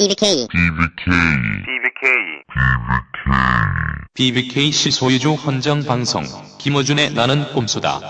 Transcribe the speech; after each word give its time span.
BBK. 0.00 0.48
BBK 4.14 4.72
시 4.72 4.90
소유주 4.90 5.34
헌정 5.34 5.84
방송 5.84 6.24
김어준의 6.58 7.12
나는 7.12 7.52
꼼수다. 7.52 8.00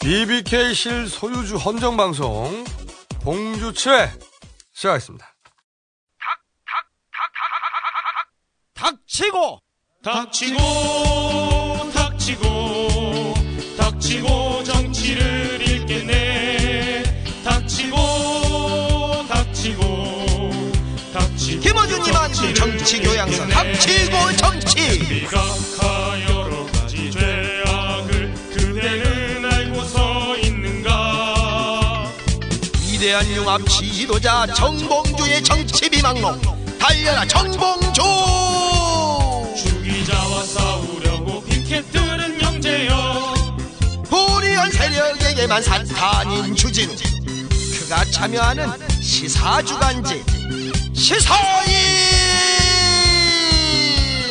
BBK 0.00 0.74
실 0.74 1.08
소유주 1.08 1.56
헌정 1.56 1.96
방송 1.96 2.64
봉주 3.24 3.72
7회 3.72 4.10
시작하겠습니다. 4.74 5.26
닥치고 8.74 9.60
닥치고 10.04 10.56
닥 10.58 11.77
치고 12.28 13.34
닥치고 13.78 14.62
정치를 14.62 15.66
읽겠네. 15.66 17.02
닥치고 17.42 17.96
닥치고 19.26 20.60
닥치고 21.14 21.60
김어준 21.62 22.04
이만 22.04 22.30
정치 22.54 23.00
교양서. 23.00 23.46
닥치고 23.48 24.36
정치! 24.36 25.26
위대한 32.82 33.26
융합 33.28 33.66
지도자 33.70 34.46
정봉주의 34.48 35.42
정치 35.42 35.88
비망록. 35.88 36.38
달려라 36.78 37.24
정봉주! 37.24 38.02
주기자와 39.56 40.42
싸 40.42 40.67
불의한 44.98 45.14
세력에게만 45.18 45.62
산탄인 45.62 46.56
주진. 46.56 46.90
그가 47.72 48.04
참여하는 48.06 48.68
시사주간지. 49.00 50.24
시사인! 50.92 51.68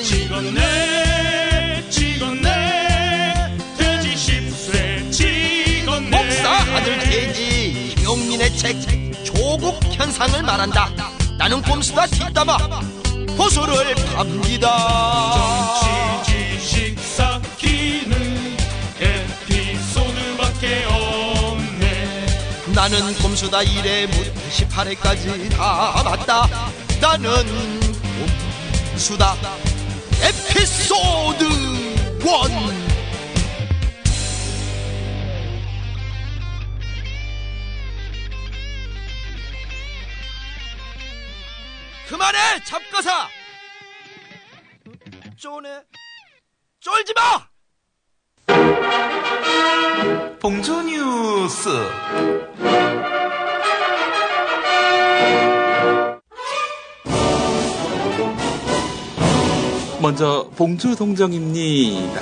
찍었네 0.04 1.90
찍었네 1.90 3.58
돼지 3.78 4.18
십세 4.18 5.10
찍었네. 5.10 6.10
목사 6.10 6.50
아들 6.76 7.00
돼지 7.00 7.94
김용민의 7.96 8.56
책 8.58 8.76
조국 9.24 9.80
현상을 9.94 10.44
말한다. 10.44 10.90
나는 11.38 11.62
꼼수다 11.62 12.08
뒷담화 12.08 12.58
호소를 13.38 13.96
팝니다 14.16 15.97
나는 22.78 23.12
꼼수다 23.16 23.58
1회부터 23.62 24.32
18회까지 24.52 25.50
다 25.50 26.04
맞다. 26.04 26.48
나는 27.02 27.44
꼼수다. 28.92 29.36
에피소드 30.22 31.44
1 31.44 32.22
그만해 42.08 42.64
잡거사! 42.64 43.28
쪼네. 45.36 45.82
쫄지 46.80 47.12
마 47.16 47.57
봉주 50.48 50.82
뉴스. 50.84 51.68
먼저 60.02 60.50
봉주 60.56 60.96
동정입니다. 60.96 62.22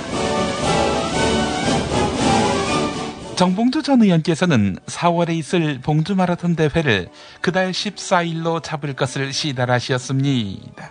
정봉주 3.36 3.84
전 3.84 4.02
의원께서는 4.02 4.76
4월에 4.86 5.30
있을 5.36 5.80
봉주 5.80 6.16
마라톤 6.16 6.56
대회를 6.56 7.08
그달 7.40 7.70
14일로 7.70 8.60
잡을 8.60 8.94
것을 8.94 9.32
시달하셨습니다. 9.32 10.90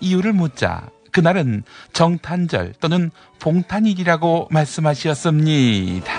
이유를 0.00 0.32
묻자 0.32 0.88
그날은 1.16 1.62
정탄절 1.94 2.74
또는 2.78 3.10
봉탄일이라고 3.38 4.48
말씀하셨습니다. 4.50 6.12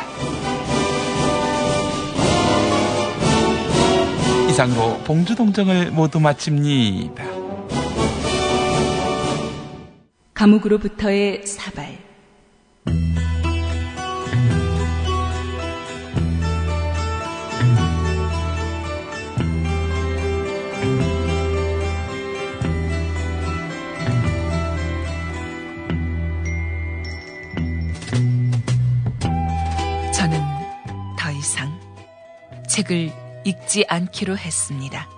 이상으로 4.49 4.97
봉주 5.03 5.35
동정을 5.35 5.91
모두 5.91 6.19
마칩니다. 6.19 7.23
감옥으로부터의 10.33 11.45
사발 11.45 12.06
책을 32.77 33.11
읽지 33.43 33.85
않기로 33.87 34.37
했습니다. 34.37 35.09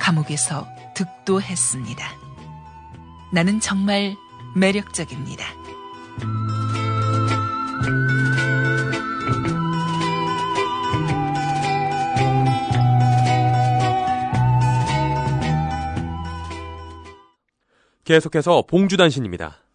감옥에서 0.00 0.66
득도 0.96 1.40
했습니다. 1.40 2.04
나는 3.32 3.60
정말 3.60 4.16
매력적입니다. 4.56 5.44
계속해서 18.02 18.64
봉주단신입니다. 18.66 19.65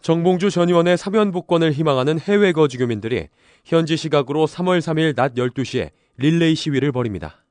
정봉주 0.00 0.50
전 0.50 0.68
의원의 0.68 0.96
사면 0.96 1.32
복권을 1.32 1.72
희망하는 1.72 2.18
해외 2.20 2.52
거주 2.52 2.78
교민들이 2.78 3.28
현지 3.64 3.96
시각으로 3.96 4.46
3월 4.46 4.78
3일 4.78 5.14
낮 5.14 5.34
12시에 5.34 5.90
릴레이 6.16 6.54
시위를 6.54 6.92
벌입니다. 6.92 7.44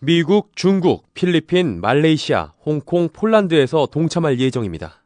미국, 0.00 0.56
중국, 0.56 1.12
필리핀, 1.14 1.80
말레이시아, 1.80 2.52
홍콩, 2.64 3.08
폴란드에서 3.10 3.86
동참할 3.92 4.40
예정입니다. 4.40 5.04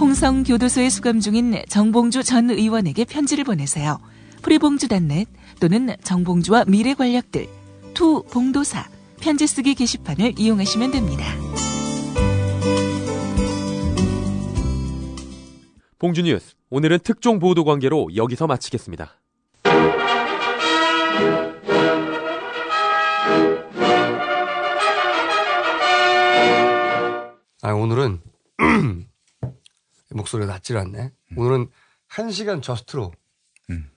홍성 0.00 0.42
교도소에 0.42 0.90
수감 0.90 1.20
중인 1.20 1.62
정봉주 1.68 2.24
전 2.24 2.50
의원에게 2.50 3.04
편지를 3.04 3.44
보내세요. 3.44 4.00
free봉주dot 4.42 5.12
net 5.12 5.28
또는 5.60 5.94
정봉주와 6.02 6.64
미래 6.66 6.94
권력들 6.94 7.46
to 7.94 8.22
봉도사 8.24 8.88
편지 9.20 9.46
쓰기 9.46 9.74
게시판을 9.74 10.34
이용하시면 10.38 10.90
됩니다. 10.90 11.24
봉주 16.04 16.20
뉴스. 16.20 16.54
오늘은 16.68 16.98
특종 16.98 17.38
보도 17.38 17.64
관계로 17.64 18.14
여기서 18.14 18.46
마치겠습니다. 18.46 19.22
아, 27.62 27.72
오늘은 27.72 28.20
목소리가 30.12 30.52
낮질 30.52 30.76
않네. 30.76 31.10
오늘은 31.38 31.70
한 32.06 32.30
시간 32.30 32.60
저스트로, 32.60 33.10
음. 33.70 33.90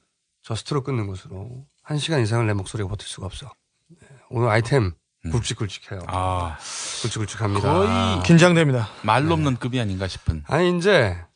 저스트로 0.44 0.84
끊는 0.84 1.08
것으로 1.08 1.66
한 1.84 1.98
시간 1.98 2.22
이상을 2.22 2.48
내 2.48 2.54
목소리가 2.54 2.88
버틸 2.88 3.06
수가 3.06 3.26
없어. 3.26 3.52
네, 3.90 4.08
오늘 4.30 4.48
아이템 4.48 4.94
굵직굵직해요. 5.30 6.04
아, 6.08 6.58
굵직굵직합니다. 7.02 7.70
거의 7.70 8.24
긴장됩니다. 8.24 8.88
말로 9.04 9.34
없는 9.34 9.58
급이 9.58 9.78
아닌가 9.78 10.08
싶은. 10.08 10.46
아니 10.48 10.78
이제 10.78 11.27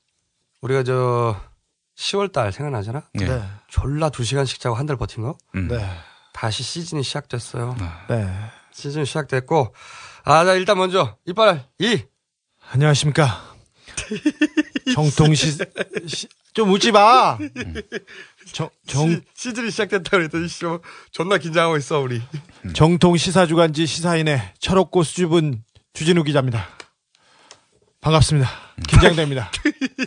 우리가 0.61 0.83
저 0.83 1.39
10월 1.97 2.31
달 2.31 2.51
생각나잖아. 2.51 3.03
예. 3.19 3.25
네. 3.25 3.43
졸라 3.67 4.09
두 4.09 4.23
시간씩 4.23 4.59
자고 4.59 4.75
한 4.75 4.85
달 4.85 4.95
버틴 4.97 5.23
거. 5.23 5.37
음. 5.55 5.67
네. 5.67 5.85
다시 6.33 6.63
시즌이 6.63 7.03
시작됐어요. 7.03 7.75
네. 8.09 8.27
시즌 8.71 9.03
시작됐고 9.05 9.73
아, 10.23 10.45
자 10.45 10.53
일단 10.53 10.77
먼저 10.77 11.17
이빨 11.25 11.65
이 11.79 12.03
안녕하십니까. 12.71 13.51
정통 14.93 15.35
시, 15.35 15.51
시- 16.07 16.27
좀 16.53 16.71
웃지 16.71 16.91
마! 16.91 17.37
정, 18.53 18.69
정, 18.87 19.21
시 19.35 19.53
즌이 19.53 19.69
시작됐다 19.71 20.09
그랬더니 20.11 20.47
씨 20.47 20.65
어, 20.65 20.79
존나 21.11 21.37
긴장하고 21.37 21.77
있어 21.77 21.99
우리. 21.99 22.21
정통 22.73 23.17
시사주간지 23.17 23.85
시사인의 23.85 24.53
철없고 24.59 25.03
수줍은 25.03 25.63
주진우 25.93 26.23
기자입니다. 26.23 26.67
반갑습니다. 28.01 28.49
긴장됩니다. 28.87 29.51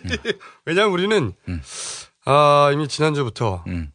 왜냐면 0.66 0.90
우리는 0.92 1.32
음. 1.48 1.62
아, 2.24 2.70
이미 2.72 2.88
지난주부터 2.88 3.62
음. 3.68 3.92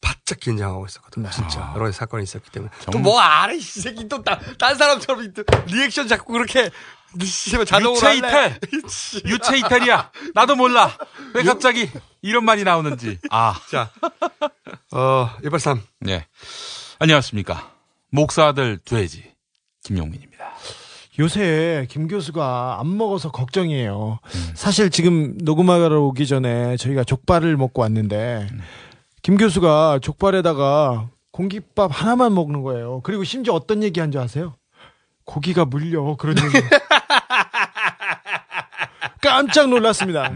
바짝 0.00 0.38
긴장하고 0.38 0.86
있었거든. 0.86 1.24
네. 1.24 1.30
진짜 1.30 1.72
여러 1.74 1.86
가지 1.86 1.96
사건이 1.98 2.22
있었기 2.22 2.50
때문에. 2.50 2.70
정- 2.80 3.02
또뭐 3.02 3.18
알아 3.20 3.52
이 3.52 3.60
새끼 3.60 4.08
또딴 4.08 4.76
사람처럼 4.78 5.32
또 5.34 5.42
리액션 5.66 6.06
자꾸 6.06 6.32
그렇게 6.32 6.70
씨발 7.20 7.66
자동으로 7.66 7.96
유체. 7.96 8.16
이탈. 8.16 8.60
유체 9.26 9.58
이탈이야. 9.58 10.12
나도 10.34 10.54
몰라. 10.54 10.96
왜 11.34 11.42
갑자기 11.42 11.90
이런 12.22 12.44
말이 12.44 12.62
나오는지. 12.62 13.18
아, 13.30 13.60
자, 13.68 13.90
어, 14.92 15.28
183. 15.42 15.82
네. 16.00 16.26
안녕하십니까. 17.00 17.72
목사들 18.10 18.78
돼지 18.84 19.32
김용민입니다. 19.82 20.29
요새 21.20 21.86
김 21.90 22.08
교수가 22.08 22.78
안 22.80 22.96
먹어서 22.96 23.30
걱정이에요. 23.30 24.20
사실 24.54 24.88
지금 24.88 25.36
녹음하러 25.42 26.00
오기 26.00 26.26
전에 26.26 26.78
저희가 26.78 27.04
족발을 27.04 27.58
먹고 27.58 27.82
왔는데 27.82 28.46
김 29.22 29.36
교수가 29.36 29.98
족발에다가 30.00 31.10
공깃밥 31.30 31.90
하나만 31.92 32.34
먹는 32.34 32.62
거예요. 32.62 33.02
그리고 33.02 33.22
심지어 33.24 33.52
어떤 33.52 33.82
얘기 33.82 34.00
한 34.00 34.10
줄 34.10 34.22
아세요? 34.22 34.54
고기가 35.26 35.66
물려 35.66 36.16
그런 36.16 36.36
얘기. 36.38 36.66
깜짝 39.20 39.68
놀랐습니다. 39.68 40.32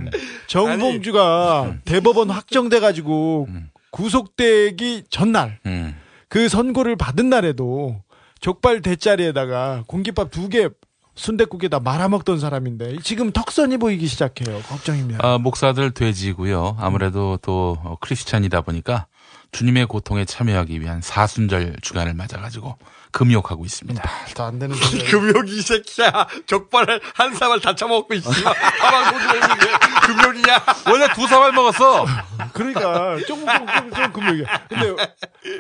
정봉주가 0.48 1.76
대법원 1.86 2.28
확정돼 2.28 2.80
가지고 2.80 3.48
구속되기 3.90 5.04
전날 5.08 5.58
음. 5.64 5.96
그 6.28 6.48
선고를 6.50 6.96
받은 6.96 7.30
날에도 7.30 8.02
족발 8.44 8.82
대짜리에다가 8.82 9.84
공깃밥 9.86 10.30
두 10.30 10.48
개 10.48 10.68
순대국에다 11.16 11.78
말아먹던 11.78 12.40
사람인데 12.40 12.96
지금 13.04 13.30
턱선이 13.30 13.76
보이기 13.78 14.06
시작해요. 14.08 14.60
걱정입니다. 14.62 15.20
아, 15.26 15.38
목사들 15.38 15.92
돼지고요. 15.92 16.76
아무래도 16.80 17.38
또 17.40 17.78
어, 17.84 17.96
크리스찬이다 18.00 18.62
보니까 18.62 19.06
주님의 19.52 19.86
고통에 19.86 20.24
참여하기 20.24 20.80
위한 20.80 21.00
사순절 21.00 21.76
주간을 21.82 22.14
맞아가지고 22.14 22.76
금욕하고 23.12 23.64
있습니다. 23.64 24.02
말도 24.26 24.42
안 24.42 24.58
되는. 24.58 24.74
금욕이 25.08 25.56
이 25.56 25.60
새끼야. 25.62 26.26
족발을 26.46 27.00
한 27.14 27.32
사발 27.36 27.60
다 27.60 27.76
처먹고 27.76 28.12
있어. 28.14 28.30
가만 28.32 29.12
고기 29.12 29.24
먹는 29.24 29.58
게 29.58 29.83
금욕이냐. 30.06 30.64
원래 30.90 31.08
두 31.14 31.26
사발 31.26 31.52
먹었어. 31.52 32.06
그러니까 32.52 33.16
조금 33.26 33.46
조금 33.46 33.66
조금 33.66 33.90
조금 33.90 34.12
금액이야. 34.12 34.46
근데 34.68 34.94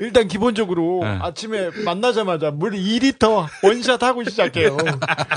일단 0.00 0.28
기본적으로 0.28 1.00
네. 1.02 1.18
아침에 1.22 1.70
만나자마자 1.84 2.50
물 2.50 2.72
2리터 2.72 3.46
원샷 3.62 4.02
하고 4.02 4.24
시작해요. 4.24 4.76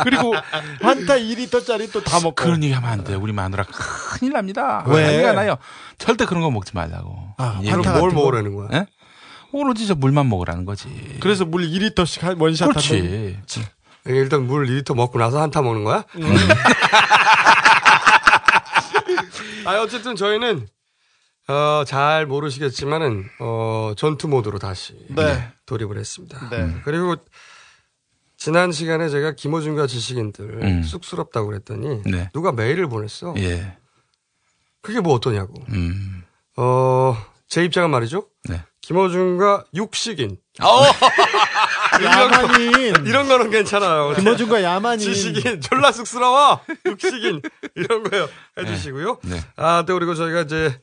그리고 0.04 0.34
환타 0.82 1.16
2리터짜리 1.16 1.92
또 1.92 2.02
다 2.02 2.20
먹고. 2.20 2.36
그런 2.36 2.64
얘기 2.64 2.74
하면 2.74 2.90
안 2.90 3.04
돼. 3.04 3.16
우리 3.16 3.34
마누라 3.34 3.64
큰일 3.64 4.34
납니다. 4.34 4.84
왜? 4.88 5.04
난리가 5.04 5.34
나요. 5.34 5.58
절대 5.98 6.26
그런 6.26 6.42
거 6.44 6.52
먹지 6.52 6.72
말라고. 6.76 7.34
아, 7.38 7.60
환타 7.66 7.98
뭘? 8.00 8.12
먹으라는 8.12 8.56
거야? 8.56 8.68
예? 8.74 8.86
오로지 9.52 9.88
저 9.88 9.96
물만 9.96 10.30
먹으라는 10.30 10.66
거지. 10.66 11.18
그래서 11.22 11.46
물 11.46 11.64
2리터씩 11.68 12.22
한 12.22 12.40
원샷. 12.40 12.70
그렇지. 12.70 13.38
일단 14.06 14.46
물 14.48 14.68
2리터 14.68 14.96
먹고 14.96 15.18
나서 15.20 15.42
환타 15.42 15.62
먹는 15.62 15.84
거야? 15.84 16.04
아, 19.66 19.82
어쨌든 19.82 20.16
저희는, 20.16 20.68
어, 21.48 21.84
잘 21.86 22.26
모르시겠지만은, 22.26 23.26
어, 23.40 23.94
전투 23.98 24.28
모드로 24.28 24.60
다시 24.60 24.94
네. 25.10 25.52
돌입을 25.66 25.98
했습니다. 25.98 26.50
네. 26.50 26.76
그리고 26.84 27.16
지난 28.38 28.72
시간에 28.72 29.10
제가 29.10 29.32
김호준과 29.34 29.88
지식인들 29.88 30.64
음. 30.64 30.84
쑥스럽다고 30.84 31.48
그랬더니 31.48 32.04
네. 32.06 32.30
누가 32.34 32.52
메일을 32.52 32.88
보냈어. 32.88 33.34
예. 33.38 33.78
그게 34.82 35.00
뭐 35.00 35.14
어떠냐고. 35.14 35.54
음. 35.70 36.24
어, 36.56 37.18
제 37.48 37.64
입장은 37.66 37.90
말이죠. 37.90 38.28
네. 38.48 38.62
김호준과 38.82 39.66
육식인. 39.74 40.38
야만인. 42.04 43.06
이런 43.06 43.28
거는 43.28 43.50
괜찮아요. 43.52 44.14
김어준과 44.16 44.62
야만인. 44.64 45.00
지식인 45.00 45.62
졸라 45.62 45.92
쑥스러워 45.92 46.60
육식인 46.86 47.42
이런 47.76 48.04
거요 48.04 48.28
해주시고요. 48.60 49.20
네. 49.24 49.40
아, 49.56 49.84
또 49.88 49.94
그리고 49.96 50.16
저희가 50.16 50.42
이제 50.42 50.80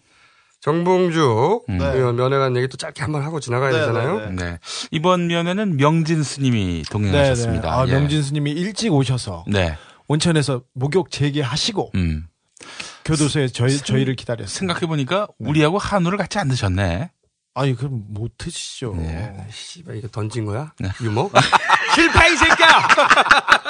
정봉주 0.60 1.62
네. 1.68 1.84
의원 1.94 2.16
면회 2.16 2.38
간 2.38 2.56
얘기 2.56 2.68
또 2.68 2.76
짧게 2.76 3.02
한번 3.02 3.22
하고 3.22 3.38
지나가야 3.38 3.70
네, 3.70 3.78
되잖아요. 3.80 4.30
네, 4.30 4.44
네. 4.44 4.58
이번 4.90 5.26
면에는 5.26 5.76
명진 5.76 6.22
스님이 6.22 6.84
동행하셨습니다. 6.90 7.68
아, 7.70 7.86
예. 7.86 7.92
명진 7.92 8.22
스님이 8.22 8.52
일찍 8.52 8.92
오셔서 8.92 9.44
네. 9.46 9.76
온천에서 10.08 10.62
목욕 10.74 11.10
재개하시고 11.10 11.92
음. 11.96 12.26
교도소에 13.04 13.48
저희 13.48 13.76
저희를 13.78 14.16
기다렸어요. 14.16 14.48
생각해 14.48 14.86
보니까 14.86 15.26
우리하고 15.38 15.76
한우를 15.76 16.16
같이 16.16 16.38
안 16.38 16.48
드셨네. 16.48 17.10
아니 17.54 17.76
그럼 17.76 18.02
못 18.08 18.36
드시죠. 18.36 18.94
네. 18.96 19.46
씨발 19.50 19.96
이거 19.96 20.08
던진 20.08 20.44
거야? 20.44 20.72
네. 20.80 20.90
유머? 21.00 21.30
실패 21.94 22.32
이 22.32 22.36
새끼야! 22.36 22.88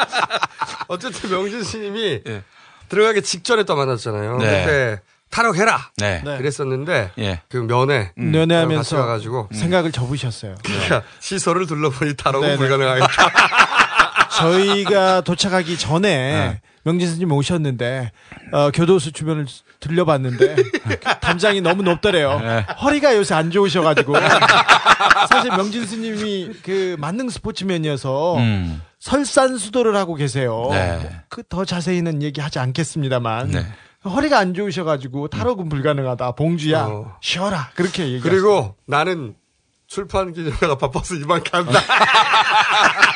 어쨌든 0.89 1.31
명진 1.31 1.63
스님이 1.63 2.23
예. 2.27 2.43
들어가기 2.89 3.23
직전에 3.23 3.65
또 3.65 3.77
만났잖아요. 3.77 4.39
네. 4.39 4.45
그때 4.65 5.01
탈옥해라 5.31 5.91
네. 5.99 6.23
네. 6.25 6.39
그랬었는데 6.39 7.11
예. 7.19 7.43
그 7.51 7.59
면회 7.59 8.13
같이 8.17 8.35
연애하면서 8.35 8.99
와가지고 8.99 9.51
생각을 9.53 9.93
접으셨어요. 9.93 10.55
그러니까 10.63 11.03
시설을 11.21 11.67
둘러보니 11.67 12.17
탈옥은 12.17 12.49
네, 12.49 12.55
네. 12.55 12.59
불가능하겠다. 12.59 14.29
저희가 14.39 15.21
도착하기 15.23 15.77
전에 15.77 16.09
네. 16.09 16.61
명진 16.85 17.09
스님 17.09 17.33
오셨는데 17.33 18.13
어, 18.53 18.71
교도소 18.71 19.11
주변을 19.11 19.47
들려봤는데 19.81 20.57
담장이 21.21 21.61
너무 21.63 21.83
높더래요. 21.83 22.39
네. 22.41 22.61
허리가 22.83 23.17
요새 23.17 23.35
안 23.35 23.51
좋으셔가지고 23.51 24.15
사실 25.29 25.51
명진 25.51 25.87
스님이 25.87 26.51
그 26.63 26.97
만능 26.99 27.29
스포츠맨이어서 27.31 28.37
음. 28.37 28.83
설산수도를 29.01 29.97
하고 29.97 30.15
계세요. 30.15 30.69
네. 30.71 31.21
그더 31.29 31.65
자세히는 31.65 32.23
얘기하지 32.23 32.59
않겠습니다만 32.59 33.51
네. 33.51 33.67
허리가 34.05 34.39
안 34.39 34.53
좋으셔가지고 34.53 35.29
탈옥은 35.29 35.69
불가능하다. 35.71 36.33
봉주야 36.33 36.85
어. 36.85 37.17
쉬어라 37.23 37.71
그렇게 37.75 38.05
얘기. 38.05 38.21
그리고 38.21 38.77
나는 38.87 39.35
출판 39.87 40.33
기념회가 40.33 40.77
바빠서 40.77 41.15
이만 41.15 41.43
간다. 41.43 41.81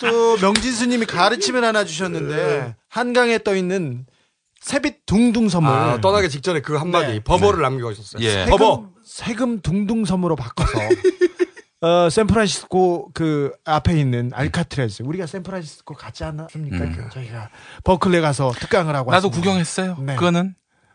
또 0.00 0.36
명진 0.38 0.72
스님이 0.72 1.06
가르침을 1.06 1.64
하나 1.64 1.84
주셨는데 1.84 2.74
한강에 2.88 3.38
떠 3.38 3.54
있는 3.54 4.06
새빛 4.60 5.06
둥둥 5.06 5.48
섬을 5.48 5.68
아, 5.68 6.00
떠나기 6.00 6.28
직전에 6.28 6.60
그 6.60 6.76
한마디 6.76 7.12
네. 7.12 7.20
버버를 7.20 7.62
남기고 7.62 7.90
있었어요. 7.92 8.22
예. 8.22 8.44
세금, 8.44 8.90
세금 9.04 9.60
둥둥 9.60 10.04
섬으로 10.04 10.36
바꿔서 10.36 10.72
어, 11.82 12.10
샌프란시스코 12.10 13.10
그 13.14 13.52
앞에 13.64 13.98
있는 13.98 14.30
알카트레즈 14.34 15.02
우리가 15.02 15.26
샌프란시스코 15.26 15.94
가지 15.94 16.24
않았습니까? 16.24 16.76
음. 16.76 17.08
저희가 17.10 17.48
버클레 17.84 18.20
가서 18.20 18.52
특강을 18.52 18.94
하고 18.94 19.10
나도 19.10 19.28
왔습니다. 19.28 19.38
구경했어요. 19.38 19.96
네. 20.00 20.14
그거는 20.14 20.54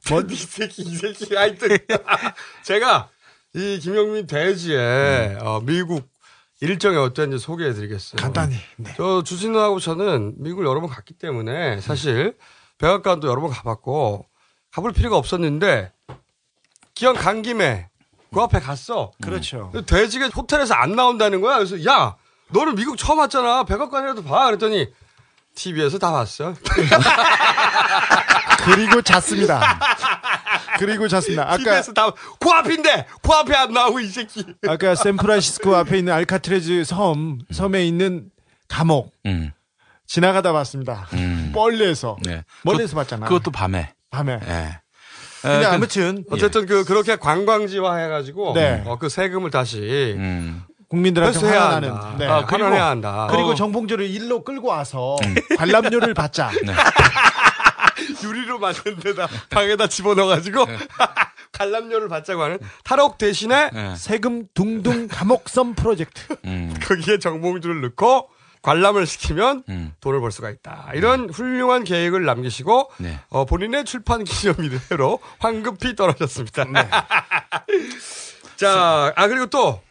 뭐, 0.10 0.22
이 0.30 0.36
새끼, 0.36 0.84
이 0.84 0.96
새끼, 0.96 1.34
하여튼. 1.34 1.70
제가 2.64 3.10
이 3.56 3.80
김영민 3.80 4.28
대지의 4.28 5.38
어, 5.42 5.62
미국 5.64 6.08
일정이 6.62 6.98
어땠는지 6.98 7.44
소개해 7.44 7.74
드리겠어요. 7.74 8.18
간단히 8.22 8.56
네. 8.78 8.94
저 8.96 9.24
주진우하고 9.24 9.80
저는 9.80 10.36
미국을 10.38 10.66
여러 10.66 10.80
번 10.80 10.90
갔기 10.90 11.14
때문에 11.16 11.82
사실 11.82 12.38
백악관도 12.78 13.28
여러 13.28 13.42
번 13.42 13.52
가봤고 13.52 14.26
가볼 14.72 14.94
필요가 14.94 15.18
없었는데 15.18 15.92
기왕 16.94 17.16
간 17.16 17.42
김에 17.42 17.90
그 18.34 18.42
앞에 18.42 18.60
갔어. 18.60 19.12
그렇죠. 19.22 19.72
돼지가 19.86 20.28
호텔에서 20.30 20.74
안 20.74 20.96
나온다는 20.96 21.42
거야. 21.42 21.56
그래서 21.58 21.84
야 21.86 22.16
너는 22.50 22.76
미국 22.76 22.98
처음 22.98 23.20
왔잖아. 23.20 23.64
백악관이라도 23.64 24.24
봐. 24.24 24.46
그랬더니 24.48 24.88
TV에서 25.56 25.98
다 26.00 26.12
봤어. 26.12 26.54
그리고 28.66 29.02
잤습니다. 29.02 29.80
그리고 30.78 31.08
잤습니다. 31.08 31.44
아까 31.44 31.58
TV에서 31.58 31.94
다 31.94 32.12
코앞인데 32.40 33.06
코앞에 33.24 33.56
안 33.56 33.72
나오고 33.74 34.00
이 34.00 34.08
새끼. 34.08 34.44
아까 34.68 34.96
샌프란시스코 34.96 35.76
앞에 35.76 35.98
있는 36.00 36.14
알카트레즈 36.14 36.84
섬 36.86 37.40
섬에 37.52 37.86
있는 37.86 38.30
감옥 38.68 39.14
음. 39.26 39.52
지나가다 40.08 40.54
봤습니다. 40.54 41.08
음. 41.14 41.52
멀리에서 41.54 42.18
네. 42.24 42.44
멀리에서 42.64 42.96
봤잖아. 42.96 43.28
그것도 43.28 43.52
밤에. 43.52 43.94
밤에. 44.12 44.34
예. 44.34 44.80
근데 45.42 45.58
어, 45.66 45.70
그- 45.70 45.76
아무튼 45.76 46.24
어쨌든 46.32 46.66
그 46.66 46.84
그렇게 46.86 47.16
관광지화 47.18 47.96
해가지고 47.98 48.54
네. 48.54 48.84
어, 48.86 48.98
그 48.98 49.10
세금을 49.10 49.52
다시 49.52 50.16
음. 50.18 50.64
국민들한테 50.90 51.40
환원하는. 51.40 51.90
한다. 51.92 52.16
네. 52.18 52.26
아, 52.28 52.42
환원해야 52.48 52.86
한다. 52.88 53.28
그리고 53.30 53.50
어. 53.50 53.56
정봉주를 53.56 54.08
일로 54.10 54.44
끌고 54.44 54.68
와서 54.70 55.16
관람료를 55.58 56.14
받자. 56.14 56.52
네. 56.64 56.74
유리로 58.24 58.60
만든 58.60 59.00
데다 59.00 59.28
방에다 59.50 59.88
집어넣어가지고 59.88 60.66
관람료를 61.54 62.10
받자고 62.10 62.44
하는 62.44 62.60
탈옥 62.84 63.18
대신에 63.18 63.70
예. 63.74 63.96
세금 63.98 64.48
둥둥 64.54 65.08
감옥섬 65.08 65.76
프로젝트. 65.76 66.36
음. 66.46 66.74
거기에 66.84 67.20
정봉주를 67.20 67.82
넣고 67.82 68.30
관람을 68.62 69.06
시키면 69.06 69.64
음. 69.70 69.94
돈을 70.02 70.20
벌 70.22 70.32
수가 70.32 70.50
있다. 70.50 70.90
이런 70.96 71.30
훌륭한 71.30 71.84
계획을 71.84 72.26
남기시고 72.26 72.92
네. 72.98 73.20
어, 73.30 73.46
본인의 73.46 73.86
출판 73.86 74.24
기념일로 74.24 75.20
황급히 75.40 75.96
떨어졌습니다. 75.96 76.64
네. 76.66 76.90
자, 78.58 79.14
아 79.16 79.28
그리고 79.28 79.46
또 79.48 79.82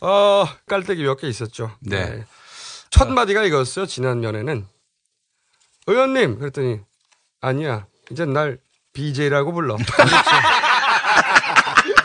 어, 0.00 0.44
깔때기 0.66 1.02
몇 1.04 1.16
개 1.20 1.28
있었죠. 1.28 1.70
네. 1.80 2.24
첫 2.90 3.08
마디가 3.08 3.44
이거였어요. 3.44 3.86
지난 3.86 4.20
면에는 4.20 4.66
의원님 5.86 6.38
그랬더니 6.38 6.80
아니야 7.44 7.86
이제 8.10 8.24
날 8.24 8.58
BJ라고 8.94 9.52
불러. 9.52 9.76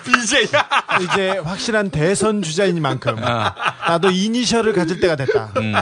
BJ야. 0.05 0.67
이제 1.01 1.37
확실한 1.37 1.91
대선 1.91 2.41
주자인 2.41 2.81
만큼 2.81 3.15
나도 3.15 4.09
이니셜을 4.11 4.73
가질 4.73 4.99
때가 4.99 5.15
됐다. 5.15 5.53
음, 5.57 5.73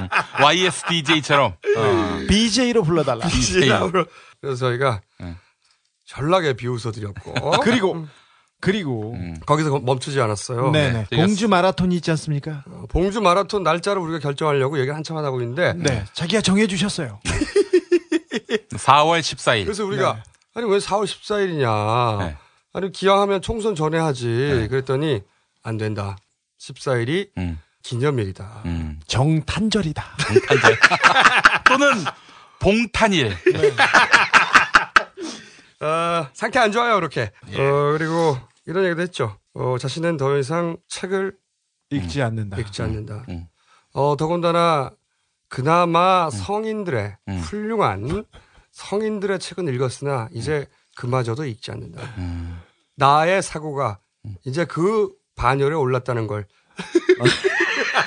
YSDJ처럼. 0.42 1.54
어. 1.54 2.20
BJ로 2.28 2.84
불러달라. 2.84 3.26
BJ라고. 3.28 3.92
불러. 3.92 4.06
그래서 4.42 4.58
저희가 4.58 5.02
네. 5.20 5.36
전락에 6.06 6.54
비웃어 6.54 6.92
드렸고 6.92 7.52
그리고 7.62 8.06
그리고 8.60 9.14
음. 9.14 9.36
거기서 9.46 9.80
멈추지 9.80 10.20
않았어요. 10.22 10.72
네네 10.72 11.08
저희가 11.10 11.26
봉주 11.26 11.48
마라톤이 11.48 11.96
있지 11.96 12.12
않습니까? 12.12 12.64
어, 12.68 12.84
봉주 12.90 13.22
마라톤 13.22 13.64
날짜를 13.64 14.02
우리가 14.02 14.20
결정하려고 14.20 14.80
얘기 14.80 14.90
한참 14.92 15.18
하고 15.18 15.42
있는데 15.42 15.74
네, 15.78 16.06
자기가 16.14 16.42
정해 16.42 16.68
주셨어요. 16.68 17.20
4월 18.72 19.20
14일. 19.20 19.64
그래서 19.66 19.86
우리가 19.86 20.24
아니 20.54 20.70
왜 20.70 20.78
4월 20.78 21.06
14일이냐. 21.06 22.20
네. 22.20 22.38
아니 22.74 22.92
기왕하면 22.92 23.42
총선 23.42 23.76
전에 23.76 23.98
하지. 23.98 24.68
그랬더니 24.70 25.22
안 25.64 25.78
된다. 25.78 26.16
14일이 26.60 27.30
음, 27.38 27.60
기념일이다. 27.84 28.64
음. 28.66 29.00
정탄절이다. 29.08 30.04
또는 31.68 31.90
봉탄일. 32.60 33.32
어, 35.80 36.28
상태 36.34 36.60
안 36.60 36.72
좋아요, 36.72 36.96
그렇게. 36.96 37.32
어, 37.44 37.96
그리고 37.98 38.38
이런 38.66 38.86
얘기도 38.86 39.02
했죠. 39.02 39.38
어, 39.54 39.78
자신은 39.80 40.18
더 40.18 40.38
이상 40.38 40.78
책을 40.88 41.36
읽지 41.92 42.22
않는다. 42.22 42.58
읽지 42.58 42.82
않는다. 42.82 43.26
음. 43.30 43.48
어, 43.94 44.16
더군다나 44.18 44.92
그나마 45.50 46.30
성인들의 46.30 47.18
음. 47.28 47.40
훌륭한 47.40 48.26
성인들의 48.72 49.40
책은 49.40 49.68
읽었으나 49.74 50.30
이제 50.32 50.68
그마저도 50.96 51.46
읽지 51.46 51.72
않는다. 51.72 52.02
음. 52.18 52.60
나의 52.96 53.42
사고가 53.42 54.00
이제 54.46 54.66
그 54.66 55.12
반열에 55.36 55.76
올랐다는 55.76 56.28
걸 56.28 56.48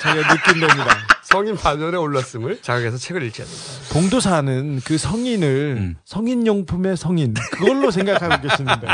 자기가 0.03 0.35
느낀 0.35 0.61
겁니다. 0.61 0.97
성인 1.23 1.57
반열에 1.57 1.97
올랐음을 1.97 2.61
자각해서 2.61 2.97
책을 2.99 3.23
읽지 3.25 3.43
않는다. 3.43 3.93
봉도사는 3.93 4.81
그 4.85 4.99
성인을 4.99 5.77
음. 5.79 5.97
성인용품의 6.05 6.97
성인 6.97 7.35
그걸로 7.53 7.91
생각하고 7.91 8.43
계시는데 8.43 8.87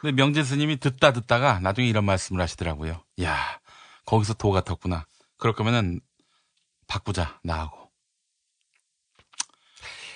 근데 0.00 0.12
명재 0.14 0.44
스님이 0.44 0.78
듣다 0.78 1.12
듣다가 1.12 1.58
나중에 1.60 1.88
이런 1.88 2.04
말씀을 2.04 2.40
하시더라고요. 2.40 3.00
야, 3.22 3.36
거기서 4.04 4.34
도 4.34 4.52
같았구나. 4.52 5.06
그럴 5.38 5.54
거면은 5.54 6.00
바꾸자, 6.86 7.38
나하고. 7.42 7.86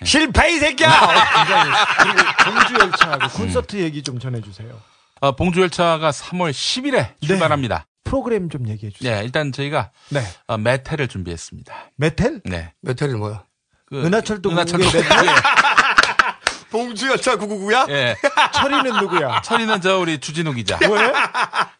실패 0.04 0.54
이 0.54 0.58
새끼야! 0.58 0.88
굉장히 1.36 1.70
그리고 1.98 2.28
봉주 2.44 2.74
열차하고 2.80 3.28
콘서트 3.36 3.76
얘기 3.76 4.02
좀 4.02 4.18
전해주세요. 4.18 4.80
어, 5.20 5.36
봉주 5.36 5.60
열차가 5.60 6.10
3월 6.10 6.50
10일에 6.52 7.20
출발합니다. 7.20 7.86
프로그램 8.04 8.48
좀 8.48 8.66
얘기해 8.66 8.92
주세요. 8.92 9.16
네, 9.16 9.24
일단 9.24 9.52
저희가 9.52 9.90
네. 10.08 10.22
어, 10.46 10.56
메텔을 10.56 11.06
준비했습니다. 11.08 11.90
메텔? 11.96 12.40
네. 12.44 12.72
메텔이 12.80 13.12
뭐야? 13.14 13.44
그 13.86 14.02
은하철도 14.02 14.50
은하철도 14.50 14.86
메텔? 14.86 15.04
봉주 16.70 17.08
열차 17.08 17.36
999야? 17.36 17.90
예. 17.90 18.16
철이는 18.54 19.00
누구야? 19.00 19.42
철이는 19.42 19.80
저 19.80 19.98
우리 19.98 20.18
주진우 20.18 20.52
기자. 20.54 20.78
왜? 20.88 21.12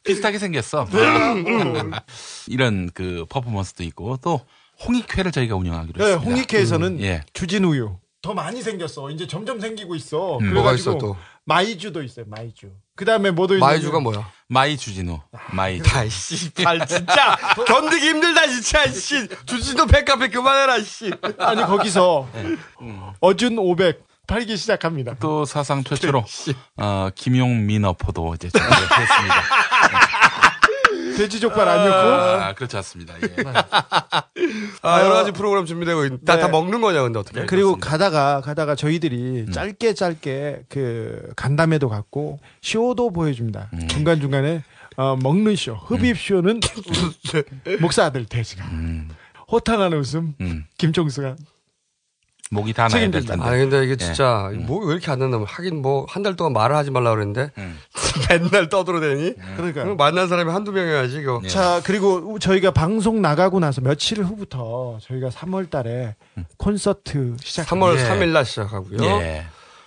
비슷하게 0.04 0.38
생겼어. 0.38 0.86
이런 2.48 2.90
그 2.92 3.24
퍼포먼스도 3.30 3.84
있고 3.84 4.16
또 4.18 4.44
홍익회를 4.86 5.32
저희가 5.32 5.56
운영하기로 5.56 5.98
네, 5.98 6.04
했습니다. 6.12 6.30
홍익회에서는 6.30 7.00
예. 7.02 7.22
주진 7.32 7.64
우유. 7.64 7.96
더 8.22 8.34
많이 8.34 8.60
생겼어. 8.62 9.10
이제 9.10 9.26
점점 9.26 9.60
생기고 9.60 9.94
있어. 9.94 10.38
음. 10.38 10.52
뭐가 10.52 10.70
그래가지고 10.72 10.90
있어 10.90 10.98
또? 10.98 11.16
마이주도 11.44 12.02
있어요. 12.02 12.26
마이주. 12.28 12.70
그 12.94 13.04
다음에 13.06 13.30
뭐도 13.30 13.58
마이주가 13.58 13.98
있냐면 13.98 14.02
뭐야? 14.02 14.30
마이 14.46 14.76
주진우. 14.76 15.20
마이. 15.52 15.80
아이씨, 15.94 16.50
발 16.52 16.86
진짜 16.86 17.36
견디기 17.66 18.06
힘들다 18.08 18.46
진짜 18.46 18.86
씨. 18.88 19.26
주진도 19.46 19.86
백카페 19.86 20.28
그만해라 20.28 20.80
씨. 20.82 21.10
아니 21.38 21.62
거기서 21.62 22.28
어준 23.20 23.58
500 23.58 24.04
팔기 24.26 24.56
시작합니다. 24.56 25.16
또 25.18 25.44
사상 25.44 25.82
최초로 25.82 26.24
어, 26.76 27.08
김용 27.14 27.66
미너포도 27.66 28.34
이제 28.34 28.48
준비했습니다. 28.50 29.34
돼지 31.20 31.38
족발 31.40 31.68
안 31.68 31.88
넣고 31.88 32.42
아, 32.42 32.54
그렇지 32.54 32.76
않습니다. 32.78 33.14
예. 33.22 33.28
아, 34.82 35.00
여러 35.02 35.14
가지 35.14 35.32
프로그램 35.32 35.66
준비되고 35.66 36.04
있. 36.06 36.24
다, 36.24 36.36
네. 36.36 36.42
다 36.42 36.48
먹는 36.48 36.80
거냐 36.80 37.02
근데 37.02 37.18
어떻게? 37.18 37.44
그리고 37.44 37.76
그렇습니다. 37.76 37.88
가다가 37.90 38.40
가다가 38.40 38.74
저희들이 38.74 39.44
음. 39.46 39.52
짧게 39.52 39.94
짧게 39.94 40.62
그 40.68 41.32
간담회도 41.36 41.88
갖고 41.88 42.38
쇼도 42.62 43.10
보여줍니다. 43.12 43.70
음. 43.74 43.88
중간 43.88 44.20
중간에 44.20 44.62
어, 44.96 45.16
먹는 45.16 45.56
쇼, 45.56 45.74
흡입 45.74 46.18
쇼는 46.18 46.60
목사 47.80 48.04
아들 48.04 48.24
돼지가 48.24 48.64
음, 48.66 49.08
호탕한 49.50 49.92
웃음 49.94 50.34
음. 50.40 50.64
김종수가 50.78 51.36
목이 52.52 52.72
다 52.72 52.88
나야 52.88 53.08
될. 53.10 53.24
텐데. 53.24 53.44
아니 53.44 53.58
근데 53.60 53.84
이게 53.84 53.96
진짜 53.96 54.50
뭐왜 54.66 54.92
이렇게 54.94 55.10
안 55.10 55.20
된다면 55.20 55.46
하긴 55.48 55.82
뭐 55.82 56.04
한 56.08 56.22
달 56.24 56.34
동안 56.34 56.52
말을 56.52 56.74
하지 56.74 56.90
말라 56.90 57.10
그랬는데 57.14 57.50
음. 57.58 57.78
맨날 58.28 58.68
떠들어대니 58.68 59.34
그러니까 59.56 59.84
만난 59.94 60.28
사람이 60.28 60.50
한두 60.50 60.72
명이어야지 60.72 61.18
이거. 61.20 61.40
예. 61.44 61.48
자 61.48 61.80
그리고 61.84 62.38
저희가 62.40 62.72
방송 62.72 63.22
나가고 63.22 63.60
나서 63.60 63.80
며칠 63.80 64.22
후부터 64.24 64.98
저희가 65.02 65.28
3월달에 65.28 66.14
콘서트 66.58 67.36
시작. 67.40 67.66
3월 67.68 67.96
예. 67.98 68.04
3일 68.08 68.28
날 68.32 68.44
시작하고요. 68.44 68.98
예. 69.04 69.44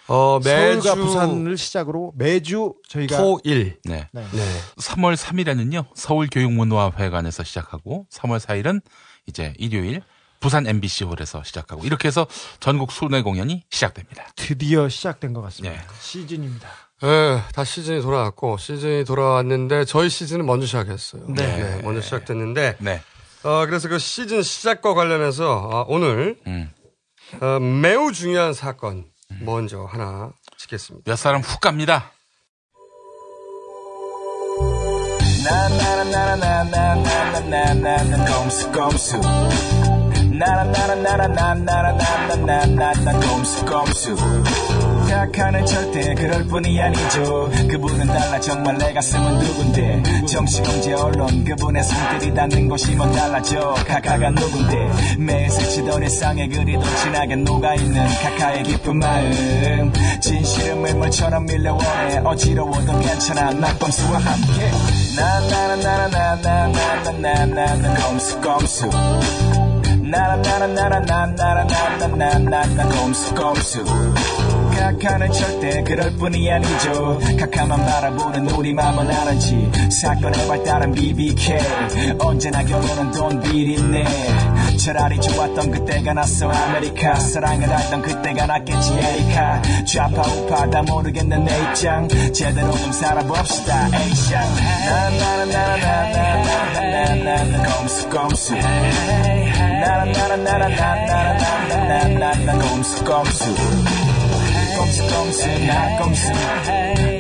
어 0.08 0.40
매주 0.44 0.82
서울과 0.82 0.96
부산을 0.96 1.58
시작으로 1.58 2.14
매주 2.16 2.74
저희가 2.90 3.18
토일. 3.18 3.78
네. 3.86 4.08
네. 4.12 4.22
네. 4.32 4.42
3월 4.78 5.16
3일에는요, 5.16 5.86
서울 5.96 6.28
교육문화회관에서 6.30 7.44
시작하고, 7.44 8.06
3월 8.12 8.38
4일은 8.40 8.82
이제 9.28 9.54
일요일, 9.58 10.02
부산 10.44 10.68
MBC홀에서 10.68 11.44
시작하고, 11.44 11.86
이렇게 11.86 12.10
해서 12.10 12.28
전국 12.60 12.92
순회 12.92 13.22
공연이 13.24 13.64
시작됩니다. 13.72 14.28
드디어 14.36 14.90
시작된 14.90 15.34
것 15.34 15.42
같습니다. 15.42 15.76
네. 15.76 15.88
시즌입니다. 16.00 16.70
예, 17.04 17.42
다 17.54 17.64
시즌이 17.64 18.02
돌아왔고 18.02 18.58
시즌이 18.58 19.04
돌아왔는데 19.04 19.86
저희 19.86 20.10
시즌은 20.10 20.46
먼저 20.46 20.66
시작했어요. 20.66 21.26
네. 21.28 21.82
먼저 21.84 22.00
시작됐는데 22.00 22.78
네. 22.80 23.02
어 23.44 23.66
그래서 23.66 23.90
그 23.90 24.00
시즌 24.00 24.42
시작과 24.42 24.94
관련해서 24.94 25.54
어, 25.54 25.86
오늘 25.90 26.38
음. 26.48 26.72
어, 27.42 27.60
매우 27.60 28.14
중요한 28.14 28.54
사건 28.54 29.06
먼저 29.42 29.84
하나 29.84 30.32
짚겠습니다. 30.58 31.12
몇 31.12 31.18
사람 31.18 31.42
훅 31.42 31.60
갑니다. 31.60 32.12
꼼수 43.20 43.66
꼼수 43.66 44.16
각하는 45.10 45.66
절대 45.66 46.14
그럴 46.16 46.44
뿐이 46.46 46.82
아니죠 46.82 47.50
그분은 47.70 48.08
달라 48.08 48.40
정말 48.40 48.78
내 48.78 48.94
가슴은 48.94 49.40
누군데 49.40 50.04
정치공제 50.26 50.94
언론 50.94 51.44
그분의 51.44 51.84
손길이 51.84 52.34
닿는 52.34 52.68
곳이 52.68 52.96
뭐 52.96 53.06
달라져 53.12 53.76
카카가 53.88 54.32
누군데 54.32 55.18
매일 55.20 55.48
스치던 55.50 56.02
일상의 56.02 56.50
그리도 56.50 56.84
진하게 56.96 57.36
녹아있는 57.38 58.06
카카의 58.06 58.64
깊은 58.64 58.98
마음 58.98 59.94
진실은 60.20 60.82
밀물처럼 60.82 61.46
밀려오네 61.46 62.22
어지러워도 62.24 63.00
괜찮아 63.00 63.52
낙범수와 63.52 64.20
함께 64.20 64.72
나나나나나나나나나나나 65.16 67.94
꼼수 67.94 68.42
꼼수 68.42 68.90
나라나라나라나나나나나나나 70.04 72.90
꼼수 72.90 73.34
꼼수 73.34 73.84
가카는 74.76 75.32
절대 75.32 75.82
그럴 75.84 76.12
분이 76.18 76.52
아니죠 76.52 77.18
가카만 77.40 77.86
바라보는 77.86 78.50
우리 78.52 78.74
맘은 78.74 79.10
아는지 79.10 79.72
사건의 79.90 80.46
발단은 80.48 80.92
BBK 80.92 81.58
언제나 82.20 82.62
결론은 82.64 83.12
돈 83.12 83.40
비린내 83.40 84.04
차라리 84.78 85.22
좋았던 85.22 85.72
그때가 85.72 86.14
낯선 86.14 86.52
아메리카 86.52 87.16
사랑을 87.16 87.72
알던 87.72 88.02
그때가 88.02 88.46
낫겠지 88.46 89.00
에리카 89.00 89.62
좌파 89.86 90.22
우파 90.24 90.70
다 90.70 90.84
모르겠는 90.84 91.46
내 91.46 91.58
입장 91.64 92.10
제대로 92.34 92.74
좀 92.74 92.92
살아봅시다 92.92 93.88
에이샹 93.94 94.42
나나나나나나나나나나 94.86 97.64
꼼수 97.64 98.10
꼼수 98.10 98.54
나나나나나나나나나나 99.84 102.54
꼼수 102.60 103.04
꼼수 103.04 103.54
꼼수 104.78 105.04
꼼수 105.08 105.48
나 105.68 105.98
꼼수 105.98 106.32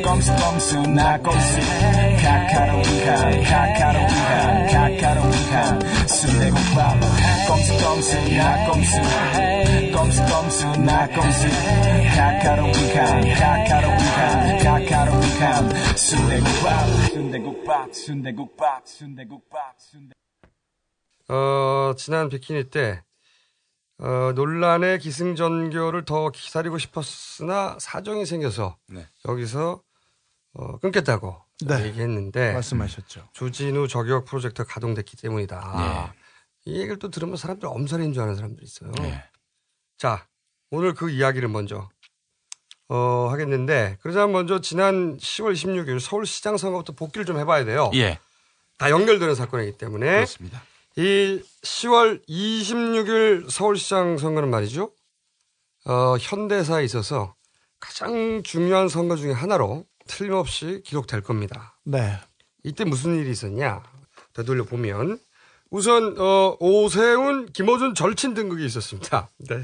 꼼수 0.03 0.33
꼼수 0.35 0.81
나 0.91 1.17
꼼수 1.17 1.59
카카로 2.23 2.77
위한 2.79 3.43
카카로 3.43 3.99
위한 3.99 4.67
카카로 4.67 5.21
위한 5.27 5.81
순대국밥 6.07 6.99
꼼수 7.47 7.77
꼼수 7.83 8.15
나 8.37 8.65
꼼수 8.65 8.91
꼼수 9.93 10.25
꼼수 10.25 10.65
나 10.81 11.05
꼼수 11.07 11.47
카카로 12.15 12.61
위한 12.67 13.21
카카로 13.33 13.89
위한 13.89 14.57
카카로 14.63 15.11
위한 15.19 15.69
순대국밥 15.97 16.87
순대국밥 17.11 17.93
순대국밥 17.93 18.87
순대국밥 18.87 19.73
순대 19.77 20.13
어, 21.29 21.93
지난 21.97 22.29
비키니 22.29 22.69
때, 22.69 23.03
어, 23.99 24.33
논란의 24.35 24.99
기승전결을 24.99 26.05
더 26.05 26.29
기다리고 26.29 26.77
싶었으나 26.77 27.77
사정이 27.79 28.25
생겨서 28.25 28.77
네. 28.89 29.07
여기서 29.27 29.81
어, 30.55 30.77
끊겠다고 30.79 31.41
네. 31.65 31.85
얘기했는데 31.85 32.53
말씀하셨죠. 32.53 33.29
주진우 33.33 33.87
저격 33.87 34.25
프로젝트가 34.25 34.67
가동됐기 34.67 35.17
때문이다. 35.17 36.13
이 36.65 36.75
얘기를 36.75 36.97
또 36.97 37.09
들으면 37.09 37.37
사람들 37.37 37.67
엄살인 37.67 38.13
줄 38.13 38.23
아는 38.23 38.35
사람들이 38.35 38.65
있어요. 38.65 38.91
네. 38.99 39.23
자, 39.97 40.27
오늘 40.71 40.93
그 40.93 41.09
이야기를 41.09 41.47
먼저 41.49 41.89
어, 42.89 43.27
하겠는데 43.31 43.97
그러자면 44.01 44.31
먼저 44.33 44.59
지난 44.61 45.17
10월 45.17 45.53
26일 45.53 45.99
서울시장 45.99 46.57
선거부터 46.57 46.93
복귀를 46.93 47.25
좀 47.25 47.37
해봐야 47.37 47.63
돼요. 47.65 47.89
예. 47.95 48.19
다 48.77 48.89
연결되는 48.89 49.35
사건이기 49.35 49.77
때문에 49.77 50.07
그렇습니다. 50.07 50.63
이 50.95 51.41
10월 51.63 52.27
26일 52.27 53.49
서울시장 53.49 54.17
선거는 54.17 54.49
말이죠. 54.49 54.91
어, 55.85 56.15
현대사에 56.19 56.83
있어서 56.85 57.35
가장 57.79 58.43
중요한 58.43 58.87
선거 58.87 59.15
중에 59.15 59.31
하나로 59.31 59.85
틀림없이 60.07 60.81
기록될 60.85 61.21
겁니다. 61.21 61.77
네. 61.83 62.19
이때 62.63 62.85
무슨 62.85 63.15
일이 63.17 63.31
있었냐? 63.31 63.81
되돌려 64.33 64.63
보면 64.63 65.19
우선 65.69 66.15
어, 66.19 66.55
오세훈, 66.59 67.47
김호준 67.51 67.95
절친 67.95 68.35
등극이 68.35 68.63
있었습니다. 68.65 69.29
네. 69.37 69.63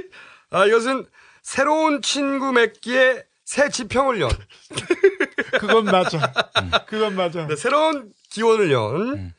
아, 0.50 0.64
이것은 0.66 1.06
새로운 1.42 2.00
친구 2.00 2.52
맺기에 2.52 3.24
새 3.44 3.68
지평을 3.68 4.20
연 4.20 4.30
그건 5.60 5.84
맞아. 5.84 6.32
그건 6.86 7.16
맞아. 7.16 7.46
네, 7.46 7.56
새로운 7.56 8.12
기원을 8.30 8.72
연 8.72 9.34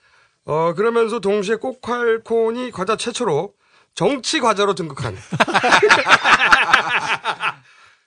어, 0.46 0.74
그러면서 0.74 1.20
동시에 1.20 1.56
꼭칼콘이 1.56 2.72
과자 2.72 2.96
최초로 2.96 3.54
정치 3.94 4.40
과자로 4.40 4.74
등극한 4.74 5.18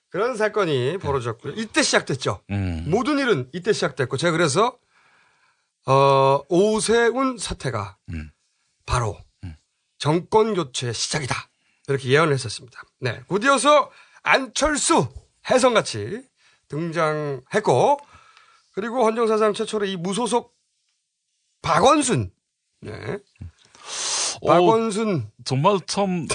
그런 0.09 0.37
사건이 0.37 0.99
벌어졌고요. 0.99 1.55
이때 1.57 1.83
시작됐죠. 1.83 2.41
음. 2.51 2.85
모든 2.89 3.19
일은 3.19 3.49
이때 3.53 3.73
시작됐고 3.73 4.17
제가 4.17 4.33
그래서 4.33 4.79
어, 5.87 6.41
오세훈 6.49 7.37
사태가 7.37 7.97
음. 8.11 8.31
바로 8.87 9.19
정권 9.99 10.55
교체의 10.55 10.93
시작이다. 10.93 11.35
이렇게 11.89 12.11
예언을 12.11 12.35
했었습니다. 12.35 12.83
네. 13.01 13.23
곧이어서 13.27 13.91
안철수 14.23 15.09
해성같이 15.49 16.23
등장했고 16.69 17.99
그리고 18.75 19.05
헌정사상 19.05 19.55
최초로 19.55 19.87
이 19.87 19.97
무소속 19.97 20.55
박원순 21.65 22.31
네. 22.83 22.93
어, 24.43 24.49
박원순 24.49 25.31
정말 25.45 25.79
참, 25.87 26.29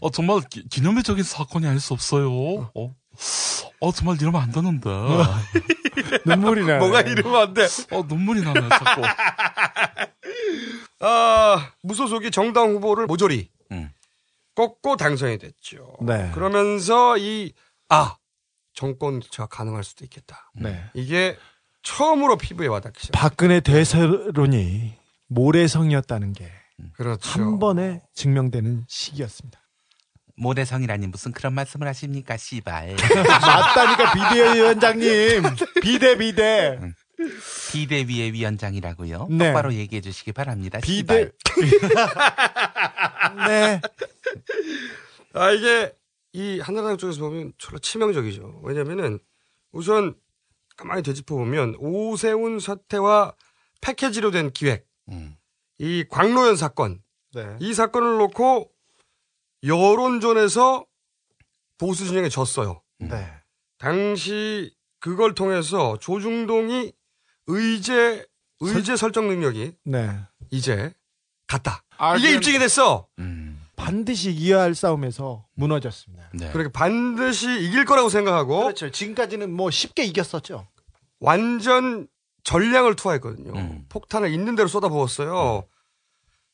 어, 0.00 0.10
정말 0.10 0.42
기, 0.50 0.68
기념일적인 0.68 1.24
사건이 1.24 1.66
아닐 1.66 1.80
수 1.80 1.94
없어요. 1.94 2.30
어, 2.74 2.94
어 3.80 3.92
정말 3.92 4.20
이러면 4.20 4.42
안 4.42 4.52
되는데. 4.52 4.90
눈물이 6.26 6.66
나. 6.66 6.78
뭐가 6.78 7.00
이러면 7.00 7.40
안 7.40 7.54
돼. 7.54 7.66
어, 7.90 8.02
눈물이 8.06 8.42
나네, 8.42 8.68
자꾸. 8.68 9.02
아, 11.00 11.72
무소속이 11.82 12.30
정당 12.30 12.74
후보를 12.74 13.06
모조리 13.06 13.50
음. 13.72 13.90
꺾고 14.54 14.96
당선이 14.96 15.38
됐죠. 15.38 15.96
네. 16.02 16.30
그러면서 16.34 17.16
이, 17.16 17.54
아, 17.88 18.16
정권 18.74 19.20
교체가 19.20 19.46
가능할 19.46 19.84
수도 19.84 20.04
있겠다. 20.04 20.50
네. 20.54 20.84
이게 20.92 21.38
처음으로 21.86 22.36
피부에 22.36 22.66
와닿기 22.66 23.00
시작. 23.00 23.12
박근혜 23.12 23.60
대세론이 23.60 24.94
모래성이었다는 25.28 26.32
게한 26.32 26.52
그렇죠. 26.94 27.58
번에 27.60 28.02
증명되는 28.12 28.86
시기였습니다. 28.88 29.60
모래성이라니 30.34 31.06
무슨 31.06 31.30
그런 31.30 31.54
말씀을 31.54 31.86
하십니까, 31.86 32.36
씨발. 32.36 32.96
맞다니까 33.40 34.12
비대위원장님. 34.12 35.42
비대 35.80 36.18
비대. 36.18 36.80
비대위의 37.72 38.32
위원장이라고요. 38.32 39.28
네. 39.30 39.46
똑바로 39.46 39.72
얘기해 39.72 40.02
주시기 40.02 40.32
바랍니다. 40.32 40.80
비대. 40.82 41.30
네. 43.46 43.80
아, 45.34 45.50
이게 45.52 45.92
이 46.32 46.58
한나라당 46.58 46.98
쪽에서 46.98 47.20
보면 47.20 47.52
졸라 47.58 47.78
치명적이죠. 47.80 48.60
왜냐면은 48.64 49.20
우선 49.72 50.16
가만히 50.76 51.02
되짚어보면 51.02 51.76
오세훈 51.78 52.60
사태와 52.60 53.34
패키지로 53.80 54.30
된 54.30 54.50
기획, 54.52 54.86
음. 55.10 55.36
이 55.78 56.04
광로연 56.08 56.56
사건, 56.56 57.02
네. 57.34 57.56
이 57.60 57.72
사건을 57.74 58.18
놓고 58.18 58.70
여론전에서 59.64 60.86
보수 61.78 62.06
진영에 62.06 62.28
졌어요. 62.28 62.82
네. 62.98 63.30
당시 63.78 64.74
그걸 65.00 65.34
통해서 65.34 65.96
조중동이 65.98 66.92
의제 67.46 68.24
의제 68.60 68.96
설 68.96 69.12
정 69.12 69.28
능력이 69.28 69.74
네. 69.84 70.18
이제 70.50 70.92
갔다. 71.46 71.82
아, 71.98 72.16
이게 72.16 72.28
그럼- 72.28 72.36
입증이 72.38 72.58
됐어. 72.58 73.06
음. 73.18 73.55
반드시 73.76 74.32
이어야 74.32 74.62
할 74.62 74.74
싸움에서 74.74 75.46
무너졌습니다. 75.54 76.30
네. 76.34 76.50
그렇게 76.50 76.72
반드시 76.72 77.46
이길 77.62 77.84
거라고 77.84 78.08
생각하고 78.08 78.60
그렇죠. 78.60 78.90
지금까지는 78.90 79.52
뭐 79.52 79.70
쉽게 79.70 80.04
이겼었죠. 80.04 80.66
완전 81.20 82.08
전량을 82.42 82.96
투하했거든요. 82.96 83.52
음. 83.54 83.84
폭탄을 83.88 84.32
있는 84.32 84.56
대로 84.56 84.68
쏟아부었어요. 84.68 85.66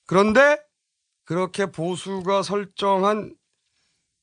그런데 0.06 0.58
그렇게 1.24 1.66
보수가 1.66 2.42
설정한 2.42 3.34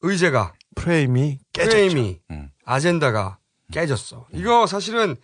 의제가 0.02 0.54
프레임이 0.76 1.40
깨졌죠. 1.54 1.72
프레임이 1.72 2.20
음. 2.32 2.52
아젠다가 2.66 3.40
깨졌어. 3.72 4.28
이거 4.34 4.68
사실은 4.68 5.16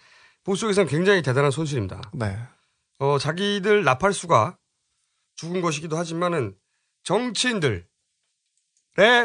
보수에서는 0.43 0.87
굉장히 0.87 1.21
대단한 1.21 1.51
손실입니다. 1.51 2.01
네. 2.13 2.37
어, 2.99 3.17
자기들 3.17 3.83
나팔수가 3.83 4.57
죽은 5.35 5.61
것이기도 5.61 5.97
하지만은 5.97 6.55
정치인들의 7.05 7.83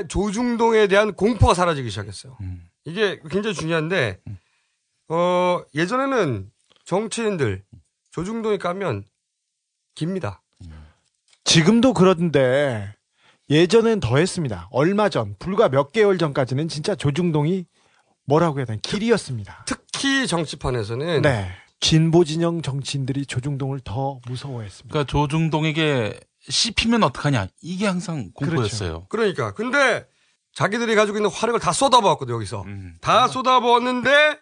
조중동에 0.09 0.87
대한 0.87 1.13
공포가 1.15 1.55
사라지기 1.55 1.91
시작했어요. 1.91 2.37
음. 2.41 2.69
이게 2.85 3.21
굉장히 3.29 3.55
중요한데, 3.55 4.21
어, 5.09 5.63
예전에는 5.75 6.51
정치인들 6.85 7.65
조중동에 8.13 8.59
까면 8.59 9.05
깁니다. 9.95 10.43
지금도 11.45 11.95
그런데 11.95 12.95
예전엔 13.49 13.99
더 13.99 14.19
했습니다. 14.19 14.69
얼마 14.71 15.09
전, 15.09 15.35
불과 15.39 15.69
몇 15.69 15.91
개월 15.91 16.17
전까지는 16.19 16.69
진짜 16.69 16.95
조중동이 16.95 17.67
뭐라고 18.25 18.59
해야 18.59 18.67
되나 18.67 18.79
길이었습니다. 18.81 19.65
특히 19.67 20.27
정치판에서는 20.29 21.23
네. 21.23 21.51
진보 21.81 22.25
진영 22.25 22.63
정치인들이 22.63 23.27
조중동을 23.27 23.81
더 23.81 24.21
무서워했습니다. 24.27 24.93
그러니까 24.93 25.11
조중동에게 25.11 26.21
씹히면 26.49 27.03
어떡하냐. 27.03 27.49
이게 27.63 27.87
항상 27.87 28.31
공포였어요. 28.33 29.07
그러니까 29.09 29.53
근데 29.53 30.07
자기들이 30.55 30.95
가지고 30.95 31.19
있는 31.19 31.31
화력을 31.31 31.61
다 31.61 31.73
쏟아부었거든 31.73 32.35
여기서 32.35 32.63
음. 32.63 32.97
다 33.01 33.29
쏟아부었는데 33.29 34.39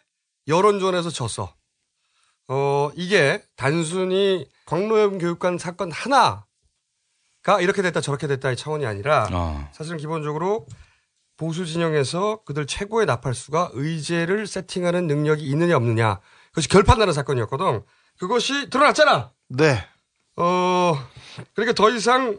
여론전에서 0.47 1.11
졌어. 1.11 1.55
어 2.49 2.91
이게 2.97 3.43
단순히 3.57 4.49
광로연 4.65 5.19
교육관 5.19 5.59
사건 5.59 5.93
하나가 5.93 6.47
이렇게 7.61 7.83
됐다 7.83 8.01
저렇게 8.01 8.27
됐다의 8.27 8.57
차원이 8.57 8.87
아니라 8.87 9.29
어. 9.31 9.69
사실은 9.75 9.99
기본적으로 9.99 10.67
보수 11.37 11.67
진영에서 11.67 12.43
그들 12.45 12.67
최고의 12.67 13.07
나팔수가 13.07 13.71
의제를 13.75 14.47
세팅하는 14.47 15.07
능력이 15.07 15.45
있느냐 15.45 15.77
없느냐 15.77 16.21
그것이 16.49 16.69
결판나는 16.69 17.13
사건이었거든. 17.13 17.83
그것이 18.19 18.69
드러났잖아. 18.71 19.33
네. 19.49 19.87
어, 20.41 20.95
그러니까 21.55 21.75
더 21.75 21.91
이상 21.91 22.39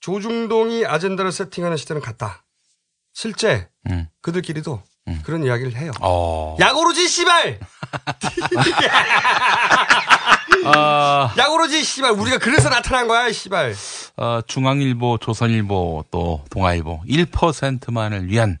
조중동이 0.00 0.86
아젠다를 0.86 1.32
세팅하는 1.32 1.76
시대는 1.76 2.00
갔다. 2.02 2.44
실제 3.12 3.68
음. 3.90 4.06
그들끼리도 4.20 4.82
음. 5.08 5.20
그런 5.24 5.44
이야기를 5.44 5.74
해요. 5.76 5.90
어. 6.00 6.56
야고로지 6.60 7.08
씨발. 7.08 7.58
아, 10.64 11.34
야고로지 11.36 11.82
씨발. 11.82 12.12
우리가 12.12 12.38
그래서 12.38 12.68
나타난 12.68 13.08
거야 13.08 13.30
씨발. 13.32 13.74
어, 14.16 14.40
중앙일보, 14.46 15.18
조선일보, 15.18 16.04
또 16.10 16.44
동아일보 16.50 17.02
1%만을 17.08 18.28
위한 18.28 18.58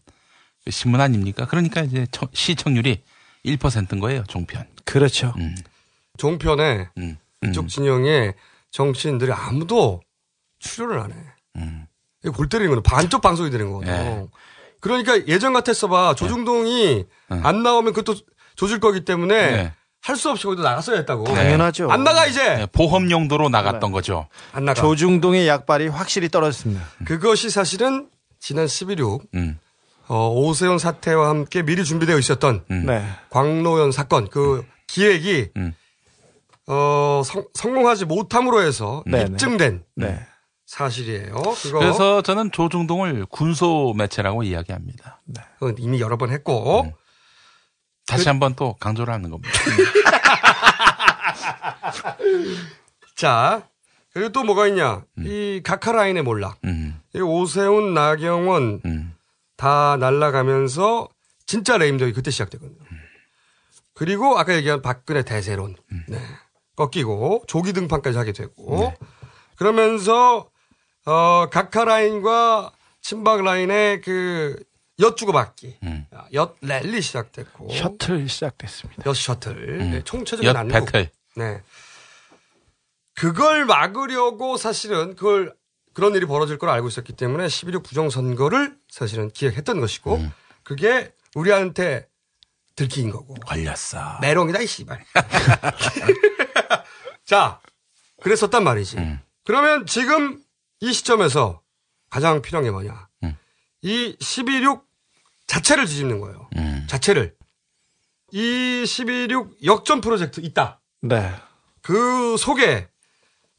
그 0.64 0.70
신문 0.70 1.00
아닙니까? 1.00 1.46
그러니까 1.46 1.82
이제 1.82 2.06
청- 2.10 2.28
시청률이 2.32 3.02
1%인 3.44 4.00
거예요, 4.00 4.24
종편. 4.28 4.66
그렇죠. 4.84 5.34
음, 5.38 5.56
종편에 6.18 6.88
음, 6.98 7.18
이쪽 7.44 7.64
음, 7.64 7.68
진영의 7.68 8.34
정치인들이 8.70 9.32
아무도 9.32 10.00
출연을 10.58 10.98
안 10.98 11.12
해. 11.12 11.16
음. 11.56 11.86
이거 12.24 12.32
골 12.32 12.48
때리는 12.48 12.70
거는 12.70 12.82
반쪽 12.82 13.20
방송이 13.20 13.50
되는 13.50 13.70
거거든. 13.72 13.92
네. 13.92 14.26
그러니까 14.80 15.26
예전 15.26 15.52
같았어 15.52 15.88
봐. 15.88 16.14
조중동이 16.14 17.04
네. 17.30 17.40
안 17.42 17.62
나오면 17.62 17.92
그것도 17.92 18.18
조질 18.56 18.80
거기 18.80 19.04
때문에 19.04 19.50
네. 19.50 19.72
할수 20.00 20.30
없이 20.30 20.44
거기도 20.44 20.62
나갔어야 20.62 20.96
했다고. 20.98 21.24
당연하죠. 21.24 21.90
안 21.90 22.02
나가 22.04 22.26
이제. 22.26 22.56
네, 22.56 22.66
보험 22.66 23.10
용도로 23.10 23.48
나갔던 23.48 23.92
거죠. 23.92 24.28
안 24.52 24.64
나가. 24.64 24.80
조중동의 24.80 25.46
약발이 25.46 25.88
확실히 25.88 26.28
떨어졌습니다. 26.28 26.84
그것이 27.04 27.50
사실은 27.50 28.08
지난 28.40 28.66
11.6 28.66 29.20
음, 29.34 29.58
어, 30.08 30.28
오세훈 30.30 30.78
사태와 30.78 31.28
함께 31.28 31.62
미리 31.62 31.84
준비되어 31.84 32.18
있었던 32.18 32.64
음. 32.70 32.86
네. 32.86 33.06
광노현 33.30 33.92
사건 33.92 34.28
그 34.28 34.64
기획이 34.88 35.50
음. 35.56 35.74
어, 36.72 37.22
성, 37.22 37.44
성공하지 37.52 38.06
못함으로 38.06 38.62
해서 38.62 39.04
네네. 39.06 39.32
입증된 39.32 39.84
네. 39.96 40.26
사실이에요. 40.64 41.34
그거 41.34 41.78
그래서 41.80 42.22
저는 42.22 42.50
조중동을 42.50 43.26
군소 43.26 43.92
매체라고 43.94 44.42
이야기합니다. 44.42 45.20
그건 45.58 45.76
이미 45.78 46.00
여러 46.00 46.16
번 46.16 46.30
했고 46.30 46.84
음. 46.84 46.92
다시 48.06 48.28
한번 48.28 48.54
또 48.54 48.74
강조를 48.80 49.12
하는 49.12 49.30
겁니다. 49.30 49.52
자 53.16 53.68
그리고 54.14 54.30
또 54.30 54.44
뭐가 54.44 54.66
있냐 54.68 55.04
이 55.18 55.60
카카라인의 55.62 56.22
몰락 56.22 56.58
음, 56.64 56.98
이 57.14 57.20
오세훈 57.20 57.92
나경원 57.92 58.80
음, 58.86 59.14
다 59.56 59.98
날라가면서 60.00 61.10
진짜 61.44 61.76
레임덕이 61.76 62.14
그때 62.14 62.30
시작되거든요. 62.30 62.78
그리고 63.94 64.38
아까 64.38 64.54
얘기한 64.54 64.80
박근혜 64.80 65.22
대세론 65.22 65.76
네. 66.08 66.18
꺾이고 66.76 67.44
조기 67.46 67.72
등판까지 67.72 68.16
하게 68.18 68.32
되고 68.32 68.92
그러면서 69.56 70.50
어 71.04 71.46
카카라인과 71.50 72.72
친박 73.00 73.42
라인의 73.42 74.00
그 74.00 74.62
엿주고 75.00 75.32
받기 75.32 75.78
음. 75.82 76.06
엿 76.32 76.56
랠리 76.60 77.02
시작됐고 77.02 77.70
셔틀 77.70 78.28
시작됐습니다. 78.28 79.02
엿 79.06 79.14
셔틀 79.14 79.80
음. 79.80 79.90
네, 79.90 80.02
총체적인 80.04 80.48
엿 80.48 80.52
난국 80.52 80.86
배틀. 80.86 81.10
네. 81.36 81.62
그걸 83.14 83.66
막으려고 83.66 84.56
사실은 84.56 85.14
그걸 85.16 85.54
그런 85.92 86.14
일이 86.14 86.24
벌어질 86.24 86.58
걸 86.58 86.70
알고 86.70 86.88
있었기 86.88 87.12
때문에 87.14 87.46
11.6 87.46 87.84
부정선거를 87.84 88.76
사실은 88.88 89.30
기획했던 89.30 89.80
것이고 89.80 90.16
음. 90.16 90.32
그게 90.62 91.12
우리한테 91.34 92.06
들킨 92.82 93.10
거고 93.10 93.34
걸렸어. 93.34 94.18
메롱이다 94.20 94.60
이 94.60 94.66
씨발. 94.66 95.04
자, 97.24 97.60
그랬었단 98.20 98.64
말이지. 98.64 98.98
음. 98.98 99.20
그러면 99.44 99.86
지금 99.86 100.42
이 100.80 100.92
시점에서 100.92 101.62
가장 102.10 102.42
필요한 102.42 102.64
게 102.64 102.72
뭐냐? 102.72 103.08
음. 103.22 103.36
이 103.82 104.16
12.6 104.18 104.82
자체를 105.46 105.86
뒤집는 105.86 106.20
거예요. 106.20 106.48
음, 106.56 106.86
자체를. 106.88 107.36
이 108.32 108.82
12.6 108.84 109.64
역전 109.64 110.00
프로젝트 110.00 110.40
있다. 110.40 110.80
네. 111.02 111.32
그 111.82 112.36
속에 112.36 112.88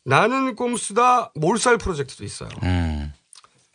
나는 0.03 0.55
꼼수다 0.55 1.31
몰살 1.35 1.77
프로젝트도 1.77 2.25
있어요. 2.25 2.49
음, 2.63 3.13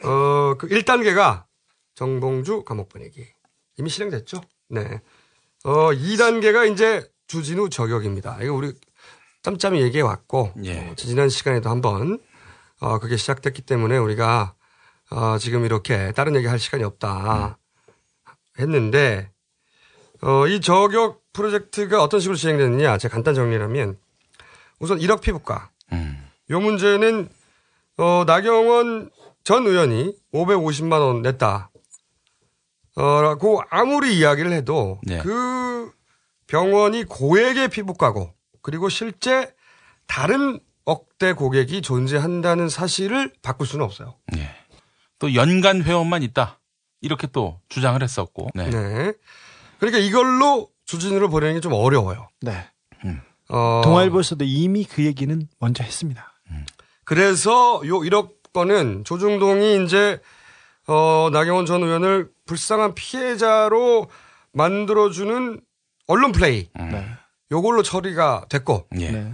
어, 0.04 0.56
그 0.58 0.68
1단계가 0.68 1.44
정봉주 1.94 2.64
감옥 2.64 2.90
보내기. 2.90 3.26
이미 3.78 3.88
실행됐죠? 3.88 4.42
네. 4.68 5.00
어, 5.68 5.92
2단계가 5.92 6.72
이제 6.72 7.07
주진우 7.26 7.68
저격입니다. 7.68 8.38
이거 8.40 8.54
우리 8.54 8.72
짬짬이 9.42 9.83
얘기해 9.83 10.00
왔고, 10.00 10.50
예. 10.64 10.78
어, 10.78 10.94
지난 10.96 11.28
시간에도 11.28 11.68
한번, 11.68 12.18
어, 12.81 12.98
그게 12.98 13.18
시작됐기 13.18 13.61
때문에 13.61 13.98
우리가, 13.98 14.54
어, 15.11 15.37
지금 15.37 15.66
이렇게 15.66 16.12
다른 16.12 16.35
얘기 16.37 16.46
할 16.46 16.59
시간이 16.59 16.85
없다 16.85 17.59
했는데, 18.59 19.31
어, 20.22 20.46
이 20.46 20.62
저격 20.62 21.20
프로젝트가 21.35 22.02
어떤 22.02 22.20
식으로 22.20 22.38
진행되느냐, 22.38 22.96
제가 22.96 23.12
간단 23.12 23.35
정리를 23.35 23.62
하면, 23.62 23.98
우선 24.78 24.98
1억 24.98 25.20
피부과. 25.20 25.70
음, 25.92 26.31
요 26.48 26.61
문제는 26.61 27.28
어, 27.98 28.24
나경원 28.26 29.11
전 29.44 29.66
의원이 29.66 30.16
550만 30.33 30.92
원 30.92 31.20
냈다. 31.20 31.70
어, 32.98 33.22
라고 33.22 33.62
아무리 33.70 34.18
이야기를 34.18 34.52
해도 34.52 35.00
네. 35.04 35.18
그 35.18 35.92
병원이 36.46 37.04
고액의 37.04 37.68
피부과고 37.68 38.32
그리고 38.62 38.88
실제 38.88 39.54
다른 40.06 40.58
억대 40.84 41.32
고객이 41.34 41.82
존재한다는 41.82 42.68
사실을 42.68 43.32
바꿀 43.42 43.66
수는 43.66 43.84
없어요. 43.84 44.14
예. 44.37 44.50
또 45.18 45.34
연간 45.34 45.82
회원만 45.82 46.22
있다. 46.22 46.58
이렇게 47.00 47.26
또 47.26 47.61
주장을 47.68 48.02
했었고. 48.02 48.48
네. 48.54 48.70
네. 48.70 49.12
그러니까 49.78 49.98
이걸로 49.98 50.68
주진우를 50.87 51.28
보내는 51.28 51.56
게 51.56 51.61
좀 51.61 51.74
어려워요. 51.74 52.28
네. 52.40 52.66
어, 53.50 53.80
동아일보에서도 53.84 54.44
이미 54.44 54.84
그 54.84 55.04
얘기는 55.04 55.48
먼저 55.58 55.84
했습니다. 55.84 56.32
그래서 57.04 57.80
요 57.87 58.00
1억 58.00 58.52
건은 58.52 59.04
조중동이 59.04 59.84
이제 59.84 60.20
어 60.87 61.28
나경원 61.32 61.64
전 61.66 61.82
의원을 61.82 62.30
불쌍한 62.48 62.94
피해자로 62.94 64.08
만들어주는 64.52 65.61
언론 66.08 66.32
플레이 66.32 66.68
네. 66.74 67.06
요걸로 67.52 67.82
처리가 67.82 68.46
됐고 68.48 68.88
예. 68.98 69.11
네. 69.11 69.32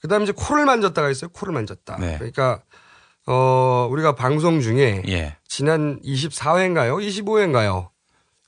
그 0.00 0.08
다음에 0.08 0.24
이제 0.24 0.32
코를 0.34 0.64
만졌다가 0.64 1.10
있어요 1.10 1.30
코를 1.30 1.52
만졌다 1.52 1.96
네. 1.98 2.16
그러니까 2.16 2.62
어 3.26 3.88
우리가 3.90 4.14
방송 4.14 4.60
중에 4.60 5.02
예. 5.08 5.36
지난 5.46 6.00
24회인가요 6.02 6.96
25회인가요 7.06 7.88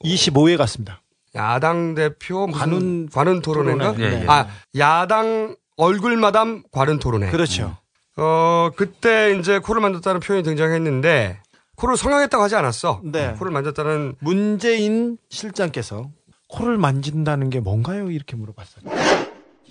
25회 0.04 0.56
같습니다. 0.58 1.02
야당 1.34 1.94
대표 1.94 2.46
관훈 2.46 3.08
관훈 3.10 3.42
토론회인가 3.42 3.92
토론회. 3.92 4.16
예, 4.16 4.22
예. 4.22 4.26
아 4.28 4.48
야당 4.78 5.56
얼굴 5.76 6.16
마담 6.16 6.62
관훈 6.70 6.98
토론회 6.98 7.30
그렇죠. 7.30 7.76
어, 8.18 8.70
그때 8.76 9.36
이제 9.38 9.58
코를 9.58 9.82
만졌다는 9.82 10.20
표현이 10.20 10.42
등장했는데, 10.42 11.38
코를 11.76 11.96
성형했다고 11.96 12.42
하지 12.42 12.56
않았어. 12.56 13.00
네. 13.04 13.32
코를 13.38 13.52
만졌다는, 13.52 14.16
문재인 14.20 15.18
실장께서 15.30 16.10
코를 16.48 16.78
만진다는 16.78 17.50
게 17.50 17.60
뭔가요? 17.60 18.10
이렇게 18.10 18.36
물어봤어요. 18.36 18.84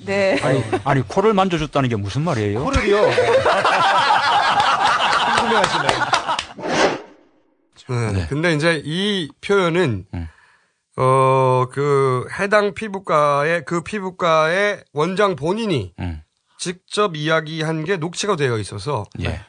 네. 0.05 0.39
아니, 0.43 0.63
아니 0.83 1.01
코를 1.07 1.33
만져줬다는 1.33 1.89
게 1.89 1.95
무슨 1.95 2.21
말이에요? 2.23 2.63
코를요. 2.63 3.01
궁금해하시네. 5.37 5.87
네. 7.87 8.11
네. 8.13 8.27
근데 8.27 8.53
이제 8.53 8.81
이 8.83 9.29
표현은, 9.41 10.05
음. 10.13 10.27
어, 10.97 11.65
그 11.71 12.27
해당 12.39 12.73
피부과의, 12.73 13.65
그 13.65 13.81
피부과의 13.81 14.83
원장 14.93 15.35
본인이 15.35 15.93
음, 15.99 16.21
직접 16.57 17.15
이야기한 17.15 17.83
게 17.83 17.97
녹취가 17.97 18.35
되어 18.35 18.57
있어서, 18.57 19.05
예. 19.21 19.41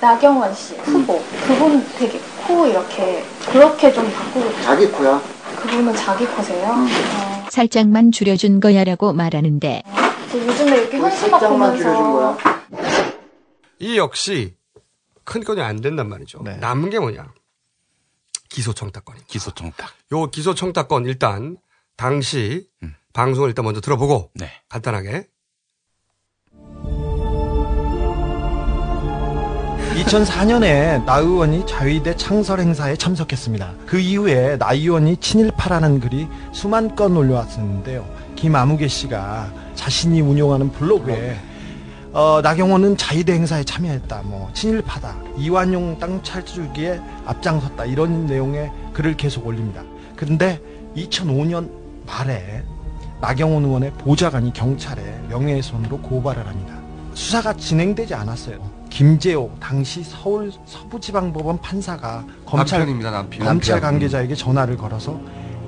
나경원 0.00 0.54
씨 0.54 0.74
후보 0.76 1.18
그분 1.46 1.84
되게 1.96 2.18
코 2.46 2.66
이렇게 2.66 3.24
그렇게 3.48 3.92
좀 3.92 4.10
바꾸고 4.12 4.52
자기 4.62 4.86
코야? 4.88 5.20
그분은 5.60 5.94
자기 5.94 6.26
코세요? 6.26 6.68
어, 6.68 7.48
살짝만 7.50 8.10
줄여준 8.12 8.60
거야라고 8.60 9.12
말하는데 9.12 9.82
저 10.30 10.38
요즘에 10.38 10.76
이렇게 10.76 10.98
현수막 10.98 11.40
보면서 11.48 12.36
이 13.78 13.96
역시 13.96 14.56
큰 15.24 15.44
건이 15.44 15.60
안 15.60 15.80
된단 15.80 16.08
말이죠. 16.08 16.40
네. 16.42 16.56
남은 16.56 16.90
게 16.90 16.98
뭐냐. 16.98 17.32
기소청탁권. 18.48 19.16
기소청탁. 19.26 19.90
요 20.12 20.26
기소청탁권 20.26 21.06
일단 21.06 21.56
당시 21.96 22.68
음. 22.82 22.94
방송을 23.12 23.50
일단 23.50 23.64
먼저 23.64 23.80
들어보고 23.80 24.30
네. 24.34 24.50
간단하게 24.68 25.26
2004년에 29.96 31.04
나 31.06 31.18
의원이 31.18 31.64
자위대 31.66 32.16
창설 32.16 32.60
행사에 32.60 32.96
참석했습니다. 32.96 33.72
그 33.86 33.98
이후에 33.98 34.58
나 34.58 34.74
의원이 34.74 35.16
친일파라는 35.16 36.00
글이 36.00 36.28
수만 36.52 36.94
건 36.94 37.16
올려왔었는데요. 37.16 38.06
김아무개 38.34 38.88
씨가 38.88 39.50
자신이 39.74 40.20
운영하는 40.20 40.70
블로그에 40.70 41.36
어, 42.12 42.40
나경원은 42.42 42.98
자위대 42.98 43.32
행사에 43.32 43.64
참여했다. 43.64 44.22
뭐 44.24 44.50
친일파다. 44.52 45.16
이완용 45.38 45.98
땅 45.98 46.22
찰주기에 46.22 47.00
앞장섰다. 47.24 47.86
이런 47.86 48.26
내용의 48.26 48.70
글을 48.92 49.16
계속 49.16 49.46
올립니다. 49.46 49.82
그런데 50.14 50.60
2005년 50.94 51.70
말에 52.06 52.62
나경원 53.22 53.64
의원의 53.64 53.92
보좌관이 53.92 54.52
경찰에 54.52 55.02
명예훼손으로 55.30 56.00
고발을 56.00 56.46
합니다. 56.46 56.74
수사가 57.14 57.54
진행되지 57.54 58.14
않았어요. 58.14 58.75
김재호 58.96 59.50
당시 59.60 60.02
서울 60.02 60.50
서부지방법원 60.64 61.58
판사가 61.60 62.24
검찰 62.46 62.78
남편입니다, 62.78 63.10
남편. 63.10 63.46
검찰. 63.46 63.78
관계자에게 63.78 64.34
전화를 64.34 64.78
걸어서 64.78 65.20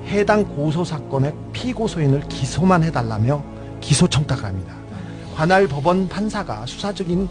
해당 0.07 0.43
고소 0.43 0.83
사건의 0.83 1.35
피고소인을 1.53 2.21
기소만 2.27 2.81
해달라며 2.81 3.43
기소 3.81 4.07
청탁을 4.07 4.45
합니다. 4.45 4.73
관할 5.35 5.67
법원 5.67 6.09
판사가 6.09 6.65
수사적인 6.65 7.29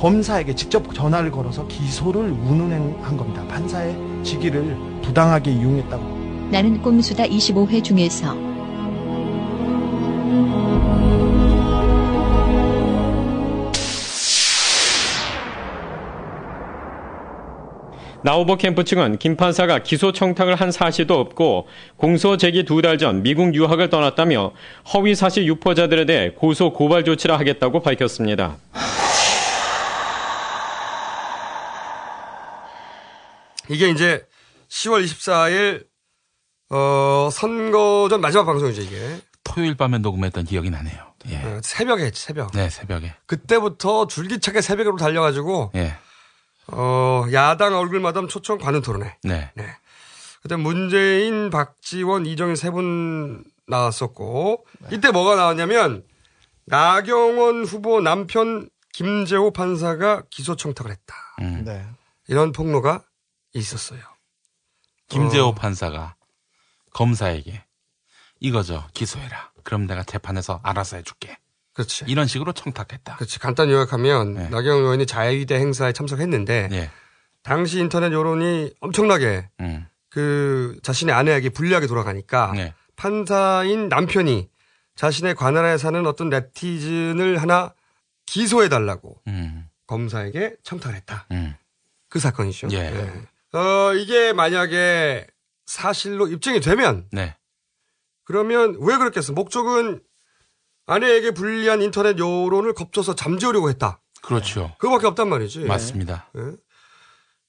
검사에게 0.00 0.56
직접 0.56 0.92
전화를 0.92 1.30
걸어서 1.30 1.68
기소를 1.68 2.32
운운한 2.32 3.16
겁니다. 3.16 3.46
판사의 3.46 3.96
직위를 4.24 4.76
부당하게 5.02 5.52
이용했다고. 5.52 6.48
나는 6.50 6.82
꼼수다 6.82 7.22
25회 7.26 7.84
중에서 7.84 8.34
나우버 18.28 18.56
캠프 18.56 18.84
측은 18.84 19.16
김 19.18 19.36
판사가 19.38 19.78
기소 19.82 20.12
청탁을 20.12 20.54
한 20.54 20.70
사실도 20.70 21.18
없고 21.18 21.66
공소 21.96 22.36
제기 22.36 22.62
두 22.66 22.82
달 22.82 22.98
전 22.98 23.22
미국 23.22 23.54
유학을 23.54 23.88
떠났다며 23.88 24.52
허위 24.92 25.14
사실 25.14 25.46
유포자들에 25.46 26.04
대해 26.04 26.32
고소 26.36 26.74
고발 26.74 27.04
조치를 27.04 27.38
하겠다고 27.38 27.80
밝혔습니다. 27.80 28.58
이게 33.70 33.88
이제 33.90 34.26
10월 34.68 35.04
24일 35.04 35.86
어 36.70 37.30
선거 37.32 38.08
전 38.10 38.20
마지막 38.20 38.44
방송이죠 38.44 38.82
이게. 38.82 39.20
토요일 39.44 39.74
밤에 39.74 39.96
녹음했던 39.98 40.44
기억이 40.44 40.68
나네요. 40.68 40.98
예. 41.30 41.36
어, 41.38 41.60
새벽에 41.62 42.04
했지 42.04 42.22
새벽. 42.22 42.52
네, 42.52 42.68
새벽에. 42.68 43.14
그때부터 43.26 44.06
줄기차게 44.06 44.60
새벽으로 44.60 44.96
달려가지고 44.96 45.72
예. 45.76 45.94
어 46.72 47.24
야당 47.32 47.74
얼굴마담 47.76 48.28
초청 48.28 48.58
관훈 48.58 48.82
토론회. 48.82 49.16
네. 49.22 49.50
네. 49.54 49.76
그때 50.42 50.56
문재인, 50.56 51.50
박지원, 51.50 52.26
이정희 52.26 52.56
세 52.56 52.70
분 52.70 53.44
나왔었고 53.66 54.64
이때 54.90 55.10
뭐가 55.10 55.36
나왔냐면 55.36 56.04
나경원 56.66 57.64
후보 57.64 58.00
남편 58.00 58.68
김재호 58.92 59.52
판사가 59.52 60.22
기소 60.30 60.56
청탁을 60.56 60.90
했다. 60.90 61.14
음. 61.40 61.64
네. 61.64 61.84
이런 62.28 62.52
폭로가 62.52 63.02
있었어요. 63.54 64.00
김재호 65.08 65.48
어. 65.48 65.54
판사가 65.54 66.16
검사에게 66.92 67.64
이거죠. 68.40 68.86
기소해라. 68.94 69.52
그럼 69.64 69.86
내가 69.86 70.02
재판에서 70.02 70.60
알아서 70.62 70.96
해줄게. 70.96 71.38
그렇지. 71.78 72.06
이런 72.08 72.26
식으로 72.26 72.52
청탁했다. 72.52 73.14
그렇지. 73.14 73.38
간단히 73.38 73.72
요약하면 73.72 74.34
네. 74.34 74.48
나경원 74.48 74.82
의원이 74.82 75.06
자유대 75.06 75.54
행사에 75.54 75.92
참석했는데 75.92 76.70
예. 76.72 76.90
당시 77.44 77.78
인터넷 77.78 78.12
여론이 78.12 78.74
엄청나게 78.80 79.48
음. 79.60 79.86
그 80.10 80.76
자신의 80.82 81.14
아내에게 81.14 81.50
불리하게 81.50 81.86
돌아가니까 81.86 82.50
네. 82.52 82.74
판사인 82.96 83.88
남편이 83.88 84.50
자신의 84.96 85.36
관할에 85.36 85.78
사는 85.78 86.04
어떤 86.04 86.30
네티즌을 86.30 87.40
하나 87.40 87.72
기소해 88.26 88.68
달라고 88.68 89.20
음. 89.28 89.68
검사에게 89.86 90.56
청탁을 90.64 90.96
했다. 90.96 91.28
음. 91.30 91.54
그 92.08 92.18
사건이죠. 92.18 92.70
예. 92.72 92.90
네. 92.90 93.56
어, 93.56 93.94
이게 93.94 94.32
만약에 94.32 95.28
사실로 95.66 96.26
입증이 96.26 96.58
되면 96.58 97.06
네. 97.12 97.36
그러면 98.24 98.76
왜 98.80 98.96
그랬겠어? 98.96 99.32
목적은 99.32 100.00
아내에게 100.88 101.32
불리한 101.32 101.82
인터넷 101.82 102.18
여론을 102.18 102.72
겁줘서 102.72 103.14
잠재우려고 103.14 103.68
했다. 103.68 104.00
그렇죠. 104.22 104.74
그거밖에 104.78 105.06
없단 105.06 105.28
말이지. 105.28 105.60
맞습니다. 105.60 106.30
예. 106.36 106.56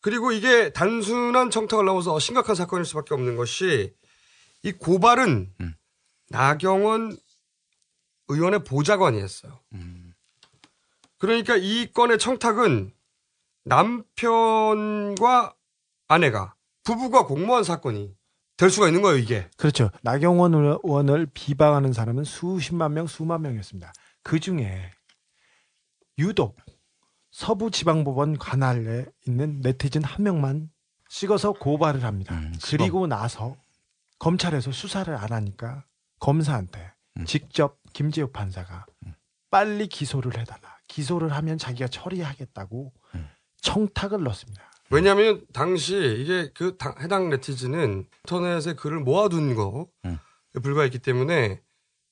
그리고 0.02 0.32
이게 0.32 0.72
단순한 0.72 1.50
청탁을 1.50 1.86
넘어서 1.86 2.20
심각한 2.20 2.56
사건일 2.56 2.86
수밖에 2.86 3.14
없는 3.14 3.38
것이 3.38 3.94
이 4.64 4.72
고발은 4.74 5.54
음. 5.62 5.74
나경원 6.30 7.18
의원의 8.28 8.66
보좌관이었어요. 8.66 9.58
음. 9.74 10.14
그러니까 11.18 11.56
이 11.56 11.92
건의 11.94 12.20
청탁은 12.20 12.94
남편과 13.64 15.56
아내가 16.10 16.56
부부가 16.84 17.26
공모한 17.26 17.64
사건이 17.64 18.14
될 18.60 18.70
수가 18.70 18.88
있는 18.88 19.02
거예요, 19.02 19.18
이게. 19.18 19.50
그렇죠. 19.56 19.90
나경원 20.02 20.54
의원을 20.54 21.28
비방하는 21.34 21.94
사람은 21.94 22.26
수십만 22.26 22.94
명, 22.94 23.08
수만 23.08 23.42
명이었습니다. 23.42 23.94
그 24.22 24.42
중에 24.42 24.92
유독 26.18 26.58
서부지방법원 27.32 28.38
관할에 28.38 29.06
있는 29.26 29.62
네티즌 29.62 30.04
한 30.04 30.24
명만 30.24 30.70
찍어서 31.08 31.54
고발을 31.54 32.04
합니다. 32.04 32.36
음, 32.36 32.54
그리고 32.62 33.08
나서 33.08 33.56
검찰에서 34.20 34.74
수사를 34.74 35.16
안 35.16 35.32
하니까 35.32 35.86
검사한테 36.20 36.92
음. 37.18 37.26
직접 37.26 37.80
김재욱 37.94 38.34
판사가 38.34 38.86
빨리 39.50 39.88
기소를 39.88 40.38
해달라. 40.38 40.78
기소를 40.90 41.32
하면 41.32 41.58
자기가 41.58 41.88
처리하겠다고 41.88 42.92
음. 43.16 43.30
청탁을 43.62 44.22
넣습니다. 44.24 44.69
왜냐하면 44.92 45.46
당시 45.54 45.96
이게 46.20 46.52
그 46.54 46.78
당- 46.78 46.96
해당 47.00 47.30
네티즌은 47.30 48.06
인터넷에 48.26 48.74
글을 48.74 49.00
모아둔 49.00 49.56
거 49.56 49.88
음. 50.06 50.18
불과했기 50.62 51.00
때문에 51.00 51.62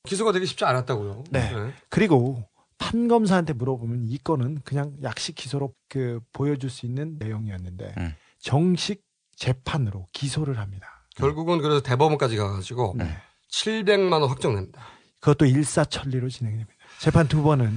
기소가 0.04 0.32
되기 0.32 0.46
쉽지 0.46 0.63
않았다고요. 0.66 1.24
네. 1.32 1.74
그리고 1.90 2.44
판검사한테 2.78 3.54
물어보면 3.54 4.06
이 4.08 4.18
건은 4.20 4.62
그냥 4.63 4.96
약식 5.04 5.36
기소로 5.36 5.74
그 5.90 6.20
보여줄 6.34 6.70
수 6.70 6.86
있는 6.86 7.18
내용이었는데 7.18 7.96
음. 7.98 8.16
정식 8.40 9.04
재판으로 9.36 10.06
기소를 10.13 10.60
합니다. 10.60 11.06
결국은 11.16 11.60
그래서 11.60 11.82
대법원까지 11.82 12.38
가가지고 12.38 12.96
네. 12.98 13.18
700만 13.52 14.13
원 14.22 14.30
확정됩니다. 14.30 14.82
그것도 15.20 15.46
일사천리로 15.46 16.30
진행됩니다. 16.30 16.74
재판 17.00 17.28
두 17.28 17.42
번은 17.42 17.72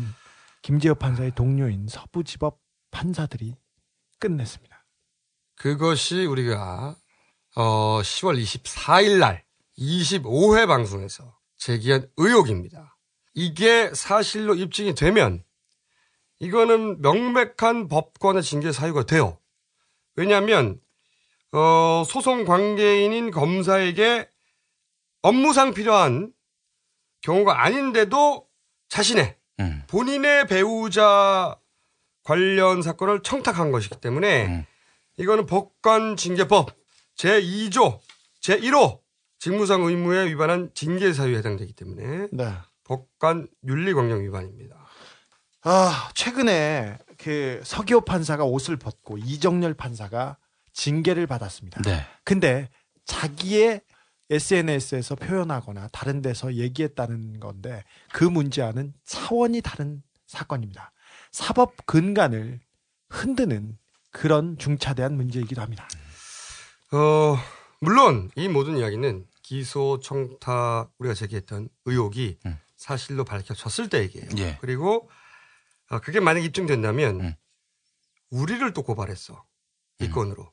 김재호 0.63 0.95
판사의 0.95 1.33
동료인 1.35 1.87
서부지법 1.89 2.59
판사들이 2.91 3.57
끝냈습니다. 4.19 4.80
그것이 5.61 6.25
우리가 6.25 6.97
어 7.55 8.01
10월 8.01 8.43
24일 8.43 9.19
날 9.19 9.45
25회 9.77 10.67
방송에서 10.67 11.37
제기한 11.59 12.09
의혹입니다. 12.17 12.97
이게 13.35 13.93
사실로 13.93 14.55
입증이 14.55 14.95
되면 14.95 15.45
이거는 16.39 17.03
명백한 17.03 17.89
법관의 17.89 18.43
징계 18.43 18.73
사유가 18.73 19.05
돼요. 19.05 19.39
왜냐하면 20.17 20.81
어, 21.53 22.05
소송 22.07 22.47
관계인인 22.47 23.31
검사에게 23.31 24.31
업무상 25.21 25.75
필요한 25.75 26.33
경우가 27.21 27.63
아닌데도 27.63 28.47
자신의 28.89 29.37
음. 29.61 29.83
본인의 29.89 30.47
배우자 30.47 31.55
관련 32.25 32.81
사건을 32.81 33.23
청탁한 33.23 33.73
것이기 33.73 34.01
때문에 34.01 34.47
음. 34.47 34.67
이거는 35.21 35.45
법관 35.45 36.17
징계법 36.17 36.71
제2조 37.17 38.01
제1호 38.41 39.01
직무상 39.39 39.83
의무에 39.83 40.27
위반한 40.29 40.71
징계 40.75 41.13
사유에 41.13 41.39
해당되기 41.39 41.75
때문에 41.75 42.29
네. 42.33 42.53
법관 42.85 43.49
윤리광령 43.67 44.23
위반입니다. 44.23 44.77
아, 45.63 46.11
최근에 46.15 46.99
그 47.19 47.61
서기호 47.65 48.01
판사가 48.03 48.45
옷을 48.45 48.79
벗고 48.79 49.19
이정열 49.19 49.75
판사가 49.75 50.39
징계를 50.73 51.27
받았습니다. 51.27 51.83
네. 51.83 52.07
근데 52.25 52.71
자기의 53.05 53.83
SNS에서 54.31 55.17
표현하거나 55.17 55.89
다른 55.89 56.23
데서 56.23 56.55
얘기했다는 56.55 57.41
건데 57.41 57.85
그 58.13 58.25
문제와는 58.25 58.95
차원이 59.05 59.61
다른 59.61 60.03
사건입니다. 60.27 60.93
사법 61.31 61.75
근간을 61.85 62.61
흔드는 63.11 63.77
그런 64.11 64.59
중차대한 64.59 65.17
문제이기도 65.17 65.61
합니다. 65.61 65.89
어, 66.93 67.37
물론 67.81 68.31
이 68.37 68.49
모든 68.49 68.77
이야기는 68.77 69.27
기소 69.43 70.01
청탁 70.01 70.93
우리가 70.99 71.15
제기했던 71.15 71.69
의혹이 71.85 72.39
음. 72.47 72.59
사실로 72.77 73.25
밝혀졌을 73.25 73.89
때 73.89 74.01
얘기예요. 74.01 74.29
예. 74.39 74.59
그리고 74.61 75.09
어, 75.91 76.01
그게 76.01 76.21
만약 76.21 76.45
입증된다면 76.45 77.21
음. 77.21 77.35
우리를 78.31 78.73
또 78.73 78.83
고발했어. 78.83 79.45
이 80.01 80.05
음. 80.05 80.11
건으로. 80.11 80.53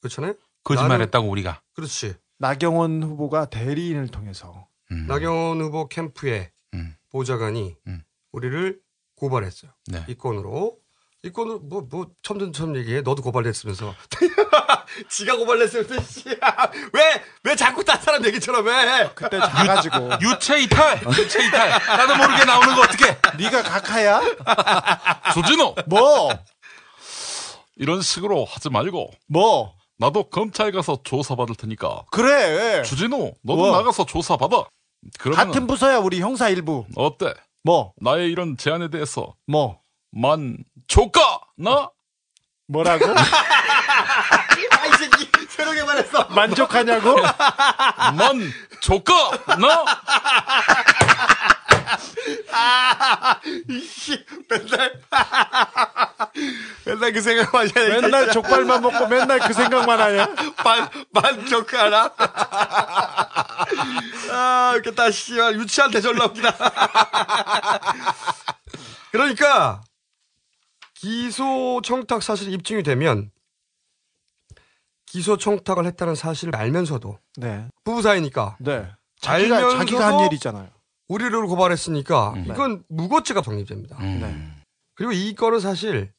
그렇잖아요? 0.00 0.34
거짓말했다고 0.64 1.28
우리가. 1.28 1.62
그렇지. 1.74 2.14
나경원 2.38 3.02
후보가 3.02 3.46
대리인을 3.46 4.08
통해서 4.08 4.68
음. 4.92 5.06
나경원 5.06 5.60
후보 5.60 5.88
캠프의 5.88 6.50
음. 6.74 6.94
보좌관이 7.10 7.76
음. 7.86 8.02
우리를 8.32 8.80
고발했어요. 9.16 9.72
네. 9.88 10.04
이 10.08 10.14
건으로. 10.14 10.78
이 11.22 11.30
건으로 11.32 11.58
뭐, 11.58 11.86
뭐, 11.90 12.06
첨전처럼 12.22 12.76
얘기해. 12.76 13.00
너도 13.00 13.22
고발했으면서. 13.22 13.94
지가 15.08 15.36
고발했으면서, 15.36 16.00
씨. 16.02 16.24
왜, 16.92 17.22
왜 17.42 17.56
자꾸 17.56 17.82
딴 17.84 18.00
사람 18.00 18.24
얘기처럼 18.24 18.68
해? 18.68 19.10
그때 19.14 19.38
작아지고. 19.40 20.10
유체 20.22 20.60
이탈! 20.60 21.00
유체 21.18 21.46
이탈! 21.46 21.70
나도 21.70 22.16
모르게 22.16 22.44
나오는 22.44 22.74
거 22.74 22.82
어떻게? 22.82 23.16
네가 23.38 23.62
각하야? 23.62 24.20
조진호! 25.34 25.74
뭐? 25.86 26.28
이런 27.76 28.02
식으로 28.02 28.44
하지 28.44 28.70
말고. 28.70 29.10
뭐? 29.28 29.74
나도 29.98 30.28
검찰 30.28 30.70
가서 30.72 31.00
조사받을 31.02 31.54
테니까. 31.56 32.04
그래. 32.10 32.82
주진호, 32.82 33.32
너도 33.42 33.56
뭐? 33.62 33.72
나가서 33.72 34.04
조사받아. 34.06 34.64
그러면 35.18 35.46
같은 35.46 35.66
부서야 35.66 35.98
우리 35.98 36.20
형사 36.20 36.48
일부. 36.50 36.84
어때? 36.94 37.32
뭐? 37.64 37.92
나의 38.00 38.30
이런 38.30 38.56
제안에 38.56 38.90
대해서 38.90 39.34
뭐? 39.46 39.80
만 40.12 40.56
조까 40.86 41.40
나 41.56 41.90
뭐라고? 42.66 43.06
아, 43.16 44.86
이 44.86 44.92
새끼, 44.98 45.28
새로게 45.48 45.84
말했어. 45.84 46.24
만족하냐고? 46.30 47.16
만 48.16 48.52
조까 48.80 49.12
나 49.56 49.84
아, 52.52 53.40
이씨, 53.68 54.24
맨날, 54.48 55.00
맨날 56.84 57.12
그 57.12 57.20
생각만 57.20 57.68
하냐. 57.68 58.00
맨날 58.00 58.32
족발만 58.32 58.82
먹고 58.82 59.06
맨날 59.06 59.38
그 59.40 59.52
생각만 59.52 60.00
하냐? 60.00 60.26
만, 60.64 60.88
만족하나? 61.10 62.10
아, 64.30 64.74
웃겠다, 64.76 65.10
씨발. 65.10 65.56
유치한 65.56 65.90
대절로 65.90 66.24
웃기다. 66.24 66.54
그러니까, 69.12 69.82
기소 71.06 71.80
청탁 71.84 72.20
사실이 72.20 72.52
입증이 72.54 72.82
되면, 72.82 73.30
기소 75.06 75.36
청탁을 75.36 75.86
했다는 75.86 76.16
사실을 76.16 76.56
알면서도, 76.56 77.16
네. 77.36 77.68
부부 77.84 78.02
사이니까, 78.02 78.56
네. 78.58 78.90
자기가, 79.20 79.78
자기가 79.78 80.04
한 80.04 80.26
일이잖아요. 80.26 80.68
우리를 81.06 81.46
고발했으니까, 81.46 82.32
음. 82.32 82.46
이건 82.46 82.82
무고죄가 82.88 83.42
성립됩니다. 83.42 83.96
음. 83.98 84.18
네. 84.20 84.62
그리고 84.94 85.12
이 85.12 85.32
건은 85.36 85.60
사실, 85.60 86.12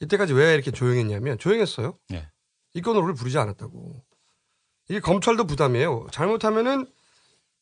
이때까지 0.00 0.32
왜 0.32 0.54
이렇게 0.54 0.70
조용했냐면, 0.70 1.36
조용했어요. 1.36 1.98
네. 2.08 2.26
이 2.72 2.80
건을 2.80 3.02
우리를 3.02 3.16
부르지 3.16 3.36
않았다고. 3.36 4.02
이게 4.88 4.98
검찰도 4.98 5.46
부담이에요. 5.46 6.06
잘못하면은 6.10 6.86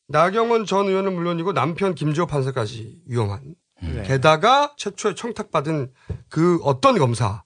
나경원 0.07 0.65
전 0.65 0.87
의원은 0.87 1.15
물론이고 1.15 1.51
남편 1.51 1.95
김지호 1.95 2.27
판사까지 2.27 3.01
위험한. 3.07 3.55
네. 3.81 4.03
게다가 4.03 4.73
최초에 4.77 5.15
청탁받은 5.15 5.91
그 6.29 6.59
어떤 6.63 6.97
검사가 6.97 7.43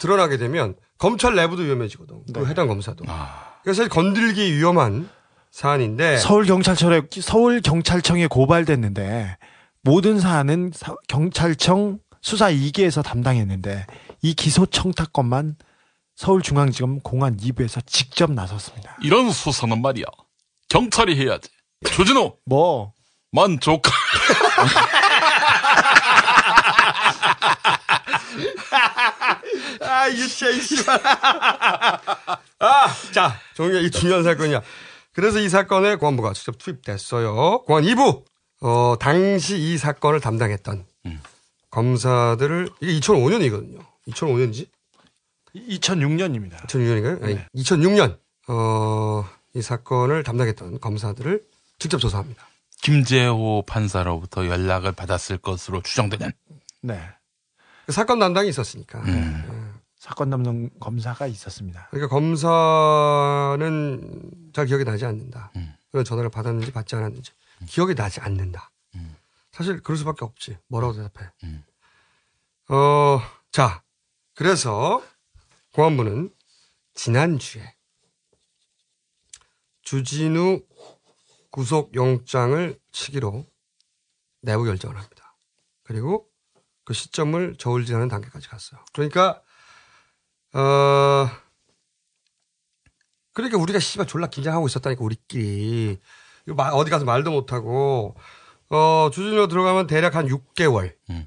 드러나게 0.00 0.36
되면 0.36 0.74
검찰 0.98 1.34
내부도 1.34 1.62
위험해지거든. 1.62 2.22
그 2.32 2.38
네. 2.40 2.46
해당 2.46 2.68
검사도. 2.68 3.04
아, 3.08 3.54
그래서 3.62 3.78
사실 3.78 3.88
건들기 3.90 4.56
위험한 4.56 5.08
사안인데 5.50 6.16
서울 6.18 6.46
경찰청에 6.46 7.02
서울 7.20 7.60
경찰청에 7.60 8.26
고발됐는데 8.26 9.36
모든 9.82 10.18
사안은 10.18 10.70
사- 10.74 10.94
경찰청 11.08 11.98
수사 12.22 12.50
2기에서 12.50 13.02
담당했는데 13.04 13.86
이 14.22 14.34
기소 14.34 14.66
청탁 14.66 15.12
건만 15.12 15.56
서울중앙지검 16.16 17.00
공안 17.00 17.36
2부에서 17.36 17.84
직접 17.86 18.30
나섰습니다. 18.32 18.96
이런 19.02 19.30
수사는 19.30 19.80
말이야. 19.82 20.06
경찰이 20.70 21.16
해야지. 21.20 21.50
조진호 21.86 22.38
뭐만조 22.46 23.80
아, 29.80 30.10
유치해, 30.10 30.52
씨발. 30.60 31.00
아, 31.04 32.86
자, 33.12 33.38
종이야, 33.54 33.80
이 33.80 33.90
중요한 33.90 34.22
사건이야. 34.24 34.62
그래서 35.12 35.38
이 35.38 35.48
사건에 35.48 35.96
공안부가 35.96 36.32
직접 36.32 36.58
투입됐어요. 36.58 37.62
공안 37.62 37.84
2부. 37.84 38.24
어, 38.60 38.96
당시 38.98 39.58
이 39.58 39.78
사건을 39.78 40.20
담당했던 40.20 40.86
검사들을, 41.70 42.70
이게 42.80 43.00
2005년이거든요. 43.00 43.84
2005년이지? 44.08 44.68
2006년입니다. 45.54 46.66
2006년인가요? 46.66 47.24
아니, 47.24 47.38
2006년. 47.56 48.18
어, 48.48 49.24
이 49.54 49.62
사건을 49.62 50.22
담당했던 50.22 50.80
검사들을 50.80 51.42
직접 51.78 51.98
조사합니다. 51.98 52.46
김재호 52.82 53.64
판사로부터 53.66 54.46
연락을 54.46 54.92
받았을 54.92 55.38
것으로 55.38 55.80
추정되는 55.82 56.32
네. 56.82 57.00
그 57.86 57.92
사건 57.92 58.18
담당이 58.18 58.48
있었으니까. 58.48 59.00
음. 59.00 59.74
사건 59.96 60.28
담당 60.28 60.68
검사가 60.80 61.26
있었습니다. 61.28 61.88
그러니까 61.90 62.14
검사는 62.14 63.60
잘 64.52 64.66
기억이 64.66 64.84
나지 64.84 65.06
않는다. 65.06 65.50
음. 65.56 65.74
그런 65.90 66.04
전화를 66.04 66.28
받았는지 66.28 66.72
받지 66.72 66.94
않았는지 66.94 67.32
기억이 67.66 67.94
나지 67.94 68.20
않는다. 68.20 68.70
음. 68.96 69.16
사실 69.50 69.82
그럴 69.82 69.96
수밖에 69.96 70.26
없지. 70.26 70.58
뭐라고 70.68 70.92
대답해. 70.92 71.30
음. 71.44 71.64
어, 72.68 73.20
자, 73.50 73.82
그래서 74.34 75.02
공안부는 75.72 76.34
지난주에 76.92 77.74
주진우 79.82 80.60
구속영장을 81.50 82.78
치기로 82.92 83.46
내부 84.42 84.64
결정을 84.64 84.98
합니다. 84.98 85.36
그리고 85.82 86.28
그 86.84 86.92
시점을 86.94 87.56
저울질하는 87.56 88.08
단계까지 88.08 88.48
갔어요. 88.48 88.80
그러니까 88.92 89.42
어 90.52 91.28
그러니까 93.32 93.58
우리가 93.58 93.78
씨발 93.78 94.06
졸라 94.06 94.28
긴장하고 94.28 94.66
있었다니까 94.66 95.02
우리끼리 95.02 95.98
어디 96.72 96.90
가서 96.90 97.04
말도 97.04 97.30
못하고 97.30 98.14
어 98.70 99.10
주진우 99.12 99.48
들어가면 99.48 99.86
대략 99.86 100.14
한 100.14 100.26
6개월 100.28 100.94
음. 101.10 101.26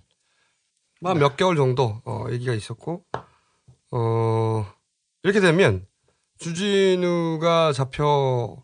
한몇 1.04 1.38
개월 1.38 1.56
정도 1.56 2.02
어 2.06 2.26
얘기가 2.32 2.54
있었고 2.54 3.06
어 3.92 4.66
이렇게 5.24 5.40
되면 5.40 5.86
주진우가 6.38 7.74
잡혀 7.74 8.64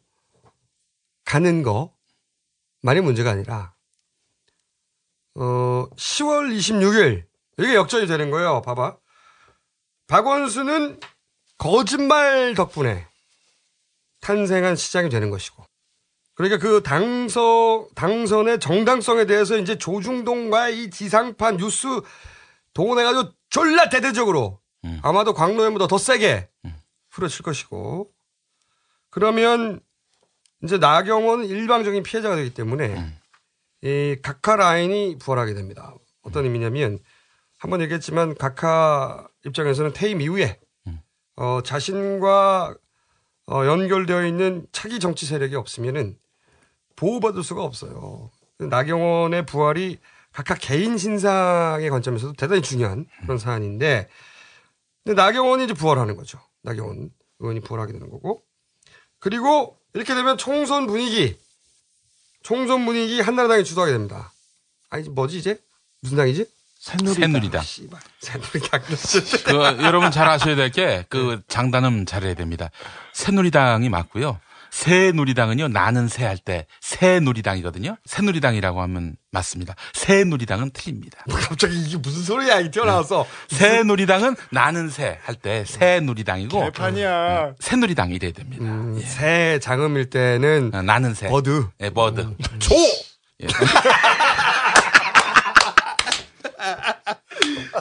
가는 1.26 1.64
거만이 1.64 3.02
문제가 3.02 3.32
아니라 3.32 3.73
어 5.36 5.88
10월 5.96 6.56
26일 6.56 7.26
이게 7.58 7.76
역전이 7.76 8.08
되는 8.08 8.32
거예요. 8.32 8.62
봐봐. 8.62 8.98
박원순은 10.08 11.00
거짓말 11.58 12.54
덕분에 12.56 13.08
탄생한 14.22 14.76
시장이 14.76 15.10
되는 15.10 15.30
것이고. 15.30 15.64
그러니까 16.36 16.58
그 16.58 16.82
당선, 16.82 17.88
당선의 17.96 18.60
정당성에 18.60 19.26
대해서 19.26 19.58
이제 19.58 19.78
조중동과 19.78 20.70
이 20.70 20.90
지상파 20.90 21.52
뉴스 21.58 21.88
동원해가지고 22.74 23.32
졸라 23.50 23.90
대대적으로 23.90 24.60
음. 24.86 25.00
아마도 25.04 25.34
광로연보다 25.34 25.88
더 25.88 25.98
세게 25.98 26.50
음. 26.66 26.76
풀어칠 27.10 27.44
것이고. 27.44 28.12
그러면 29.12 29.80
이제 30.64 30.78
나경원은 30.80 31.46
일방적인 31.46 32.02
피해자가 32.02 32.36
되기 32.36 32.54
때문에 32.54 32.88
음. 32.88 33.20
이 33.84 34.16
각하 34.22 34.56
라인이 34.56 35.18
부활하게 35.18 35.54
됩니다. 35.54 35.94
어떤 36.22 36.46
의미냐면 36.46 37.00
한 37.58 37.70
번 37.70 37.82
얘기했지만 37.82 38.36
각하 38.36 39.28
입장에서는 39.46 39.94
퇴임 39.94 40.22
이후에 40.22 40.60
음. 40.88 41.00
어, 41.36 41.62
자신과 41.64 42.76
어, 43.48 43.66
연결되어 43.66 44.26
있는 44.26 44.66
차기 44.72 45.00
정치 45.00 45.26
세력이 45.26 45.56
없으면은 45.56 46.18
보호받을 46.96 47.44
수가 47.44 47.64
없어요. 47.64 48.32
나경원의 48.60 49.46
부활이 49.46 49.98
각각 50.32 50.58
개인 50.62 50.98
신상의 50.98 51.90
관점에서도 51.90 52.34
대단히 52.34 52.62
중요한 52.62 53.06
그런 53.22 53.38
사안인데, 53.38 54.08
근데 55.04 55.22
나경원이 55.22 55.66
이제 55.66 55.74
부활하는 55.74 56.16
거죠. 56.16 56.40
나경원 56.64 57.10
의원이 57.40 57.60
부활하게 57.62 57.94
되는 57.94 58.10
거고. 58.10 58.44
그리고 59.20 59.78
이렇게 59.94 60.16
되면 60.16 60.38
총선 60.38 60.88
분위기, 60.88 61.38
총선 62.44 62.86
분위기 62.86 63.22
한나라당이 63.22 63.64
주도하게 63.64 63.94
됩니다. 63.94 64.32
아니, 64.90 65.08
뭐지, 65.10 65.38
이제? 65.38 65.60
무슨 66.02 66.18
당이지? 66.18 66.46
새누리당. 66.80 67.14
새누리당. 67.16 67.64
씨발. 67.64 68.00
새누리당. 68.20 68.82
그 69.46 69.84
여러분 69.86 70.12
잘 70.12 70.28
아셔야 70.28 70.56
될 70.56 70.70
게 70.70 71.06
그 71.10 71.42
장단음 71.48 72.06
잘해야 72.06 72.34
됩니다. 72.34 72.70
새누리당이 73.14 73.88
맞고요. 73.88 74.40
새누리당은요 74.74 75.68
나는 75.68 76.08
새 76.08 76.26
할 76.26 76.38
때 76.40 76.66
새누리당이거든요. 76.82 77.96
새누리당이라고 78.06 78.82
하면 78.82 79.16
맞습니다. 79.32 79.76
새누리당은 79.94 80.72
틀립니다. 80.74 81.24
갑자기 81.30 81.80
이게 81.80 81.98
무슨 81.98 82.24
소리야, 82.24 82.60
이 82.60 82.72
튀어나와서. 82.72 83.26
새누리당은 83.50 84.36
나는 84.50 84.90
새 84.90 85.20
할 85.24 85.36
때 85.36 85.64
새누리당이고 85.66 86.60
개판이야. 86.72 87.54
새누리당 87.60 88.12
이래야 88.12 88.32
됩니다. 88.32 88.64
음, 88.66 89.00
새 89.06 89.60
장음일 89.62 90.10
때는 90.10 90.72
어, 90.74 90.82
나는 90.82 91.14
새. 91.14 91.28
bird. 91.30 91.68
예, 91.82 91.90
bird. 91.92 92.36
조! 92.60 92.74
예. 93.42 93.48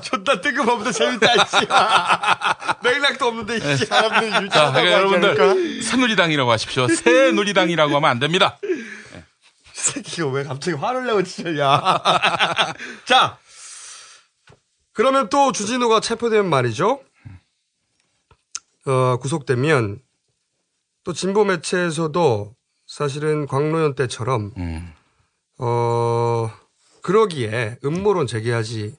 존나 0.00 0.40
뜬금없는데 0.40 0.92
재밌다, 0.92 1.44
씨. 1.44 1.56
맥락도 2.82 3.26
없는데, 3.26 3.56
이 3.56 3.60
자, 3.60 3.72
유치하다고 3.72 4.72
그러니까? 4.72 4.90
여러분들 4.92 5.82
새누리당이라고 5.82 6.50
하십시오. 6.50 6.88
새누리당이라고 6.88 7.96
하면 7.96 8.10
안 8.10 8.18
됩니다. 8.18 8.58
새끼가 9.72 10.28
왜 10.28 10.44
갑자기 10.44 10.76
화를 10.76 11.06
내고 11.06 11.22
진짜, 11.22 11.58
야. 11.58 12.74
자. 13.04 13.38
그러면 14.92 15.28
또 15.28 15.52
주진우가 15.52 16.00
체포되면 16.00 16.48
말이죠. 16.48 17.00
어, 18.84 19.16
구속되면 19.18 20.00
또 21.04 21.12
진보 21.12 21.44
매체에서도 21.44 22.54
사실은 22.86 23.46
광로연 23.46 23.94
때처럼 23.94 24.52
음. 24.56 24.92
어, 25.58 26.50
그러기에 27.02 27.78
음모론 27.84 28.26
제기하지 28.26 28.96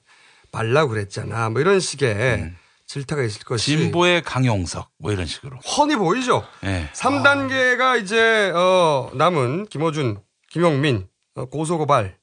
말라고 0.54 0.90
그랬잖아. 0.90 1.50
뭐 1.50 1.60
이런 1.60 1.80
식의 1.80 2.52
질타가 2.86 3.22
있을 3.22 3.44
것이 3.44 3.74
음. 3.74 3.78
진보의 3.78 4.22
강용석 4.22 4.90
뭐 4.98 5.12
이런 5.12 5.26
식으로. 5.26 5.56
훤히 5.58 5.96
보이죠. 5.96 6.46
예. 6.64 6.88
3단계가 6.92 8.00
이제 8.02 8.50
어, 8.54 9.10
남은 9.14 9.66
김어준, 9.66 10.20
김용민 10.50 11.08
어, 11.34 11.46
고소고발 11.46 12.16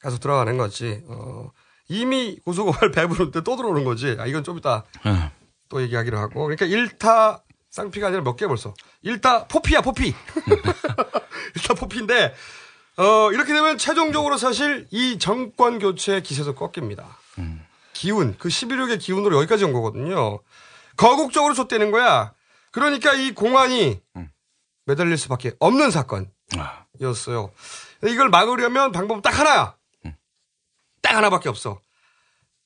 가서 0.00 0.18
들어가는 0.18 0.56
거지. 0.58 1.02
어, 1.08 1.50
이미 1.88 2.38
고소고발 2.44 2.90
배부른데 2.92 3.42
또 3.42 3.56
들어오는 3.56 3.84
거지. 3.84 4.16
아, 4.18 4.26
이건 4.26 4.44
좀 4.44 4.58
이따 4.58 4.84
예. 5.06 5.30
또 5.68 5.80
얘기하기로 5.82 6.18
하고. 6.18 6.44
그러니까 6.46 6.66
1타 6.66 7.40
쌍피가 7.70 8.08
아니라 8.08 8.22
몇 8.22 8.36
개 8.36 8.46
벌써. 8.46 8.74
1타 9.04 9.48
포피야, 9.48 9.80
포피. 9.82 10.14
1타 11.54 11.76
포피인데, 11.78 12.34
어, 12.96 13.30
이렇게 13.32 13.52
되면 13.52 13.78
최종적으로 13.78 14.36
사실 14.38 14.86
이 14.90 15.18
정권 15.18 15.78
교체 15.78 16.20
기세에서 16.20 16.54
꺾입니다. 16.54 17.04
기운, 17.98 18.38
그 18.38 18.48
11억의 18.48 19.00
기운으로 19.00 19.38
여기까지 19.38 19.64
온 19.64 19.72
거거든요. 19.72 20.40
거국적으로 20.96 21.52
줬대는 21.52 21.90
거야. 21.90 22.32
그러니까 22.70 23.12
이 23.12 23.32
공안이 23.32 24.00
매달릴 24.84 25.18
수밖에 25.18 25.56
없는 25.58 25.90
사건이었어요. 25.90 27.52
이걸 28.04 28.28
막으려면 28.28 28.92
방법은 28.92 29.20
딱 29.20 29.36
하나야. 29.36 29.76
딱 31.02 31.16
하나밖에 31.16 31.48
없어. 31.48 31.82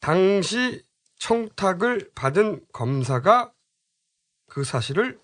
당시 0.00 0.84
청탁을 1.18 2.10
받은 2.14 2.66
검사가 2.74 3.54
그 4.50 4.64
사실을 4.64 5.18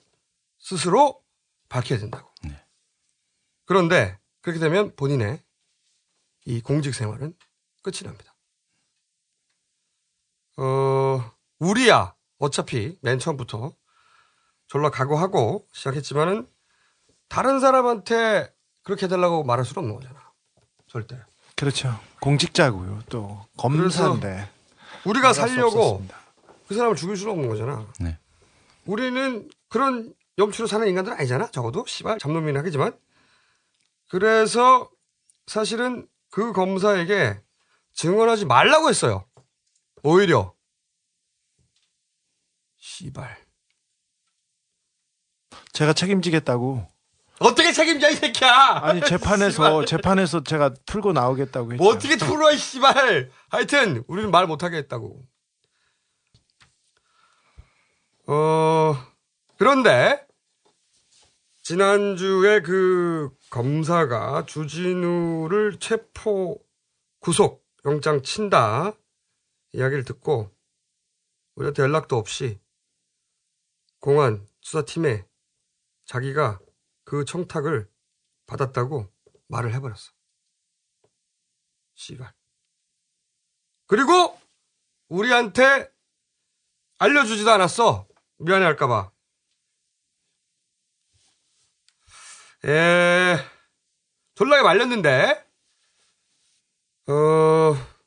스스로 0.59 1.23
밝혀야 1.69 1.99
된다고. 1.99 2.33
그런데 3.67 4.19
그렇게 4.41 4.59
되면 4.59 4.97
본인의 4.97 5.43
이 6.47 6.63
공직 6.63 6.95
생활은 6.95 7.35
끝이 7.83 8.05
납니다. 8.05 8.28
어, 10.59 11.33
우리야 11.61 12.15
어차피 12.39 12.99
맨 13.01 13.19
처음부터 13.19 13.75
졸라 14.67 14.91
각오하고 14.91 15.67
시작했지만은 15.73 16.47
다른 17.29 17.61
사람한테 17.61 18.53
그렇게 18.83 19.07
해달라고 19.07 19.45
말할 19.45 19.65
수는 19.65 19.83
없는 19.83 19.97
거잖아. 19.97 20.33
절대. 20.89 21.19
그렇죠. 21.57 21.99
공직자고요. 22.21 23.03
또 23.09 23.47
검사인데. 23.57 24.49
우리가 25.05 25.33
살려고. 25.33 26.05
그 26.67 26.75
사람을 26.75 26.97
죽일 26.97 27.17
수는 27.17 27.33
없는 27.33 27.49
거잖아. 27.49 27.87
네. 28.01 28.19
우리는 28.85 29.49
그런 29.69 30.13
염치로 30.39 30.67
사는 30.67 30.87
인간들은 30.87 31.19
아니잖아. 31.19 31.51
적어도 31.51 31.85
씨발 31.87 32.19
잡놈이긴 32.19 32.57
하겠지만. 32.57 32.97
그래서 34.11 34.91
사실은 35.47 36.09
그 36.31 36.53
검사에게 36.53 37.41
증언하지 37.95 38.47
말라고 38.47 38.89
했어요. 38.89 39.25
오히려 40.09 40.55
씨발. 42.79 43.37
제가 45.75 45.93
책임지겠다고. 45.93 46.87
어떻게 47.41 47.73
책임져 47.73 48.11
이 48.11 48.15
새끼야? 48.15 48.81
아니 48.83 49.03
재판에서 49.03 49.85
재판에서 49.85 50.43
제가 50.43 50.73
풀고 50.87 51.13
나오겠다고 51.13 51.73
했죠. 51.73 51.85
뭐 51.85 51.93
어떻게 51.93 52.17
풀어 52.17 52.51
이 52.51 52.57
씨발. 52.57 53.31
하여튼 53.51 54.03
우리는 54.09 54.31
말 54.31 54.47
못하게 54.47 54.79
했다고. 54.79 55.27
어 58.29 58.95
그런데 59.59 60.27
지난주에 61.65 62.63
그 62.63 63.29
검사가 63.51 64.47
주진우를 64.47 65.79
체포 65.79 66.59
구속 67.21 67.63
영장 67.85 68.23
친다 68.23 68.95
이야기를 69.79 70.03
듣고 70.05 70.53
우리한테 71.55 71.85
연락도 71.85 72.17
없이 72.17 72.61
공안 74.01 74.45
수사팀에 74.61 75.25
자기가 76.05 76.59
그 77.05 77.25
청탁을 77.25 77.89
받았다고 78.47 79.13
말을 79.47 79.73
해버렸어. 79.75 80.13
씨발. 81.95 82.35
그리고 83.87 84.39
우리한테 85.09 85.93
알려주지도 86.99 87.51
않았어. 87.51 88.09
미안해 88.39 88.65
할까봐. 88.65 89.13
에, 92.65 93.37
졸라게 94.35 94.63
말렸는데, 94.63 95.47
어, 97.07 97.98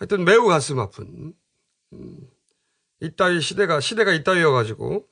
하여튼 0.00 0.24
매우 0.24 0.46
가슴 0.46 0.78
아픈, 0.78 1.34
음, 1.92 2.30
이따위 3.00 3.42
시대가, 3.42 3.80
시대가 3.80 4.12
이따위여가지고, 4.14 5.06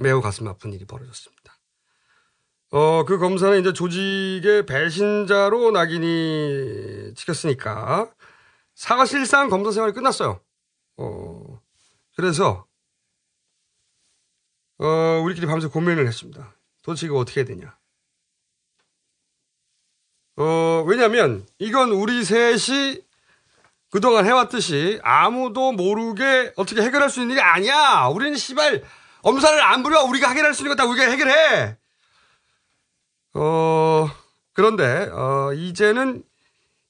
매우 0.00 0.22
가슴 0.22 0.48
아픈 0.48 0.72
일이 0.72 0.86
벌어졌습니다. 0.86 1.58
어, 2.70 3.04
그 3.04 3.18
검사는 3.18 3.60
이제 3.60 3.74
조직의 3.74 4.64
배신자로 4.64 5.70
낙인이 5.70 7.12
찍혔으니까, 7.14 8.10
사실상 8.74 9.50
검사 9.50 9.70
생활이 9.70 9.92
끝났어요. 9.92 10.40
어, 10.96 11.62
그래서, 12.16 12.66
어, 14.78 14.86
우리끼리 15.22 15.46
밤새 15.46 15.68
고민을 15.68 16.06
했습니다. 16.06 16.56
도대체 16.80 17.06
이거 17.06 17.18
어떻게 17.18 17.40
해야 17.40 17.44
되냐. 17.44 17.78
어, 20.36 20.84
왜냐면, 20.86 21.46
이건 21.58 21.90
우리 21.90 22.24
셋이 22.24 23.03
그동안 23.94 24.26
해왔듯이 24.26 24.98
아무도 25.04 25.70
모르게 25.70 26.52
어떻게 26.56 26.82
해결할 26.82 27.08
수 27.08 27.20
있는 27.20 27.36
일이 27.36 27.40
아니야. 27.40 28.06
우리는 28.06 28.36
씨발, 28.36 28.82
엄살을 29.22 29.62
안 29.62 29.84
부려. 29.84 30.02
우리가 30.02 30.30
해결할 30.30 30.52
수 30.52 30.62
있는 30.62 30.74
거 30.74 30.82
다 30.82 30.90
우리가 30.90 31.08
해결해. 31.08 31.78
어, 33.34 34.10
그런데, 34.52 35.08
어, 35.12 35.52
이제는 35.54 36.24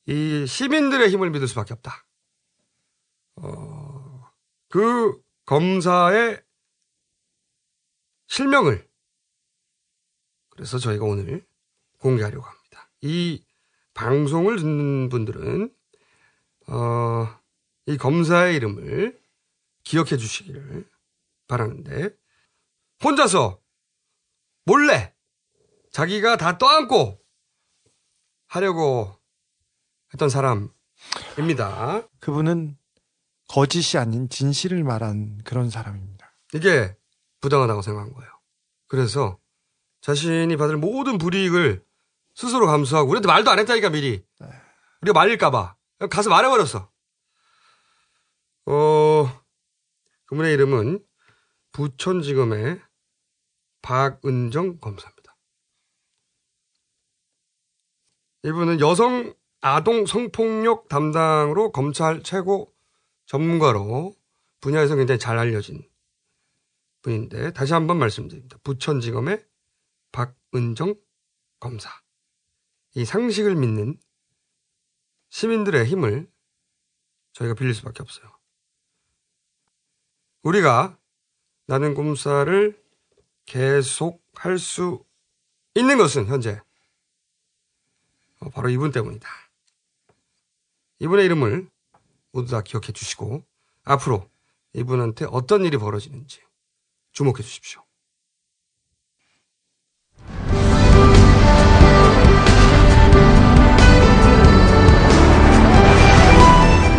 이 0.07 0.47
시민들의 0.47 1.11
힘을 1.11 1.29
믿을 1.29 1.47
수밖에 1.47 1.75
없다. 1.75 2.07
어, 3.37 4.31
그 4.71 5.21
검사의 5.45 6.41
실명을 8.29 8.89
그래서 10.49 10.79
저희가 10.79 11.05
오늘 11.05 11.45
공개하려고 11.99 12.47
합니다. 12.47 12.89
이 13.03 13.45
방송을 13.93 14.57
듣는 14.57 15.11
분들은 15.11 15.71
어, 16.67 17.29
이 17.87 17.97
검사의 17.97 18.57
이름을 18.57 19.21
기억해 19.85 20.17
주시기를 20.17 20.89
바라는데 21.47 22.11
혼자서 23.03 23.61
몰래 24.65 25.15
자기가 25.93 26.37
다 26.37 26.59
떠안고 26.59 27.21
하려고 28.47 29.17
했던 30.13 30.29
사람입니다. 30.29 32.09
그분은 32.21 32.77
거짓이 33.49 33.99
아닌 33.99 34.29
진실을 34.29 34.83
말한 34.85 35.43
그런 35.45 35.71
사람입니다. 35.71 36.33
이게 36.55 36.97
부당하다고 37.41 37.83
생각한 37.83 38.13
거예요. 38.15 38.31
그래서 38.87 39.39
자신이 40.01 40.57
받을 40.57 40.77
모든 40.77 41.19
불이익을 41.19 41.85
스스로 42.35 42.67
감수하고 42.67 43.11
우리한테 43.11 43.27
말도 43.27 43.51
안 43.51 43.59
했다니까 43.59 43.91
미리. 43.91 44.25
우리가 45.03 45.13
말릴까봐 45.13 45.77
가서 45.99 46.31
말해버렸어. 46.31 46.91
어 48.67 49.45
그분의 50.27 50.55
이름은 50.55 51.05
부천지검의 51.73 52.81
박은정 53.83 54.79
검사입니다. 54.79 55.37
이분은 58.45 58.81
여성 58.81 59.35
아동 59.61 60.07
성폭력 60.07 60.89
담당으로 60.89 61.73
검찰 61.73 62.23
최고 62.23 62.75
전문가로 63.27 64.15
분야에서 64.61 64.97
굉장히 64.97 65.19
잘 65.19 65.39
알려진 65.39 65.83
분인데 67.03 67.53
다시 67.53 67.73
한번 67.73 67.99
말씀드립니다. 67.99 68.59
부천지검의 68.63 69.45
박은정 70.13 70.95
검사. 71.61 71.91
이 72.95 73.05
상식을 73.05 73.57
믿는 73.57 73.99
시민들의 75.35 75.87
힘을 75.87 76.31
저희가 77.33 77.55
빌릴 77.55 77.75
수밖에 77.75 78.05
없어요. 78.05 78.31
우리가 80.45 80.97
나는 81.67 81.95
꼼사를 81.95 82.81
계속 83.45 84.23
할 84.35 84.59
수 84.59 85.05
있는 85.75 85.99
것은 85.99 86.27
현재 86.27 86.61
어, 88.39 88.49
바로 88.51 88.69
이분 88.69 88.93
때문이다. 88.93 89.29
이분의 91.01 91.25
이름을 91.25 91.69
모두 92.31 92.53
다 92.53 92.63
기억해 92.63 92.93
주시고 92.93 93.45
앞으로 93.83 94.31
이분한테 94.73 95.27
어떤 95.29 95.65
일이 95.65 95.79
벌어지는지 95.79 96.43
주목해 97.11 97.43
주십시오. 97.43 97.84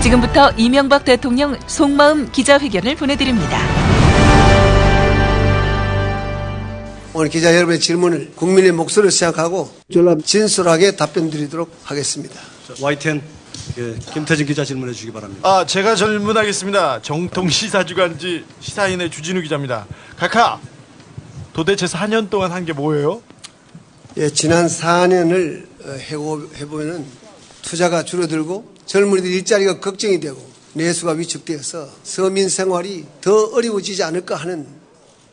지금부터 0.10 0.52
이명박 0.52 1.04
대통령 1.04 1.58
속마음 1.66 2.32
기자회견을 2.32 2.96
보내드립니다. 2.96 3.60
오늘 7.12 7.30
기자 7.30 7.56
여러분의 7.56 7.80
질문을 7.80 8.34
국민의 8.36 8.72
목소리를 8.74 9.10
생각하고 9.10 9.72
진솔하게 10.24 10.96
답변 10.96 11.32
드리도록 11.32 11.72
하겠습니다. 11.84 12.40
YTN 12.80 13.20
그 13.74 13.98
김태진 14.14 14.46
기자 14.46 14.64
질문해 14.64 14.94
주시기 14.94 15.12
바랍니다. 15.12 15.42
아, 15.50 15.66
제가 15.66 15.96
질문하겠습니다. 15.96 17.02
정통 17.02 17.50
시사주간지 17.50 18.46
시사인의 18.60 19.10
주진우 19.10 19.42
기자입니다. 19.42 19.88
카카, 20.18 20.60
도대체 21.54 21.88
4년 21.88 22.30
동안 22.30 22.52
한 22.52 22.64
게 22.64 22.74
뭐예요? 22.74 23.24
예, 24.18 24.30
지난 24.30 24.68
4년을 24.68 25.66
해고, 26.12 26.44
해보면 26.58 27.06
투자가 27.64 28.04
줄어들고 28.04 28.75
젊은이들 28.86 29.32
일자리가 29.32 29.80
걱정이 29.80 30.20
되고 30.20 30.38
내수가 30.74 31.14
위축되어서 31.14 31.90
서민 32.04 32.50
생활이 32.50 33.06
더 33.22 33.46
어려워지지 33.54 34.04
않을까 34.04 34.36
하는 34.36 34.68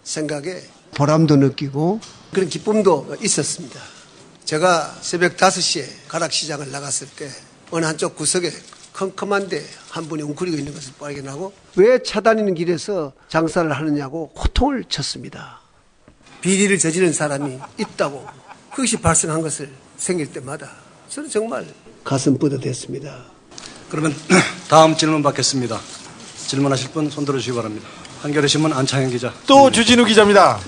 생각에 0.05 0.63
보람도 0.95 1.37
느끼고 1.37 2.01
그런 2.33 2.49
기쁨도 2.49 3.17
있었습니다. 3.23 3.81
제가 4.45 4.99
새벽 5.01 5.37
5시에 5.37 5.85
가락시장을 6.09 6.71
나갔을 6.71 7.09
때 7.17 7.29
어느 7.71 7.85
한쪽 7.85 8.17
구석에 8.17 8.51
컴컴한데 8.93 9.65
한 9.91 10.07
분이 10.07 10.23
웅크리고 10.23 10.57
있는 10.57 10.75
것을 10.75 10.93
발견하고 10.99 11.53
왜 11.77 12.03
차다니는 12.03 12.55
길에서 12.55 13.13
장사를 13.29 13.71
하느냐고 13.73 14.33
호통을 14.37 14.85
쳤습니다. 14.85 15.61
비리를 16.43 16.77
저지른 16.79 17.13
사람이 17.13 17.59
있다고 17.79 18.27
그것이 18.71 18.99
발생한 18.99 19.43
것을 19.43 19.71
생길 19.97 20.31
때마다 20.33 20.71
저는 21.09 21.31
정말 21.31 21.67
가슴 22.05 22.37
뿌듯했습니다. 22.37 23.32
그러면 23.93 24.17
다음 24.69 24.97
질문 24.97 25.23
받겠습니다. 25.23 25.79
질문하실 26.47 26.93
분 26.93 27.11
손들어 27.11 27.37
주시기 27.37 27.55
바랍니다. 27.55 27.87
한겨레 28.23 28.47
신문 28.49 28.73
안창현 28.73 29.11
기자. 29.11 29.35
또 29.47 29.71
주진우 29.71 30.07
기자입니다. 30.07 30.59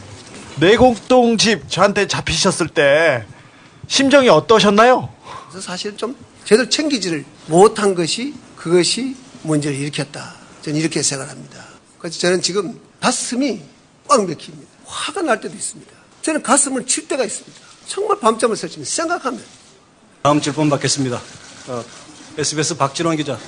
내곡동 0.60 1.38
집 1.38 1.70
저한테 1.70 2.06
잡히셨을 2.06 2.68
때 2.68 3.24
심정이 3.88 4.28
어떠셨나요? 4.28 5.08
사실 5.58 5.96
좀 5.96 6.14
제대로 6.44 6.68
챙기지를 6.68 7.24
못한 7.46 7.94
것이 7.94 8.34
그것이 8.56 9.16
문제를 9.42 9.74
일으켰다. 9.78 10.34
저는 10.60 10.78
이렇게 10.78 11.02
생각합니다. 11.02 11.64
그래서 11.98 12.18
저는 12.18 12.42
지금 12.42 12.78
가슴이 13.00 13.62
꽉 14.06 14.20
막힙니다. 14.20 14.70
화가 14.84 15.22
날 15.22 15.40
때도 15.40 15.54
있습니다. 15.54 15.90
저는 16.20 16.42
가슴을 16.42 16.84
칠 16.86 17.08
때가 17.08 17.24
있습니다. 17.24 17.58
정말 17.86 18.20
밤잠을 18.20 18.54
설치면 18.54 18.84
생각하면 18.84 19.42
다음 20.22 20.42
질문 20.42 20.68
받겠습니다. 20.68 21.22
어, 21.68 21.82
SBS 22.36 22.76
박진원 22.76 23.16
기자. 23.16 23.38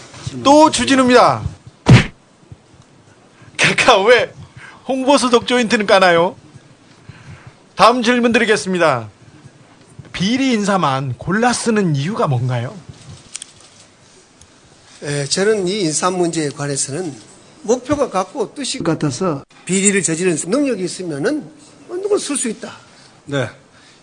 또 0.44 0.70
주진우입니다. 0.70 1.42
카카 3.58 4.02
왜 4.04 4.32
홍보수 4.86 5.30
독 5.30 5.46
조인트는 5.46 5.86
까나요? 5.86 6.36
다음 7.74 8.02
질문 8.02 8.32
드리겠습니다. 8.32 9.08
비리 10.12 10.52
인사만 10.52 11.14
골라 11.18 11.52
쓰는 11.52 11.96
이유가 11.96 12.26
뭔가요? 12.28 12.74
에, 15.02 15.24
저는 15.26 15.66
이 15.66 15.80
인사 15.80 16.10
문제에 16.10 16.48
관해서는 16.50 17.12
목표가 17.62 18.08
같고 18.08 18.54
뜻이 18.54 18.78
같아서 18.78 19.44
비리를 19.64 20.00
저지르는 20.02 20.38
능력이 20.46 20.84
있으면은 20.84 21.50
누굴 21.88 22.20
쓸 22.20 22.36
수 22.36 22.48
있다. 22.48 22.72
네. 23.26 23.48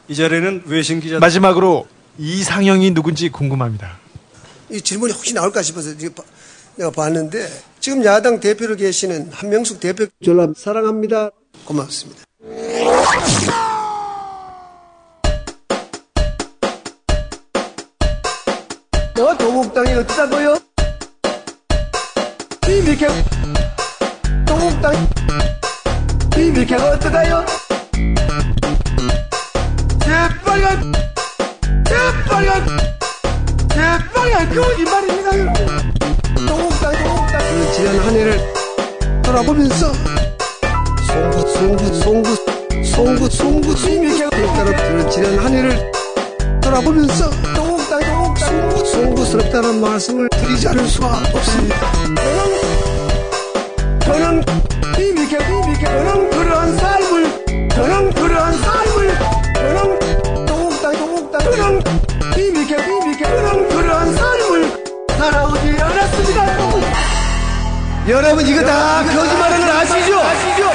이 0.09 0.15
자리에는 0.15 0.63
외신 0.65 0.99
기자. 0.99 1.19
마지막으로 1.19 1.87
이상형이 2.19 2.91
누군지 2.93 3.29
궁금합니다. 3.29 4.02
이 4.69 4.81
질문이 4.81 5.13
혹시 5.13 5.33
나올까 5.33 5.61
싶어서 5.61 5.91
내가 6.75 6.91
봤는데 6.91 7.47
지금 7.79 8.03
야당 8.03 8.39
대표로 8.39 8.75
계시는 8.75 9.29
한명숙 9.31 9.79
대표 9.79 10.05
전라 10.23 10.47
사랑합니다. 10.55 11.29
고맙습니다. 11.65 12.23
너 19.15 19.37
도곡당이 19.37 19.93
어쩌다고요? 19.93 20.57
비밀케 22.65 23.07
도곡당 24.47 25.09
비밀케가 26.33 26.91
어떠다요? 26.91 27.45
재빨간 29.99 30.93
재빨간 31.85 33.02
재빨간 34.23 34.49
거짓말입니다 34.55 35.37
여러분 35.37 35.53
도곡당 36.47 36.91
도곡당 37.03 37.39
그 37.39 37.73
지난 37.73 37.99
한 37.99 38.15
해를 38.15 38.53
돌아보면서 39.21 39.93
송구 41.07 41.49
송구 41.49 41.93
송구 41.95 42.35
송구 42.85 43.29
송구 43.29 43.75
비밀케가 43.75 44.29
따라 44.29 45.09
지난 45.09 45.39
한 45.39 45.53
해를 45.53 45.91
돌아보면서 46.61 47.29
도곡당 47.53 47.99
도곡당 47.99 48.35
송구 48.35 48.85
송구스럽다는 48.85 49.81
말씀을 49.81 50.29
드리지 50.29 50.69
않을 50.69 50.87
수가 50.87 51.07
없습니다. 51.33 51.91
저는 54.05 54.41
비밀케 54.95 55.37
비밀케 55.37 55.85
저는 55.85 56.29
그러한 56.29 56.77
삶을 56.77 57.69
저는 57.69 58.13
그러한 58.13 58.53
삶을 58.53 59.17
저는 59.55 60.45
도곡당 60.45 60.93
도곡당 60.93 61.41
저는 61.41 61.83
비밀케 62.33 62.77
비밀케 62.77 63.23
저는 63.25 63.82
살아오지 65.23 65.69
않았습니다 65.81 66.43
여러분 68.09 68.45
이거 68.45 68.61
다 68.65 69.03
거짓말하는 69.03 69.65
걸 69.65 69.69
아시죠? 69.77 70.19
아시죠? 70.19 70.69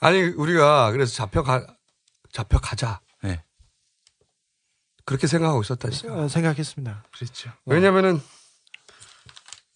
아니 0.00 0.22
우리가 0.22 0.90
그래서 0.90 1.14
잡혀가 1.14 1.66
잡혀가자. 2.32 3.00
네. 3.22 3.42
그렇게 5.06 5.26
생각하고 5.26 5.62
있었다니까. 5.62 6.12
어, 6.12 6.28
생각했습니다. 6.28 7.04
그렇죠. 7.16 7.50
왜냐면은 7.64 8.20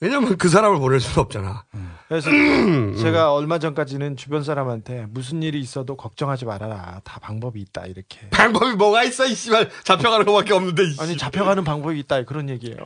왜냐면 0.01 0.37
그 0.37 0.49
사람을 0.49 0.79
보낼 0.79 1.01
수는 1.01 1.19
없잖아. 1.19 1.65
그래서 2.09 2.31
음. 2.31 2.97
제가 3.01 3.33
얼마 3.33 3.59
전까지는 3.59 4.17
주변 4.17 4.45
사람한테 4.45 5.07
무슨 5.09 5.43
일이 5.43 5.59
있어도 5.61 5.97
걱정하지 5.97 6.45
말아라. 6.45 7.01
다 7.03 7.19
방법이 7.21 7.61
있다 7.61 7.87
이렇게. 7.87 8.29
방법이 8.31 8.75
뭐가 8.75 9.05
있어 9.05 9.27
이씨발 9.27 9.71
잡혀가는 9.85 10.27
것밖에 10.27 10.53
없는데. 10.53 10.85
이씨. 10.85 11.01
아니 11.01 11.17
잡혀가는 11.17 11.65
방법이 11.65 11.99
있다 12.01 12.25
그런 12.25 12.51
얘기예요. 12.51 12.77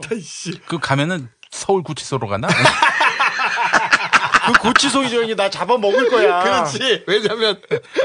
그 0.67 0.79
가면은 0.79 1.29
서울 1.49 1.83
구치소로 1.83 2.27
가나? 2.27 2.47
그 4.45 4.53
고치소이죠 4.53 5.23
이게 5.23 5.35
나 5.35 5.49
잡아 5.49 5.77
먹을 5.77 6.09
거야. 6.09 6.41
그렇지. 6.43 7.03
왜냐면 7.07 7.59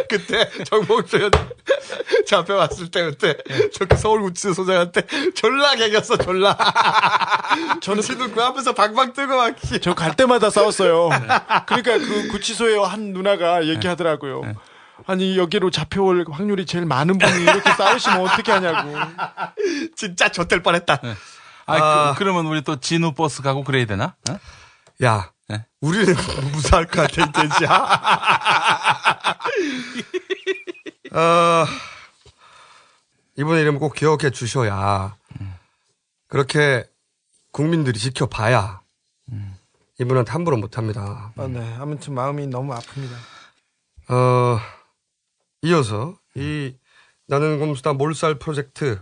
그때 0.09 0.49
정봉준 0.65 1.31
잡혀왔을 2.27 2.91
때 2.91 3.05
그때 3.05 3.37
저그 3.73 3.97
서울 3.97 4.23
구치소 4.23 4.55
소장한테 4.55 5.03
졸라 5.35 5.75
개겼어 5.77 6.17
졸라. 6.19 6.57
저는 7.81 8.03
지금 8.03 8.33
그 8.35 8.43
앞에서 8.43 8.73
방방 8.75 9.13
뜨고 9.13 9.37
막. 9.37 9.57
저 9.81 9.95
갈 9.95 10.15
때마다 10.15 10.51
싸웠어요. 10.51 11.09
그러니까 11.67 11.99
그 11.99 12.29
구치소에 12.29 12.77
한 12.79 13.13
누나가 13.13 13.67
얘기하더라고요. 13.67 14.43
아니 15.07 15.37
여기로 15.39 15.71
잡혀올 15.71 16.25
확률이 16.31 16.67
제일 16.67 16.85
많은 16.87 17.19
분이 17.19 17.43
이렇게 17.43 17.73
싸우시면 17.73 18.21
어떻게 18.21 18.53
하냐고. 18.53 18.95
진짜 19.97 20.29
좆될 20.31 20.63
뻔했다. 20.63 21.01
아, 21.69 21.75
아. 21.77 22.15
그, 22.17 22.23
러면 22.23 22.47
우리 22.47 22.63
또 22.63 22.79
진우 22.79 23.13
버스 23.13 23.43
가고 23.43 23.65
그래야 23.65 23.87
되나? 23.87 24.15
어? 24.31 24.39
야, 25.03 25.31
네. 25.31 25.36
우리는 25.87 26.15
무사할 26.53 26.87
것 26.87 27.09
같아, 27.09 27.45
이제야. 27.45 27.71
어, 31.13 31.67
이번에 33.37 33.61
이름 33.61 33.79
꼭 33.79 33.95
기억해 33.95 34.31
주셔야, 34.31 35.17
그렇게 36.27 36.85
국민들이 37.53 37.99
지켜봐야, 38.01 38.83
이분한테 40.01 40.33
함부로 40.33 40.57
못 40.57 40.77
합니다. 40.77 41.33
아, 41.37 41.47
네. 41.47 41.77
아무튼 41.79 42.15
마음이 42.15 42.49
너무 42.49 42.75
아픕니다. 42.75 43.15
어, 44.13 44.59
이어서, 45.63 46.19
이, 46.35 46.77
나는 47.29 47.61
곰수다 47.61 47.93
몰살 47.93 48.41
프로젝트 48.41 49.01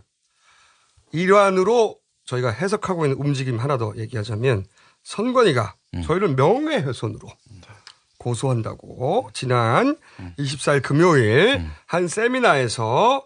일환으로 1.12 1.98
저희가 2.26 2.50
해석하고 2.50 3.06
있는 3.06 3.18
움직임 3.18 3.58
하나 3.58 3.78
더 3.78 3.94
얘기하자면 3.96 4.66
선관위가 5.02 5.76
저희를 6.02 6.34
명예훼손으로 6.34 7.28
고소한다고 8.18 9.30
지난 9.32 9.96
24일 10.38 10.82
금요일 10.82 11.64
한 11.86 12.08
세미나에서 12.08 13.24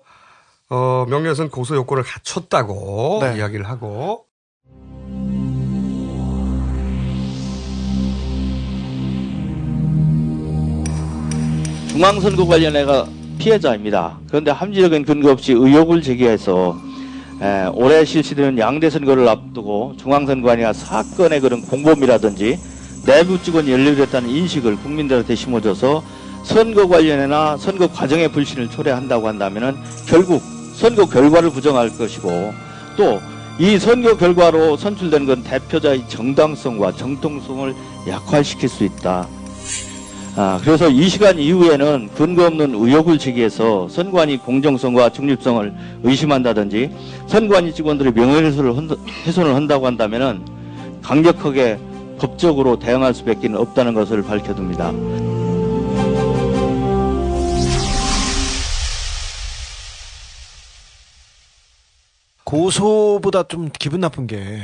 어, 0.70 1.06
명예훼손 1.08 1.50
고소 1.50 1.76
요건을 1.76 2.02
갖췄다고 2.02 3.20
네. 3.22 3.36
이야기를 3.38 3.68
하고 3.68 4.26
중앙선거관련회가 11.88 13.08
피해자입니다. 13.38 14.20
그런데 14.28 14.50
합리적인 14.50 15.04
근거 15.04 15.32
없이 15.32 15.52
의혹을 15.52 16.02
제기해서 16.02 16.76
에, 17.40 17.66
올해 17.74 18.04
실시되는 18.04 18.58
양대 18.58 18.90
선거를 18.90 19.28
앞두고 19.28 19.94
중앙선관위가 19.98 20.72
사건의 20.72 21.40
그런 21.40 21.62
공범이라든지 21.62 22.58
내부 23.06 23.40
직원이 23.42 23.70
연루됐다는 23.72 24.28
인식을 24.28 24.76
국민들한테 24.76 25.34
심어줘서 25.34 26.02
선거 26.44 26.88
관련회나 26.88 27.56
선거 27.56 27.88
과정의 27.88 28.32
불신을 28.32 28.70
초래한다고 28.70 29.28
한다면은 29.28 29.76
결국 30.06 30.42
선거 30.74 31.06
결과를 31.06 31.50
부정할 31.50 31.90
것이고 31.96 32.52
또 32.96 33.38
이 33.60 33.76
선거 33.76 34.16
결과로 34.16 34.76
선출된 34.76 35.26
건 35.26 35.42
대표자의 35.42 36.08
정당성과 36.08 36.92
정통성을 36.92 37.74
약화시킬 38.06 38.68
수 38.68 38.84
있다. 38.84 39.26
아, 40.40 40.60
그래서 40.62 40.88
이 40.88 41.08
시간 41.08 41.36
이후에는 41.36 42.10
근거 42.14 42.46
없는 42.46 42.72
의혹을 42.72 43.18
제기해서 43.18 43.88
선관위 43.88 44.36
공정성과 44.36 45.10
중립성을 45.10 45.74
의심한다든지 46.04 46.92
선관위 47.26 47.74
직원들이 47.74 48.12
명예훼손을 48.12 48.96
훼손을 49.26 49.56
한다고 49.56 49.86
한다면은 49.86 50.44
강력하게 51.02 51.80
법적으로 52.20 52.78
대응할 52.78 53.14
수밖에 53.14 53.48
없다는 53.52 53.94
것을 53.94 54.22
밝혀둡니다. 54.22 54.92
고소보다 62.44 63.42
좀 63.42 63.70
기분 63.76 64.02
나쁜 64.02 64.28
게 64.28 64.62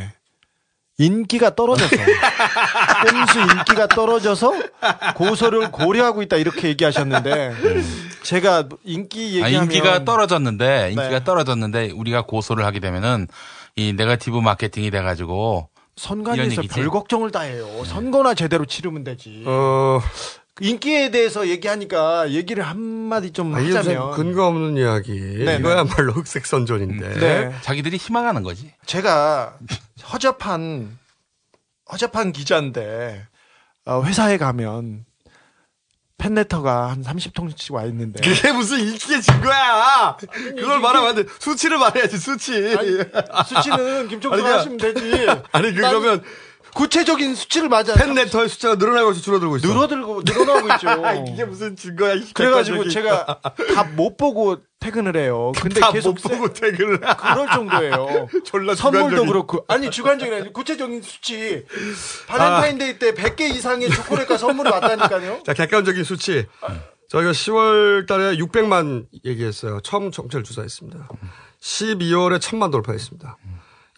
인기가 0.98 1.54
떨어져서 1.54 1.96
꼼수 1.96 3.40
인기가 3.40 3.88
떨어져서 3.88 4.52
고소를 5.16 5.72
고려하고 5.72 6.22
있다 6.22 6.36
이렇게 6.36 6.68
얘기하셨는데 6.68 7.54
제가 8.22 8.68
인기 8.84 9.40
아, 9.42 9.46
얘기하면 9.46 9.62
인기가 9.64 10.04
떨어졌는데 10.04 10.90
인기가 10.90 11.08
네. 11.10 11.24
떨어졌는데 11.24 11.90
우리가 11.90 12.22
고소를 12.22 12.64
하게 12.64 12.80
되면은 12.80 13.26
이 13.76 13.92
네거티브 13.92 14.38
마케팅이 14.38 14.90
돼가지고 14.90 15.68
이런 15.96 16.24
선관위에서. 16.24 16.62
별 16.70 16.90
걱정을 16.90 17.30
다 17.30 17.40
해요. 17.40 17.66
선거나 17.84 18.34
제대로 18.34 18.64
치르면 18.64 19.04
되지. 19.04 19.44
어, 19.46 20.00
인기에 20.60 21.10
대해서 21.10 21.48
얘기하니까 21.48 22.30
얘기를 22.30 22.62
한마디 22.64 23.32
좀 23.32 23.54
아, 23.54 23.58
하자면. 23.58 24.12
근거 24.12 24.46
없는 24.46 24.76
이야기. 24.76 25.12
네, 25.44 25.56
이거야말로 25.56 26.12
흑색 26.14 26.46
선전인데. 26.46 27.14
네. 27.18 27.54
자기들이 27.62 27.96
희망하는 27.96 28.42
거지. 28.44 28.72
제가 28.86 29.58
허접한 30.12 30.96
허접한 31.90 32.32
기자인데 32.32 33.26
어, 33.86 34.02
회사에 34.04 34.38
가면 34.38 35.04
팬레터가 36.18 36.88
한 36.90 37.02
30통씩 37.02 37.72
와 37.72 37.82
있는데. 37.86 38.20
그게 38.22 38.52
무슨 38.52 38.78
인기의 38.78 39.20
증거야? 39.22 40.16
그걸 40.20 40.78
말하면 40.78 41.08
안 41.10 41.14
돼. 41.16 41.24
수치를 41.40 41.78
말해야지 41.78 42.16
수치. 42.16 42.52
수치는 43.48 44.08
김종수가 44.08 44.46
아니, 44.48 44.56
하시면 44.56 44.78
되지. 44.78 45.26
아니 45.50 45.74
그러면 45.74 46.22
구체적인 46.74 47.34
수치를 47.34 47.68
맞아. 47.68 47.94
팬레터의 47.94 48.48
숫자가 48.48 48.74
늘어나고 48.76 49.12
있어 49.12 49.20
줄어들고 49.20 49.56
있어 49.58 49.68
늘어들고 49.68 50.22
늘어나고 50.24 50.68
있죠. 50.74 50.88
이게 51.32 51.44
무슨 51.44 51.76
증거야 51.76 52.14
이 52.14 52.32
그래가지고. 52.34 52.88
제가 52.88 53.40
다못 53.74 54.16
보고 54.16 54.58
퇴근을 54.80 55.16
해요. 55.16 55.52
근데 55.60 55.80
다 55.80 55.92
계속 55.92 56.14
못 56.22 56.30
보고 56.30 56.52
퇴근을 56.52 57.00
그럴 57.00 57.48
정도예요. 57.52 58.28
졸라 58.44 58.74
선물도 58.74 59.08
주관적인. 59.08 59.26
그렇고 59.32 59.64
아니 59.68 59.90
주관적인 59.90 60.34
아니 60.34 60.52
구체적인 60.52 61.00
수치 61.02 61.64
발렌타인데이 62.26 62.98
때 62.98 63.14
100개 63.14 63.42
이상의 63.54 63.88
초콜릿과 63.90 64.36
선물이 64.36 64.68
왔다니까요. 64.70 65.42
자 65.46 65.54
객관적인 65.54 66.04
수치 66.04 66.46
저희가 67.08 67.30
10월 67.32 68.06
달에 68.06 68.36
600만 68.38 69.06
얘기했어요 69.24 69.80
처음 69.82 70.10
청취율 70.10 70.42
조사했습니다 70.42 71.08
12월에 71.60 72.40
1000만 72.40 72.72
돌파했습니다 72.72 73.36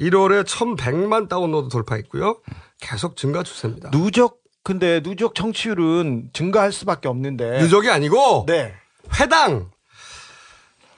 1월에 0.00 0.44
1100만 0.44 1.28
다운로드 1.28 1.68
돌파했고요 1.68 2.38
계속 2.80 3.16
증가 3.16 3.42
추세입니다 3.42 3.90
누적 3.90 4.38
근데 4.62 5.00
누적 5.00 5.34
청취율은 5.34 6.30
증가할 6.32 6.72
수밖에 6.72 7.08
없는데 7.08 7.60
누적이 7.60 7.90
아니고 7.90 8.46
네. 8.46 8.74
회당 9.20 9.70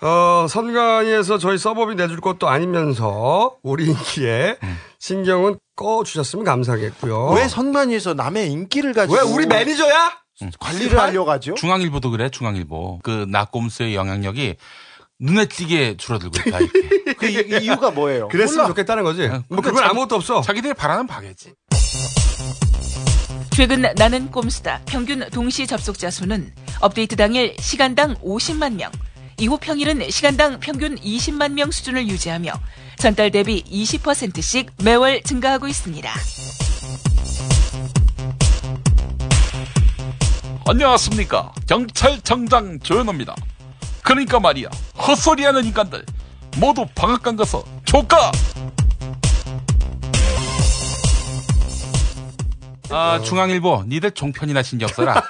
어, 0.00 0.46
선관위에서 0.48 1.38
저희 1.38 1.58
서버비 1.58 1.96
내줄 1.96 2.20
것도 2.20 2.48
아니면서 2.48 3.56
우리 3.62 3.86
인기에 3.86 4.56
신경은 5.00 5.58
꺼 5.74 6.04
주셨으면 6.04 6.44
감사하겠고요. 6.44 7.30
왜 7.30 7.48
선관위에서 7.48 8.14
남의 8.14 8.50
인기를 8.52 8.92
가지고 8.92 9.16
왜 9.16 9.22
우리 9.22 9.46
매니저야? 9.46 10.18
관리를 10.60 10.98
하려고 10.98 11.30
하죠? 11.32 11.54
중앙일보도 11.54 12.10
그래, 12.10 12.30
중앙일보. 12.30 13.00
그 13.02 13.26
낙곰수의 13.28 13.96
영향력이 13.96 14.56
눈에 15.20 15.46
띄게 15.46 15.96
줄어들고 15.96 16.36
있다, 16.46 16.60
이렇게. 16.60 17.14
그 17.14 17.26
이- 17.26 17.64
이유가 17.64 17.90
뭐예요? 17.90 18.28
그랬으면 18.28 18.68
좋겠다는 18.68 19.02
거지. 19.02 19.28
뭐 19.48 19.60
그건 19.60 19.82
아무것도 19.82 20.14
없어. 20.16 20.40
자기들이 20.42 20.74
바라는 20.74 21.06
바겠지. 21.06 21.54
최근 23.50 23.82
나는 23.96 24.30
꼼수다 24.30 24.82
평균 24.86 25.28
동시 25.30 25.66
접속자 25.66 26.10
수는 26.12 26.52
업데이트 26.80 27.16
당일 27.16 27.56
시간당 27.58 28.14
50만 28.16 28.74
명, 28.74 28.92
이후 29.40 29.58
평일은 29.60 30.08
시간당 30.10 30.60
평균 30.60 30.94
20만 30.94 31.52
명 31.54 31.72
수준을 31.72 32.06
유지하며 32.08 32.52
전달 32.98 33.32
대비 33.32 33.64
20%씩 33.64 34.70
매월 34.84 35.20
증가하고 35.22 35.66
있습니다. 35.66 36.08
안녕하십니까 40.68 41.52
경찰청장 41.66 42.78
조현호입니다 42.80 43.34
그러니까 44.08 44.40
말이야. 44.40 44.70
헛소리하는 44.96 45.66
인간들 45.66 46.02
모두 46.56 46.86
방학 46.94 47.22
간 47.22 47.36
것서 47.36 47.62
조까 47.84 48.32
아, 52.88 53.20
중앙일보, 53.22 53.84
니들 53.86 54.12
종편이나 54.12 54.62
신경 54.62 54.88
써라. 54.88 55.22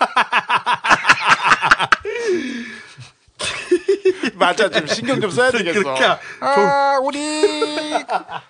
맞아 4.36 4.68
좀 4.70 4.86
신경 4.86 5.20
좀 5.20 5.30
써야 5.30 5.50
되겠어. 5.50 5.96
아, 6.40 6.98
우리 7.02 7.92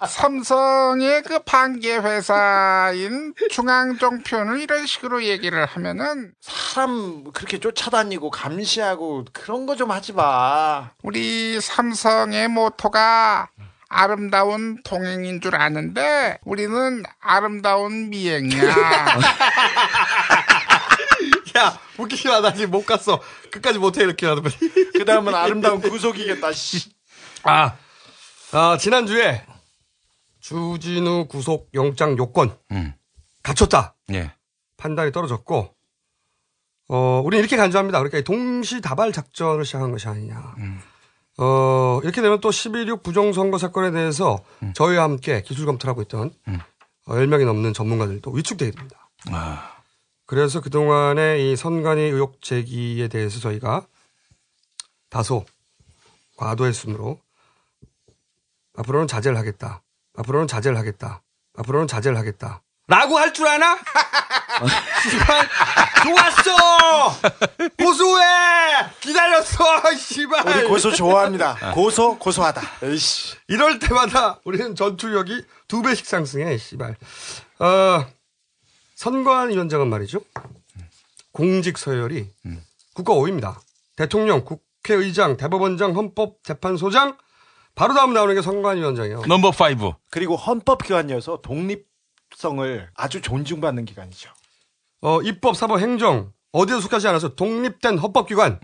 삼성의 0.07 1.22
그 1.22 1.39
반개 1.41 1.97
회사인 1.97 3.35
중앙종편을 3.51 4.61
이런 4.61 4.87
식으로 4.87 5.22
얘기를 5.24 5.64
하면은 5.64 6.33
사람 6.41 7.24
그렇게 7.33 7.59
쫓아다니고 7.59 8.31
감시하고 8.31 9.24
그런 9.33 9.66
거 9.66 9.79
좀 9.79 9.91
하지 9.93 10.12
마. 10.12 10.91
우리 11.05 11.61
삼성의 11.61 12.49
모토가 12.49 13.49
아름다운 13.89 14.83
동행인 14.83 15.41
줄 15.41 15.55
아는데 15.55 16.39
우리는 16.45 17.05
아름다운 17.20 18.11
미행이야. 18.11 18.74
야, 21.59 21.78
웃기지 21.98 22.28
마. 22.28 22.40
나 22.40 22.52
지금 22.52 22.70
못 22.70 22.86
갔어. 22.86 23.20
끝까지 23.50 23.78
못해, 23.78 24.02
이렇게 24.02 24.26
하더니. 24.26 24.48
그 24.92 25.04
다음은 25.04 25.34
아름다운 25.34 25.80
구속이겠다, 25.80 26.52
씨. 26.52 26.90
아, 27.44 27.76
아, 28.52 28.76
지난주에 28.78 29.44
주진우 30.40 31.26
구속 31.28 31.68
영장 31.74 32.16
요건 32.16 32.56
갖췄다. 33.42 33.96
예. 34.12 34.32
판단이 34.76 35.12
떨어졌고, 35.12 35.74
어, 36.90 37.22
우리 37.24 37.38
이렇게 37.38 37.56
간주합니다. 37.56 37.98
그러니까 37.98 38.20
동시다발 38.22 39.12
작전을 39.12 39.64
시작한 39.64 39.90
것이 39.90 40.09
아니냐. 40.09 40.54
어, 41.40 42.00
이렇게 42.02 42.20
되면 42.22 42.40
또 42.40 42.50
11.6 42.50 43.02
부정선거 43.02 43.59
사건에 43.59 43.90
대해서 43.90 44.42
저희와 44.74 45.04
함께 45.04 45.42
기술 45.42 45.66
검토를 45.66 45.90
하고 45.90 46.02
있던 46.02 46.32
어, 47.06 47.14
10명이 47.14 47.44
넘는 47.44 47.72
전문가들도 47.74 48.30
위축되게 48.30 48.70
됩니다. 48.72 49.09
그래서 50.29 50.61
그동안의 50.61 51.51
이 51.53 51.57
선관위 51.57 52.03
의혹 52.03 52.43
제기에 52.43 53.09
대해서 53.09 53.41
저희가 53.41 53.87
다소 55.09 55.47
과도의 56.37 56.74
순으로 56.74 57.18
앞으로는 58.76 59.09
자제를 59.09 59.39
하겠다. 59.39 59.81
앞으로는 60.18 60.47
자제를 60.47 60.76
하겠다. 60.76 61.22
앞으로는 61.57 61.89
자제를 61.89 62.18
하겠다. 62.18 62.61
라고 62.89 63.18
할 63.18 63.33
줄 63.33 63.47
아나? 63.49 63.79
씨발, 65.03 65.49
좋았어! 66.05 67.20
고소해! 67.79 68.24
기다렸어! 69.01 69.95
씨. 69.97 70.14
씨발. 70.14 70.47
우리 70.47 70.68
고소 70.68 70.93
좋아합니다. 70.93 71.72
고소 71.72 72.18
고소하다. 72.18 72.61
에이씨. 72.83 73.37
이럴 73.49 73.79
때마다 73.79 74.41
우리는 74.45 74.74
전투력이 74.74 75.43
두 75.68 75.81
배씩 75.81 76.05
상승해, 76.05 76.59
씨발. 76.59 76.97
어, 77.61 78.07
선관 78.99 79.51
위원장은 79.51 79.88
말이죠. 79.88 80.18
공직 81.30 81.78
서열이 81.78 82.30
국가 82.94 83.14
5위입니다. 83.14 83.57
대통령, 83.94 84.44
국회의장, 84.44 85.36
대법원장, 85.36 85.94
헌법재판소장, 85.94 87.16
바로 87.76 87.94
다음 87.94 88.12
나오는 88.12 88.34
게 88.34 88.42
선관 88.42 88.78
위원장이에요. 88.78 89.22
넘버 89.26 89.51
5. 89.51 89.94
그리고 90.11 90.34
헌법 90.34 90.82
기관이어서 90.82 91.42
독립성을 91.42 92.90
아주 92.96 93.20
존중받는 93.20 93.84
기관이죠. 93.84 94.32
어, 95.03 95.22
입법, 95.22 95.57
사법, 95.57 95.78
행정, 95.78 96.32
어디에 96.51 96.80
속하지 96.80 97.07
않아서 97.07 97.36
독립된 97.36 97.99
헌법기관. 97.99 98.59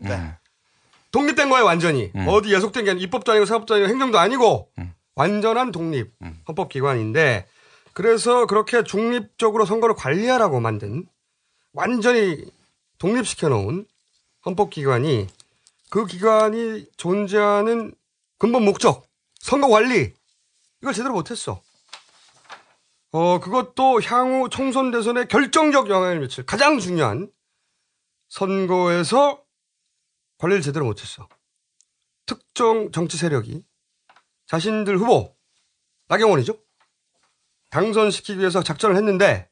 독립된 1.13 1.49
거예요, 1.49 1.65
완전히. 1.65 2.11
어디 2.27 2.53
예속된 2.53 2.85
게 2.87 2.91
아니고 2.91 3.05
입법도 3.05 3.31
아니고 3.31 3.47
사법도 3.47 3.75
아니고 3.75 3.89
행정도 3.89 4.19
아니고 4.19 4.69
완전한 5.15 5.71
독립 5.71 6.11
헌법기관인데 6.49 7.47
그래서 7.95 8.47
그렇게 8.47 8.83
중립적으로 8.83 9.65
선거를 9.65 9.95
관리하라고 9.95 10.61
만든 10.61 11.07
완전히 11.73 12.45
독립시켜 12.99 13.49
놓은 13.49 13.87
헌법기관이 14.45 15.29
그 15.91 16.07
기관이 16.07 16.87
존재하는 16.97 17.95
근본 18.39 18.65
목적, 18.65 19.07
선거 19.39 19.69
관리 19.69 20.13
이걸 20.83 20.93
제대로 20.93 21.15
못했어. 21.15 21.63
어, 23.13 23.39
그것도 23.39 24.03
향후 24.03 24.49
총선 24.49 24.91
대선에 24.91 25.27
결정적 25.27 25.89
영향을 25.89 26.19
미칠 26.19 26.45
가장 26.45 26.81
중요한 26.81 27.31
선거에서 28.29 29.45
관리를 30.39 30.63
제대로 30.63 30.85
못했어. 30.85 31.29
특정 32.27 32.91
정치 32.91 33.17
세력이 33.17 33.65
자신들 34.47 34.99
후보, 34.99 35.37
나경원이죠? 36.09 36.64
당선시키기 37.75 38.39
위해서 38.39 38.63
작전을 38.63 38.95
했는데, 38.95 39.51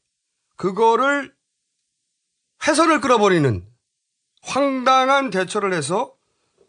그거를 0.55 1.35
회선을 2.65 3.01
끌어버리는 3.01 3.67
황당한 4.41 5.29
대처를 5.29 5.73
해서 5.73 6.15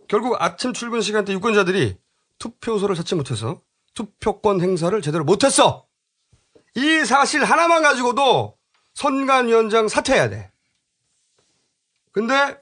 결국 0.08 0.36
아침 0.42 0.72
출근 0.72 1.00
시간대 1.00 1.32
유권자들이 1.32 1.96
투표소를 2.40 2.96
찾지 2.96 3.14
못해서 3.14 3.62
투표권 3.94 4.62
행사를 4.62 5.00
제대로 5.00 5.22
못했어! 5.22 5.86
이 6.74 7.04
사실 7.04 7.44
하나만 7.44 7.82
가지고도 7.82 8.58
선관위원장 8.94 9.86
사퇴해야 9.86 10.28
돼. 10.30 10.50
근데 12.10 12.60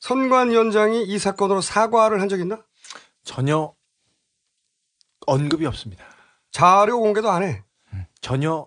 선관위원장이 0.00 1.04
이 1.04 1.18
사건으로 1.18 1.62
사과를 1.62 2.20
한 2.20 2.28
적 2.28 2.38
있나? 2.40 2.62
전혀 3.22 3.74
언급이 5.26 5.64
없습니다. 5.64 6.04
자료 6.50 7.00
공개도 7.00 7.30
안 7.30 7.42
해. 7.42 7.64
전혀 8.24 8.66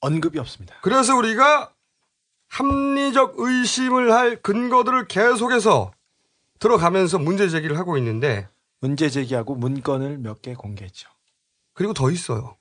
언급이 0.00 0.38
없습니다. 0.38 0.74
그래서 0.80 1.14
우리가 1.14 1.70
합리적 2.48 3.34
의심을 3.36 4.10
할 4.12 4.40
근거들을 4.40 5.08
계속해서 5.08 5.92
들어가면서 6.58 7.18
문제 7.18 7.50
제기를 7.50 7.76
하고 7.76 7.98
있는데 7.98 8.48
문제 8.80 9.10
제기하고 9.10 9.56
문건을 9.56 10.16
몇 10.18 10.40
개 10.40 10.54
공개했죠. 10.54 11.10
그리고 11.74 11.92
더 11.92 12.10
있어요. 12.10 12.56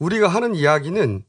우리가 0.00 0.26
하는 0.26 0.56
이야기는 0.56 1.24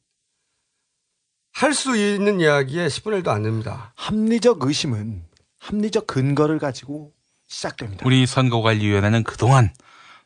할 1.53 1.73
수 1.73 1.95
있는 1.95 2.39
이야기에 2.39 2.87
10분의 2.87 3.21
1도 3.23 3.27
안 3.27 3.43
됩니다. 3.43 3.93
합리적 3.95 4.63
의심은 4.63 5.23
합리적 5.59 6.07
근거를 6.07 6.57
가지고 6.57 7.13
시작됩니다. 7.47 8.03
우리 8.07 8.25
선거관리위원회는 8.25 9.23
그동안 9.23 9.71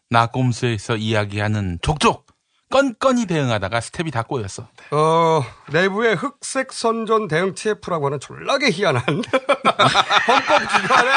나꼼수에서 0.10 0.96
이야기하는 0.96 1.80
족족 1.82 2.29
건건히 2.70 3.26
대응하다가 3.26 3.82
스텝이 3.82 4.12
다 4.12 4.22
꼬였어. 4.24 4.68
어, 4.92 5.44
내부에 5.72 6.14
흑색 6.14 6.72
선전 6.72 7.28
대응 7.28 7.56
TF라고 7.56 8.06
하는 8.06 8.20
졸라게 8.20 8.70
희한한 8.72 9.04
헌법 9.08 10.60
기관에 10.60 11.12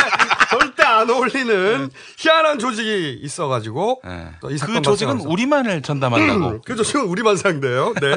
절대 0.51 0.83
안 0.83 1.11
어울리는 1.11 1.91
희한한 2.19 2.59
조직이 2.59 3.19
있어가지고 3.23 4.01
사건 4.03 4.41
그 4.41 4.57
조직은 4.59 4.83
발생하면서. 4.83 5.29
우리만을 5.29 5.83
전담한다고. 5.83 6.63
그 6.65 6.75
조직은 6.75 7.03
우리만 7.05 7.37
상대요. 7.37 7.93
네. 8.01 8.17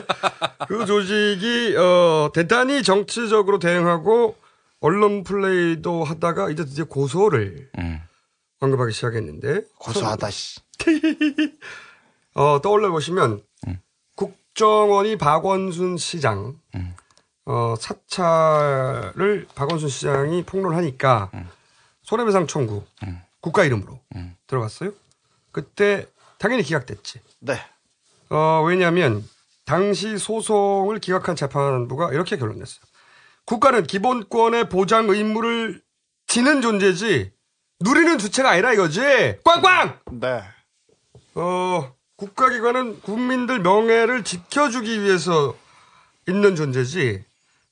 그 0.68 0.86
조직이 0.86 1.76
어, 1.78 2.30
대단히 2.34 2.84
정치적으로 2.84 3.60
대응하고 3.60 4.36
언론 4.80 5.24
플레이도 5.24 6.04
하다가 6.04 6.52
이제 6.52 6.64
드디어 6.64 6.86
고소를 6.86 7.70
언급하기 8.60 8.94
시작했는데 8.94 9.62
고소하다 9.80 10.30
씨. 10.30 10.60
어, 12.36 12.62
떠올려 12.62 12.92
보시면 12.92 13.42
국정원이 14.16 15.18
박원순 15.18 15.98
시장 15.98 16.60
어, 17.46 17.76
사찰을 17.80 19.48
박원순 19.56 19.90
시장이 19.90 20.44
폭로하니까 20.44 21.32
손해배상 22.04 22.48
청구 22.48 22.84
국가 23.40 23.64
이름으로 23.64 24.00
들어갔어요. 24.48 24.92
그때 25.52 26.06
당연히 26.38 26.64
기각됐지. 26.64 27.22
네. 27.40 27.56
어, 28.30 28.64
왜냐하면 28.66 29.24
당시 29.66 30.18
소송을 30.18 31.00
기각한 31.00 31.36
재판부가 31.36 32.12
이렇게 32.12 32.38
결론냈어요. 32.38 32.82
국가는 33.46 33.84
기본권의 33.84 34.70
보장 34.70 35.10
의무를 35.10 35.82
지는 36.28 36.62
존재지 36.62 37.32
누리는 37.80 38.18
주체가 38.18 38.50
아니라 38.52 38.74
이거지. 38.74 39.02
꽝꽝. 39.44 40.00
네. 40.12 40.42
어, 41.36 41.95
국가기관은 42.18 43.02
국민들 43.02 43.60
명예를 43.60 44.24
지켜주기 44.24 45.02
위해서 45.02 45.56
있는 46.28 46.56
존재지. 46.56 47.24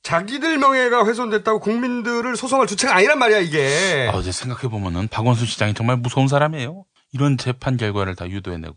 자기들 0.04 0.58
명예가 0.58 1.06
훼손됐다고 1.06 1.60
국민들을 1.62 2.36
소송할 2.36 2.68
주체가 2.68 2.96
아니란 2.96 3.20
말이야 3.20 3.40
이게. 3.40 4.10
아, 4.12 4.18
어제 4.18 4.32
생각해 4.34 4.68
보면은 4.68 5.08
박원순 5.08 5.48
시장이 5.48 5.74
정말 5.74 5.96
무서운 5.98 6.28
사람이에요. 6.28 6.84
이런 7.14 7.38
재판 7.38 7.78
결과를 7.78 8.16
다 8.16 8.28
유도해내고. 8.28 8.76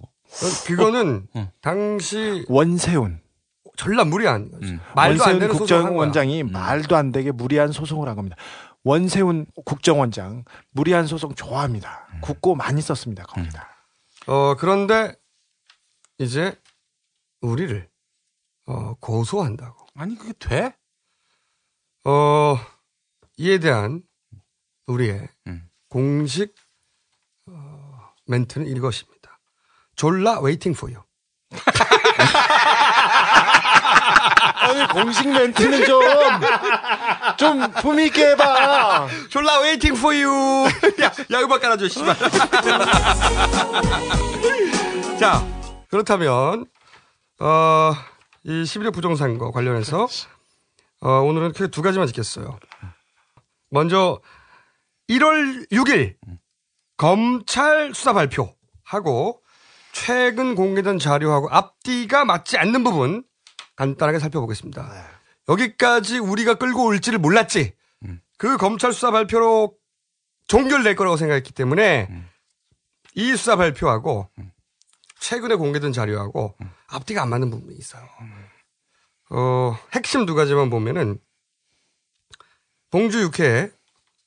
그거는 0.67 1.27
당시 1.61 2.45
원세훈 2.49 3.21
전란 3.77 4.09
무리한 4.09 4.51
거지. 4.51 4.79
말도 4.95 5.25
안 5.25 5.31
원세훈 5.31 5.39
되는. 5.41 5.55
국정원장이 5.55 6.43
말도 6.45 6.97
안 6.97 7.11
되게 7.11 7.33
무리한 7.33 7.73
소송을 7.73 8.09
한 8.09 8.15
겁니다. 8.15 8.37
원세훈 8.85 9.47
국정원장 9.65 10.45
무리한 10.73 11.07
소송 11.07 11.35
좋아합니다. 11.35 12.07
국고 12.21 12.55
많이 12.55 12.81
썼습니다. 12.81 13.25
거기다. 13.25 13.69
어, 14.29 14.55
그런데 14.59 15.15
이제 16.19 16.59
우리를 17.41 17.89
어, 18.67 18.95
고소한다고. 19.01 19.87
아니 19.95 20.17
그게 20.17 20.33
돼? 20.39 20.75
어, 22.05 22.59
이에 23.37 23.59
대한 23.59 24.03
우리의 24.87 25.29
공식 25.89 26.55
어, 27.49 28.13
멘트는 28.27 28.67
이것입니다. 28.69 29.39
졸라 29.95 30.41
waiting 30.41 30.75
for 30.75 30.91
you. 30.91 31.03
아니 34.59 34.89
공식 34.89 35.29
멘트는 35.29 35.85
좀 35.87 36.03
좀 37.37 37.71
품위 37.83 38.07
있게 38.07 38.31
해봐. 38.31 39.09
졸라 39.29 39.61
waiting 39.61 39.95
for 39.95 40.15
you. 40.15 40.31
야, 41.03 41.13
야 41.33 41.41
음악 41.41 41.61
깔아줘, 41.61 41.87
씨발. 41.89 42.17
자, 45.21 45.47
그렇다면 45.91 46.67
어, 47.41 47.93
이 48.45 48.63
11일 48.63 48.93
부정선거 48.95 49.51
관련해서 49.51 50.07
어, 51.01 51.11
오늘은 51.21 51.53
크게 51.53 51.69
두 51.69 51.83
가지만 51.83 52.07
짚겠어요. 52.07 52.59
먼저 53.71 54.21
1월 55.09 55.71
6일 55.71 56.17
검찰 56.97 57.93
수사 57.95 58.13
발표하고 58.13 59.43
최근 59.93 60.55
공개된 60.55 60.99
자료하고 60.99 61.49
앞뒤가 61.51 62.25
맞지 62.25 62.59
않는 62.59 62.85
부분 62.85 63.25
간단하게 63.77 64.19
살펴보겠습니다. 64.19 64.91
여기까지 65.49 66.19
우리가 66.19 66.55
끌고 66.55 66.85
올지를 66.87 67.19
몰랐지. 67.19 67.75
그 68.39 68.57
검찰 68.57 68.93
수사 68.93 69.11
발표로 69.11 69.75
종결될 70.49 70.97
거라고 70.97 71.17
생각했기 71.17 71.53
때문에 71.53 72.09
이 73.15 73.31
수사 73.37 73.57
발표하고 73.57 74.29
최근에 75.21 75.55
공개된 75.57 75.93
자료하고 75.93 76.55
앞뒤가 76.89 77.23
안 77.23 77.31
맞는 77.31 77.51
부분이 77.51 77.77
있어요. 77.77 78.03
어, 79.31 79.77
핵심 79.93 80.27
두 80.27 80.35
가지만 80.35 80.71
보면은 80.71 81.19
봉주 82.91 83.31
6회 83.31 83.73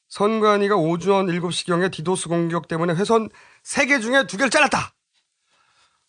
선관위가 0.10 0.76
오전 0.76 1.28
7시경에 1.28 1.92
디도스 1.92 2.28
공격 2.28 2.68
때문에 2.68 2.94
회선 2.96 3.30
3개 3.64 4.02
중에 4.02 4.24
2개를 4.24 4.52
잘랐다. 4.52 4.94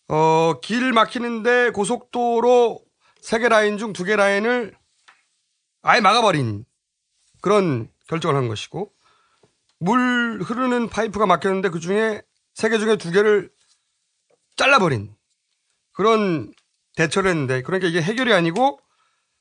어, 0.08 0.60
길 0.60 0.92
막히는데 0.92 1.70
고속도로 1.70 2.80
3개 3.22 3.48
라인 3.48 3.78
중 3.78 3.92
2개 3.92 4.16
라인을 4.16 4.74
아예 5.82 6.00
막아버린 6.00 6.64
그런 7.40 7.88
결정을 8.08 8.36
한 8.36 8.48
것이고 8.48 8.92
물 9.78 10.42
흐르는 10.42 10.88
파이프가 10.88 11.26
막혔는데 11.26 11.68
그 11.70 11.80
중에 11.80 12.22
세개 12.54 12.78
중에 12.78 12.96
두 12.96 13.10
개를 13.10 13.50
잘라버린 14.56 15.14
그런 15.92 16.52
대처를 16.96 17.30
했는데 17.30 17.62
그러니까 17.62 17.88
이게 17.88 18.02
해결이 18.02 18.32
아니고 18.32 18.80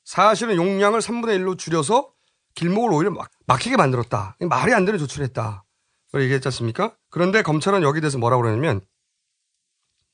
사실은 0.04 0.56
용량을 0.56 1.00
3분의 1.02 1.40
1로 1.40 1.58
줄여서 1.58 2.12
길목을 2.56 2.92
오히려 2.92 3.12
막, 3.12 3.30
막히게 3.46 3.78
만들었다. 3.78 4.36
말이 4.40 4.74
안 4.74 4.86
되는 4.86 5.00
조치를 5.00 5.26
했다. 5.28 5.64
그걸 6.08 6.24
얘기했지 6.24 6.48
않습니까? 6.48 6.96
그런데 7.10 7.42
검찰은 7.44 7.84
여기 7.84 8.02
대해서 8.02 8.18
뭐라고 8.18 8.42
그러냐면 8.42 8.82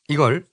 이걸 0.08 0.46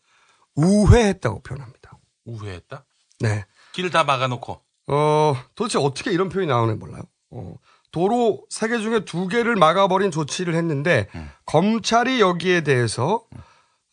우회했다고 0.55 1.43
표현합니다. 1.43 1.99
우회했다? 2.25 2.85
네. 3.21 3.45
길 3.73 3.91
다 3.91 4.05
막아놓고. 4.05 4.63
어, 4.89 5.35
도대체 5.55 5.79
어떻게 5.79 6.13
이런 6.13 6.29
표현이 6.29 6.49
나오는지 6.49 6.79
몰라요. 6.79 7.03
어, 7.31 7.55
도로 7.91 8.45
세 8.49 8.69
개 8.69 8.79
중에 8.79 9.05
두 9.05 9.29
개를 9.29 9.57
막아버린 9.57 10.11
조치를 10.11 10.55
했는데 10.55 11.09
검찰이 11.47 12.21
여기에 12.21 12.63
대해서 12.63 13.25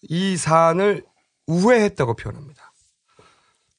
이 0.04 0.38
사안을 0.38 1.06
우회했다고 1.47 2.16
표현합니다. 2.16 2.72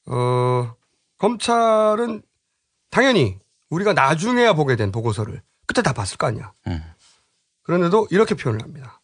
어, 0.07 0.75
검찰은 1.17 2.21
당연히 2.89 3.39
우리가 3.69 3.93
나중에야 3.93 4.53
보게 4.53 4.75
된 4.75 4.91
보고서를 4.91 5.41
그때 5.65 5.81
다 5.81 5.93
봤을 5.93 6.17
거 6.17 6.27
아니야. 6.27 6.53
그런데도 7.63 8.07
이렇게 8.11 8.35
표현을 8.35 8.61
합니다. 8.63 9.01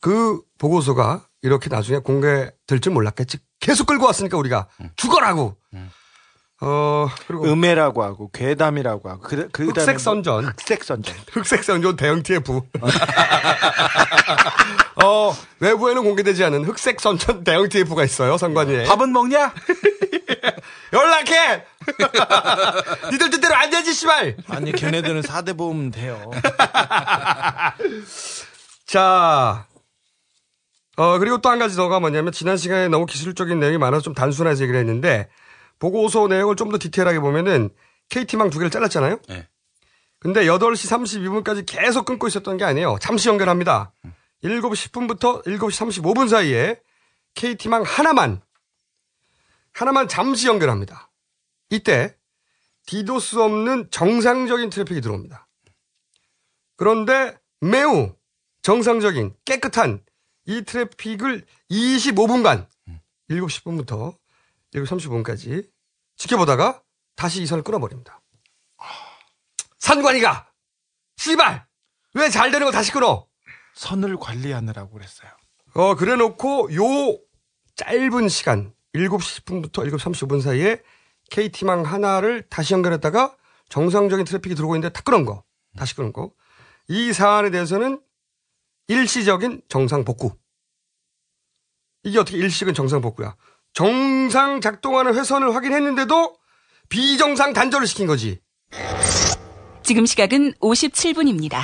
그 0.00 0.40
보고서가 0.58 1.26
이렇게 1.42 1.68
나중에 1.68 1.98
공개될 1.98 2.80
줄 2.80 2.92
몰랐겠지. 2.92 3.38
계속 3.60 3.86
끌고 3.86 4.06
왔으니까 4.06 4.36
우리가 4.38 4.68
죽어라고. 4.96 5.56
어, 6.62 7.08
그리고 7.26 7.44
음해라고 7.44 8.02
하고 8.02 8.30
괴담이라고 8.32 9.10
하고 9.10 9.20
그, 9.20 9.48
그 9.52 9.66
흑색 9.66 10.00
선전. 10.00 10.44
뭐, 10.44 10.52
흑색 10.56 10.84
선전. 10.84 11.14
흑색 11.32 11.64
선전 11.64 11.96
대형 11.96 12.22
TF. 12.22 12.62
어, 15.04 15.36
외부에는 15.60 16.02
공개되지 16.02 16.44
않은 16.44 16.64
흑색 16.64 17.00
선전 17.00 17.44
대형 17.44 17.68
TF가 17.68 18.04
있어요, 18.04 18.38
선관위에. 18.38 18.84
밥은 18.84 19.12
먹냐? 19.12 19.52
연락해! 20.92 21.64
니들 23.12 23.30
뜻대로 23.30 23.54
안 23.54 23.70
되지, 23.70 23.92
씨발! 23.92 24.36
아니 24.48 24.72
걔네들은 24.72 25.20
4대 25.22 25.56
보험 25.56 25.90
돼요. 25.90 26.30
자, 28.86 29.66
어, 30.96 31.18
그리고 31.18 31.38
또 31.38 31.50
한 31.50 31.58
가지 31.58 31.76
더가 31.76 32.00
뭐냐면, 32.00 32.32
지난 32.32 32.56
시간에 32.56 32.88
너무 32.88 33.04
기술적인 33.04 33.60
내용이 33.60 33.78
많아서 33.78 34.02
좀 34.02 34.14
단순해서 34.14 34.62
얘기를 34.62 34.80
했는데, 34.80 35.28
보고서 35.78 36.26
내용을 36.28 36.56
좀 36.56 36.70
더 36.70 36.78
디테일하게 36.78 37.20
보면은, 37.20 37.70
KT망 38.08 38.50
두 38.50 38.58
개를 38.58 38.70
잘랐잖아요? 38.70 39.20
네. 39.28 39.48
근데 40.18 40.44
8시 40.44 41.42
32분까지 41.44 41.64
계속 41.66 42.04
끊고 42.04 42.26
있었던 42.26 42.56
게 42.56 42.64
아니에요. 42.64 42.96
잠시 43.00 43.28
연결합니다. 43.28 43.92
7시 44.42 44.90
10분부터 44.90 45.44
7시 45.44 46.02
35분 46.02 46.28
사이에 46.28 46.80
KT망 47.34 47.82
하나만, 47.82 48.40
하나만 49.72 50.08
잠시 50.08 50.48
연결합니다. 50.48 51.10
이때, 51.70 52.16
디도스 52.86 53.36
없는 53.36 53.90
정상적인 53.90 54.70
트래픽이 54.70 55.00
들어옵니다. 55.00 55.46
그런데 56.76 57.36
매우 57.60 58.14
정상적인 58.62 59.34
깨끗한 59.44 60.04
이 60.46 60.62
트래픽을 60.62 61.44
25분간 61.70 62.66
7시 63.28 63.62
10분부터 63.64 64.16
7시 64.74 64.86
35분까지 65.24 65.68
지켜보다가 66.16 66.82
다시 67.14 67.42
이 67.42 67.46
선을 67.46 67.62
끊어버립니다. 67.64 68.20
산관이가 69.78 70.50
씨발 71.16 71.66
왜 72.14 72.28
잘 72.30 72.50
되는 72.50 72.66
거 72.66 72.72
다시 72.72 72.92
끊어? 72.92 73.26
선을 73.74 74.16
관리하느라고 74.16 74.90
그랬어요. 74.92 75.30
어 75.74 75.94
그래놓고 75.94 76.74
요 76.74 76.82
짧은 77.76 78.28
시간 78.28 78.74
7시 78.94 79.44
10분부터 79.44 79.86
7시 79.86 79.98
35분 79.98 80.40
사이에 80.40 80.82
KT망 81.30 81.82
하나를 81.84 82.46
다시 82.48 82.72
연결했다가 82.74 83.36
정상적인 83.68 84.24
트래픽이 84.24 84.54
들어오고 84.54 84.76
있는데 84.76 84.92
다 84.92 85.02
끊은 85.02 85.24
거 85.24 85.44
다시 85.76 85.94
끊은 85.94 86.12
거 86.12 86.32
이 86.88 87.12
사안에 87.12 87.50
대해서는 87.50 88.00
일시적인 88.88 89.62
정상 89.68 90.04
복구. 90.04 90.36
이게 92.04 92.18
어떻게 92.20 92.38
일시적인 92.38 92.74
정상 92.74 93.00
복구야? 93.00 93.34
정상 93.76 94.62
작동하는 94.62 95.14
회선을 95.14 95.54
확인했는데도 95.54 96.34
비정상 96.88 97.52
단절을 97.52 97.86
시킨 97.86 98.06
거지. 98.06 98.40
지금 99.82 100.06
시각은 100.06 100.54
57분입니다. 100.54 101.58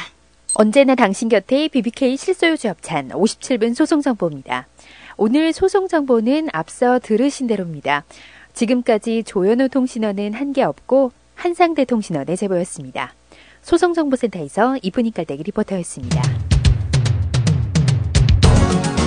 언제나 0.52 0.94
당신 0.94 1.30
곁에 1.30 1.68
BBK 1.68 2.18
실소유주 2.18 2.68
협찬 2.68 3.08
57분 3.08 3.74
소송 3.74 4.02
정보입니다. 4.02 4.68
오늘 5.16 5.54
소송 5.54 5.88
정보는 5.88 6.48
앞서 6.52 6.98
들으신 6.98 7.46
대로입니다. 7.46 8.04
지금까지 8.52 9.22
조현우 9.24 9.70
통신원은 9.70 10.34
한게 10.34 10.62
없고 10.64 11.12
한상대 11.34 11.86
통신원의 11.86 12.36
제보였습니다. 12.36 13.14
소송 13.62 13.94
정보센터에서 13.94 14.76
이분이 14.82 15.12
깔때기 15.14 15.44
리포터였습니다. 15.44 16.20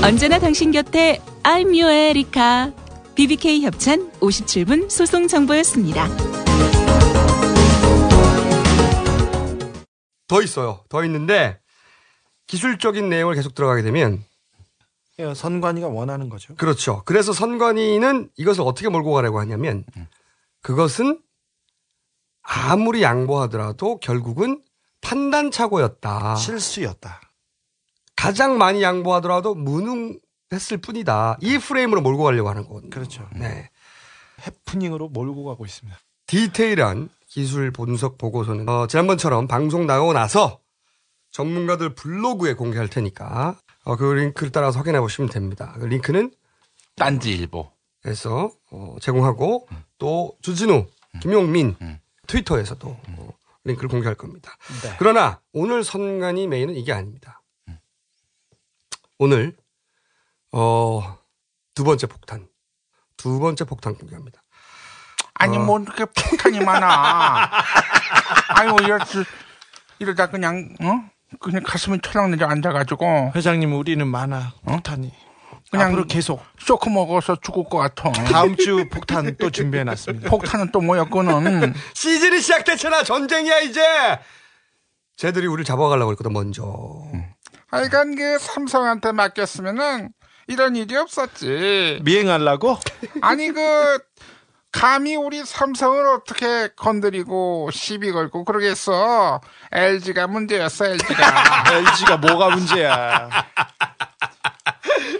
언제나 0.04 0.40
당신 0.40 0.72
곁에 0.72 1.22
Erica. 1.46 2.74
BBK 3.16 3.64
협찬 3.64 4.12
57분 4.20 4.90
소송 4.90 5.28
정보였습니다. 5.30 6.06
더 10.28 10.42
있어요. 10.42 10.84
더 10.90 11.06
있는데 11.06 11.60
기술적인 12.48 13.08
내용을 13.08 13.36
계속 13.36 13.56
들어가게 13.56 13.84
되면 13.84 14.22
예, 15.20 15.34
선관위가 15.34 15.88
원하는 15.88 16.28
거죠. 16.28 16.56
그렇죠. 16.56 17.04
그래서 17.06 17.32
선관위는 17.32 18.32
이것을 18.36 18.64
어떻게 18.64 18.90
몰고 18.90 19.14
가려고 19.14 19.40
하냐면 19.40 19.86
그것은 20.62 21.22
아무리 22.42 23.02
양보하더라도 23.02 24.00
결국은 24.00 24.62
판단 25.00 25.52
착오였다. 25.52 26.36
실수였다. 26.36 27.22
가장 28.18 28.58
많이 28.58 28.82
양보하더라도 28.82 29.56
무능 29.56 30.20
했을 30.52 30.78
뿐이다. 30.78 31.38
이 31.42 31.58
프레임으로 31.58 32.02
몰고 32.02 32.24
가려고 32.24 32.50
하는 32.50 32.64
거거든요. 32.68 32.90
그렇죠. 32.90 33.28
네. 33.34 33.70
해프닝으로 34.46 35.10
몰고 35.10 35.46
가고 35.46 35.66
있습니다. 35.66 35.98
디테일한 36.28 37.10
기술 37.28 37.72
분석 37.72 38.18
보고서는 38.18 38.68
어, 38.70 38.88
지난번처럼 38.88 39.48
방송 39.48 39.86
나가고 39.88 40.14
나서 40.14 40.60
전문가들 41.32 41.96
블로그에 41.96 42.54
공개할 42.54 42.88
테니까 42.88 43.60
어, 43.84 43.96
그 43.98 44.06
링크를 44.06 44.52
따라서 44.52 44.80
확인해 44.80 45.00
보시면 45.00 45.30
됩니다. 45.30 45.76
그 45.80 45.86
링크는 45.86 46.32
딴지일보. 46.96 47.76
에서 48.08 48.52
어, 48.70 48.96
제공하고 49.02 49.68
또 49.98 50.38
주진우, 50.44 50.86
김용민 51.24 51.76
트위터에서도 52.28 52.88
어, 52.88 53.30
링크를 53.64 53.90
공개할 53.90 54.14
겁니다. 54.14 54.56
네. 54.84 54.96
그러나 55.00 55.42
오늘 55.54 55.84
선관위 55.84 56.46
메인은 56.46 56.76
이게 56.76 56.94
아닙니다. 56.94 57.42
오늘 59.18 59.56
어, 60.58 61.18
두 61.74 61.84
번째 61.84 62.08
폭탄, 62.08 62.48
두 63.18 63.40
번째 63.40 63.66
폭탄 63.66 63.94
공개합니다. 63.96 64.42
아니 65.34 65.58
어. 65.58 65.60
뭐 65.60 65.80
이렇게 65.82 66.06
폭탄이 66.06 66.62
많아. 66.62 67.52
아이고 68.56 68.78
이러 68.82 68.98
이러다 70.00 70.28
그냥 70.28 70.74
어 70.82 71.04
그냥 71.42 71.62
가슴이 71.62 72.00
철렁 72.02 72.32
내려 72.32 72.48
앉아가지고 72.48 73.34
회장님 73.36 73.74
우리는 73.74 74.08
많아 74.08 74.54
폭탄이. 74.64 75.12
그냥 75.70 75.88
앞으로 75.88 76.06
계속 76.06 76.42
쇼크 76.58 76.88
먹어서 76.88 77.36
죽을 77.42 77.66
것 77.66 77.78
같아. 77.78 78.14
다음 78.14 78.56
주 78.56 78.88
폭탄 78.90 79.36
또 79.38 79.50
준비해 79.50 79.84
놨습니다. 79.84 80.30
폭탄은 80.30 80.72
또 80.72 80.80
뭐였거는 80.80 81.74
시즌이 81.94 82.40
시작됐잖아. 82.40 83.04
전쟁이야 83.04 83.60
이제. 83.60 83.82
쟤들이 85.18 85.48
우리를 85.48 85.66
잡아가려고 85.66 86.12
했거든 86.12 86.32
먼저. 86.32 86.64
하여간 87.68 88.16
그 88.16 88.40
삼성한테 88.40 89.12
맡겼으면은 89.12 90.14
이런 90.48 90.76
일이 90.76 90.96
없었지. 90.96 92.00
미행하려고? 92.04 92.78
아니 93.22 93.52
그 93.52 94.00
감히 94.72 95.16
우리 95.16 95.44
삼성을 95.46 96.06
어떻게 96.08 96.68
건드리고 96.76 97.70
시비 97.72 98.12
걸고 98.12 98.44
그러겠어. 98.44 99.40
LG가 99.72 100.28
문제였어 100.28 100.86
LG가. 100.86 101.64
LG가 101.72 102.18
뭐가 102.28 102.50
문제야? 102.50 103.30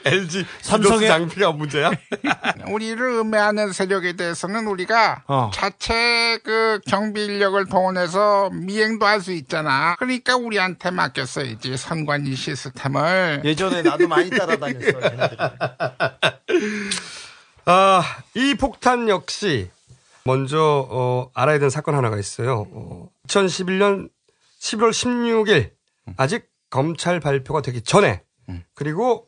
LG 0.06 0.46
삼성의- 0.62 1.08
장비가 1.08 1.52
문제야? 1.52 1.90
우리를 2.70 3.02
음해하는 3.04 3.72
세력에 3.74 4.14
대해서는 4.14 4.68
우리가 4.68 5.24
어. 5.28 5.50
자체 5.54 6.40
그 6.44 6.80
경비 6.88 7.26
인력을 7.26 7.66
동원해서 7.66 8.50
미행도 8.52 9.06
할 9.06 9.16
수 9.22 9.32
있잖아. 9.32 9.96
그러니까 9.98 10.36
우리한테 10.36 10.92
맡겼어야지 10.92 11.78
선관위 11.78 12.36
시스템을. 12.36 13.42
예전에 13.46 13.82
나도 13.82 14.08
많이 14.08 14.30
따라다녔어. 14.30 14.92
아, 17.66 18.04
이 18.36 18.54
폭탄 18.56 19.10
역시 19.10 19.72
먼저 20.24 20.88
어, 20.90 21.30
알아야 21.34 21.58
되는 21.58 21.70
사건 21.70 21.96
하나가 21.96 22.18
있어요. 22.20 22.68
어, 22.72 23.10
2011년 23.28 24.10
11월 24.60 24.90
16일 24.92 25.72
아직 26.18 26.46
검찰 26.70 27.20
발표가 27.20 27.62
되기 27.62 27.82
전에 27.82 28.22
그리고 28.76 29.28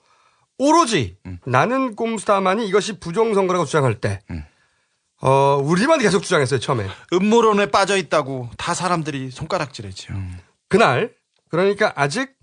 오로지 0.57 1.17
나는 1.45 1.95
꼼수다만이 1.95 2.67
이것이 2.67 2.99
부정선거라고 2.99 3.65
주장할 3.65 3.99
때 3.99 4.21
어, 5.21 5.57
우리만 5.63 5.99
계속 5.99 6.21
주장했어요, 6.21 6.59
처음에. 6.59 6.87
음모론에 7.13 7.71
빠져 7.71 7.97
있다고 7.97 8.49
다 8.57 8.73
사람들이 8.73 9.31
손가락질했죠. 9.31 10.13
그날, 10.67 11.15
그러니까 11.49 11.91
아직 11.95 12.35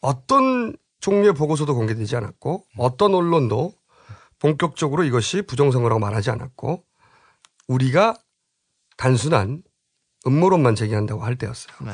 어떤 0.00 0.76
종류의 1.00 1.34
보고서도 1.34 1.74
공개되지 1.74 2.16
않았고, 2.16 2.64
어떤 2.76 3.14
언론도 3.14 3.72
본격적으로 4.38 5.04
이것이 5.04 5.42
부정선거라고 5.42 6.00
말하지 6.00 6.30
않았고, 6.30 6.84
우리가 7.68 8.16
단순한 8.96 9.62
음모론만 10.26 10.74
제기한다고 10.74 11.22
할 11.22 11.36
때였어요. 11.36 11.74
네. 11.82 11.92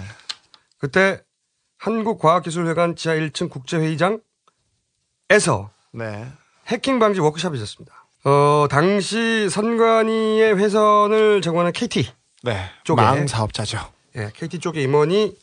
그때 0.78 1.22
한국과학기술회관 1.78 2.96
지하 2.96 3.14
1층 3.14 3.50
국제회의장 3.50 4.20
에서 5.30 5.70
네. 5.92 6.30
해킹 6.66 6.98
방지 6.98 7.20
워크숍이 7.20 7.56
있었습니다. 7.56 8.06
어, 8.24 8.66
당시 8.70 9.48
선관위의 9.48 10.58
회선을 10.58 11.42
제공하는 11.42 11.72
KT 11.72 12.12
네. 12.42 12.70
쪽에 12.84 13.02
망 13.02 13.26
사업자죠. 13.26 13.92
예, 14.16 14.30
KT 14.34 14.60
쪽의 14.60 14.84
임원이 14.84 15.36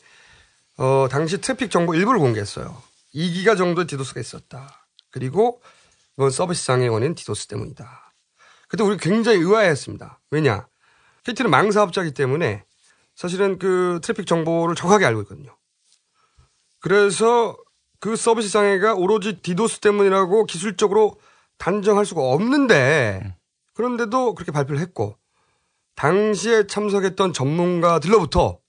어, 0.77 1.07
당시 1.09 1.39
트래픽 1.39 1.69
정보 1.69 1.95
일부를 1.95 2.19
공개했어요. 2.19 2.81
2기가 3.13 3.57
정도의 3.57 3.87
디도스가 3.87 4.19
있었다. 4.19 4.85
그리고 5.11 5.61
이번 6.17 6.31
서비스상의 6.31 6.89
원인 6.89 7.15
디도스 7.15 7.47
때문이다. 7.47 8.13
그때 8.67 8.83
우리 8.83 8.97
굉장히 8.97 9.39
의아했습니다. 9.39 10.19
왜냐? 10.31 10.67
KT는 11.23 11.51
망 11.51 11.71
사업자이기 11.71 12.13
때문에 12.13 12.63
사실은 13.15 13.59
그 13.59 13.99
트래픽 14.01 14.25
정보를 14.25 14.75
정확하게 14.75 15.05
알고 15.05 15.21
있거든요. 15.21 15.55
그래서 16.79 17.55
그 18.03 18.17
서비스 18.17 18.49
장애가 18.49 18.95
오로지 18.95 19.39
디도스 19.41 19.79
때문이라고 19.79 20.45
기술적으로 20.45 21.17
단정할 21.57 22.05
수가 22.05 22.21
없는데 22.21 23.37
그런데도 23.75 24.35
그렇게 24.35 24.51
발표를 24.51 24.81
했고 24.81 25.17
당시에 25.95 26.67
참석했던 26.67 27.31
전문가들로부터 27.31 28.59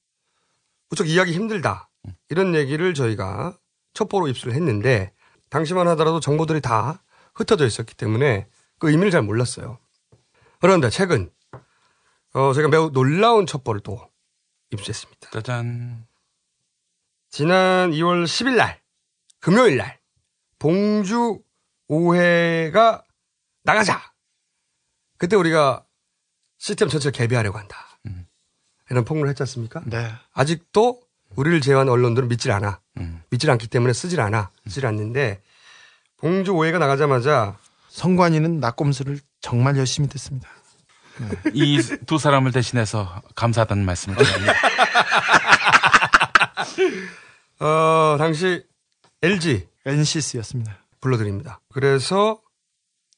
무척 0.88 1.08
이해하기 1.08 1.32
힘들다 1.32 1.90
이런 2.28 2.54
얘기를 2.54 2.94
저희가 2.94 3.58
첩보로 3.92 4.28
입수를 4.28 4.54
했는데 4.54 5.12
당시만 5.50 5.88
하더라도 5.88 6.20
정보들이 6.20 6.60
다 6.60 7.02
흩어져 7.34 7.66
있었기 7.66 7.96
때문에 7.96 8.46
그 8.78 8.88
의미를 8.88 9.10
잘 9.10 9.22
몰랐어요. 9.22 9.80
그런데 10.60 10.90
최근 10.90 11.28
어, 12.34 12.52
저희가 12.52 12.68
매우 12.68 12.92
놀라운 12.92 13.46
첩보를 13.46 13.80
또 13.80 14.00
입수했습니다. 14.70 15.30
짜잔. 15.32 16.06
지난 17.30 17.90
2월 17.90 18.26
10일 18.26 18.54
날, 18.54 18.83
금요일 19.44 19.76
날, 19.76 19.98
봉주 20.58 21.38
5회가 21.90 23.04
나가자! 23.62 24.00
그때 25.18 25.36
우리가 25.36 25.84
시스템 26.56 26.88
전체를 26.88 27.12
개비하려고 27.12 27.58
한다. 27.58 27.76
이런 28.88 29.04
폭로를 29.04 29.28
했지 29.28 29.42
않습니까? 29.42 29.82
네. 29.84 30.10
아직도 30.32 31.02
우리를 31.36 31.60
제외한 31.60 31.90
언론들은 31.90 32.28
믿질 32.28 32.52
않아. 32.52 32.80
믿질 33.28 33.50
않기 33.50 33.68
때문에 33.68 33.92
쓰질 33.92 34.22
않아. 34.22 34.50
쓰질 34.66 34.86
않는데, 34.86 35.42
봉주 36.16 36.54
5회가 36.54 36.78
나가자마자 36.78 37.58
성관이는 37.90 38.60
낙곰수를 38.60 39.20
정말 39.42 39.76
열심히 39.76 40.08
듣습니다. 40.08 40.48
이두 41.52 42.16
사람을 42.16 42.50
대신해서 42.50 43.20
감사하다는 43.34 43.84
말씀을 43.84 44.16
드립니다. 44.16 44.54
어, 47.60 48.16
당시 48.16 48.64
LG 49.24 49.66
NCS였습니다. 49.86 50.78
불러드립니다. 51.00 51.60
그래서 51.72 52.40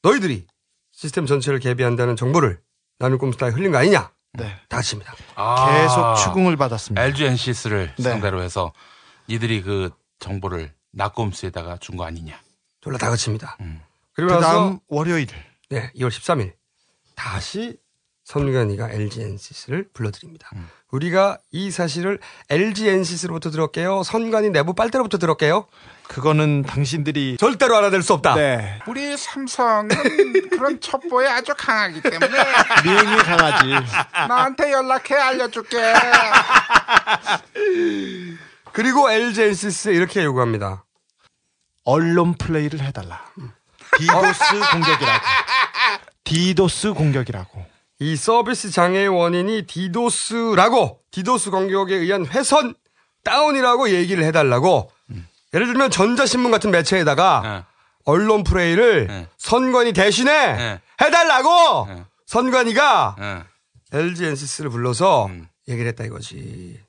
너희들이 0.03 0.47
시스템 0.91 1.25
전체를 1.25 1.59
개비한다는 1.59 2.15
정보를 2.15 2.61
나는 2.99 3.17
꼼수다에 3.17 3.49
흘린 3.51 3.71
거 3.71 3.77
아니냐? 3.77 4.11
네. 4.33 4.55
다칩니다. 4.69 5.13
계속 5.13 6.15
추궁을 6.23 6.55
받았습니다. 6.57 7.03
LG 7.03 7.25
NCS를 7.25 7.93
네. 7.97 8.03
상대로 8.03 8.41
해서 8.41 8.71
니들이 9.29 9.61
그 9.61 9.89
정보를 10.19 10.73
낙곰수에다가 10.93 11.77
준 11.77 11.97
거 11.97 12.05
아니냐. 12.05 12.39
졸라 12.81 12.97
다그칩니다. 12.97 13.57
음. 13.61 13.81
그리고 14.13 14.35
그 14.35 14.41
다음 14.41 14.79
월요일. 14.87 15.27
네, 15.69 15.91
2월 15.95 16.07
13일 16.09 16.53
다시 17.15 17.77
선관위가 18.23 18.91
LG 18.91 19.21
NCS를 19.21 19.89
불러드립니다. 19.93 20.49
음. 20.55 20.67
우리가 20.91 21.37
이 21.51 21.69
사실을 21.71 22.19
LG 22.49 22.87
NCS로부터 22.89 23.51
들었게요. 23.51 24.03
선관위 24.03 24.49
내부 24.49 24.73
빨대로부터 24.73 25.17
들었게요. 25.17 25.67
그거는 26.07 26.63
당신들이 26.63 27.37
절대로 27.39 27.75
알아낼 27.77 28.01
수 28.01 28.13
없다. 28.13 28.35
네. 28.35 28.79
우리 28.87 29.15
삼성은 29.15 29.89
그런 30.51 30.79
첩보에 30.79 31.27
아주 31.27 31.53
강하기 31.55 32.01
때문에 32.01 32.43
미행이 32.83 33.17
강하지. 33.17 33.69
나한테 34.27 34.71
연락해 34.71 35.15
알려줄게. 35.15 35.77
그리고 38.73 39.09
LG 39.11 39.41
엔시스에 39.43 39.93
이렇게 39.93 40.23
요구합니다. 40.23 40.85
언론 41.83 42.35
플레이를 42.37 42.81
해달라. 42.81 43.25
디도스 43.97 44.43
공격이라고. 44.71 45.25
디도스 46.23 46.93
공격이라고. 46.93 47.65
이 47.99 48.15
서비스 48.15 48.69
장애의 48.69 49.07
원인이 49.07 49.65
디도스라고 49.65 50.99
디도스 51.11 51.49
공격에 51.49 51.95
의한 51.95 52.25
회선 52.27 52.75
다운이라고 53.23 53.89
얘기를 53.89 54.23
해달라고 54.25 54.91
예를 55.57 55.65
들면 55.65 55.89
전자신문 55.89 56.51
같은 56.51 56.69
매체에다가 56.69 57.65
언론 58.05 58.43
플레이를 58.43 59.27
선관위 59.37 59.93
대신에 59.93 60.79
해달라고 61.01 61.87
선관위가 62.27 63.15
LG 63.91 64.25
엔시스를 64.27 64.69
불러서 64.69 65.29
얘기를 65.67 65.87
했다 65.89 66.03
이거지. 66.03 66.79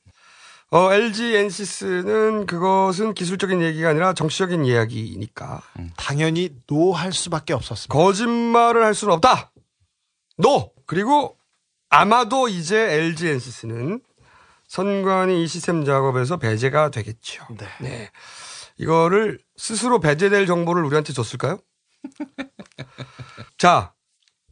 어, 0.70 0.92
LG 0.92 1.34
엔시스는 1.34 2.44
그것은 2.44 3.14
기술적인 3.14 3.62
얘기가 3.62 3.88
아니라 3.88 4.12
정치적인 4.12 4.66
이야기니까 4.66 5.62
당연히 5.96 6.50
no 6.66 6.92
할 6.92 7.10
수밖에 7.14 7.54
없었습니다. 7.54 7.94
거짓말을 7.94 8.84
할 8.84 8.94
수는 8.94 9.14
없다. 9.14 9.50
No. 10.36 10.72
그리고 10.84 11.38
아마도 11.88 12.48
이제 12.48 12.76
LG 12.78 13.28
엔시스는 13.28 14.02
선관위 14.66 15.42
이 15.42 15.46
시스템 15.46 15.86
작업에서 15.86 16.36
배제가 16.36 16.90
되겠죠. 16.90 17.46
네. 17.80 18.10
이거를 18.79 19.41
스스로 19.57 20.01
배제될 20.01 20.47
정보를 20.47 20.85
우리한테 20.85 21.12
줬을까요? 21.12 21.61
자, 23.59 23.93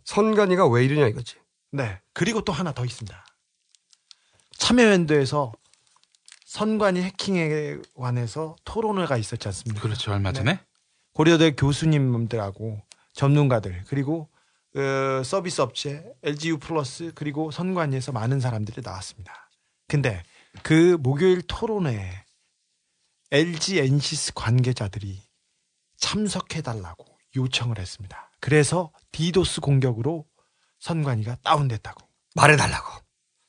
선관위가 0.04 0.66
왜 0.68 0.84
이러냐 0.84 1.06
이거지. 1.06 1.36
네. 1.72 2.00
그리고 2.12 2.40
또 2.42 2.52
하나 2.52 2.72
더 2.72 2.84
있습니다. 2.84 3.24
참여연대에서 4.58 5.52
선관위 6.44 7.02
해킹에 7.02 7.78
관해서 7.94 8.56
토론회가 8.64 9.16
있었지 9.16 9.46
않습니까? 9.48 9.82
그렇죠. 9.82 10.12
얼마 10.12 10.32
전에. 10.32 10.60
고려대 11.12 11.52
교수님들하고 11.52 12.82
전문가들 13.12 13.84
그리고 13.88 14.28
어, 14.74 15.22
서비스 15.24 15.60
업체 15.60 16.04
LGU 16.22 16.58
플러스 16.58 17.12
그리고 17.14 17.50
선관위에서 17.50 18.12
많은 18.12 18.40
사람들이 18.40 18.82
나왔습니다. 18.84 19.50
근데 19.88 20.22
그 20.62 20.98
목요일 21.00 21.42
토론회에 21.42 22.25
LG 23.32 23.78
엔시스 23.80 24.34
관계자들이 24.34 25.20
참석해달라고 25.98 27.04
요청을 27.36 27.78
했습니다. 27.78 28.30
그래서 28.40 28.92
디도스 29.12 29.60
공격으로 29.60 30.24
선관위가 30.78 31.38
다운됐다고. 31.42 32.06
말해달라고. 32.34 32.92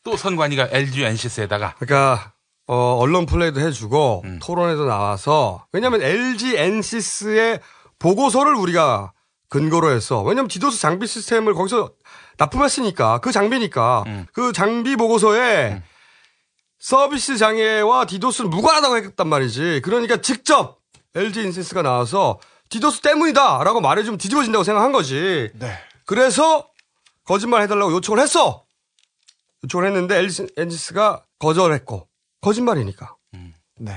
또 0.03 0.17
선관위가 0.17 0.69
LG 0.71 1.03
엔시스에다가 1.03 1.75
그러니까 1.75 2.33
어, 2.65 2.95
언론 2.95 3.25
플레이도 3.25 3.59
해주고 3.59 4.23
토론에도 4.41 4.85
나와서 4.85 5.65
왜냐하면 5.71 6.01
LG 6.01 6.55
엔시스의 6.57 7.59
보고서를 7.99 8.55
우리가 8.55 9.13
근거로 9.49 9.91
해서 9.91 10.21
왜냐하면 10.23 10.47
디도스 10.47 10.79
장비 10.79 11.07
시스템을 11.07 11.53
거기서 11.53 11.91
납품했으니까 12.37 13.19
그 13.19 13.31
장비니까 13.31 14.25
그 14.33 14.51
장비 14.53 14.95
보고서에 14.95 15.81
서비스 16.79 17.37
장애와 17.37 18.05
디도스는 18.05 18.49
무관하다고 18.49 18.97
했단 18.97 19.27
말이지. 19.27 19.81
그러니까 19.83 20.17
직접 20.17 20.79
LG 21.15 21.41
엔시스가 21.43 21.81
나와서 21.81 22.39
디도스 22.69 23.01
때문이다라고 23.01 23.81
말해주면 23.81 24.17
뒤집어진다고 24.17 24.63
생각한 24.63 24.91
거지. 24.91 25.49
네. 25.55 25.77
그래서 26.05 26.69
거짓말 27.25 27.61
해달라고 27.63 27.91
요청을 27.93 28.21
했어. 28.21 28.65
요청을 29.63 29.87
했는데 29.87 30.17
LG 30.17 30.47
엔시스가 30.57 31.23
거절했고 31.39 32.07
거짓말이니까. 32.41 33.15
네. 33.79 33.93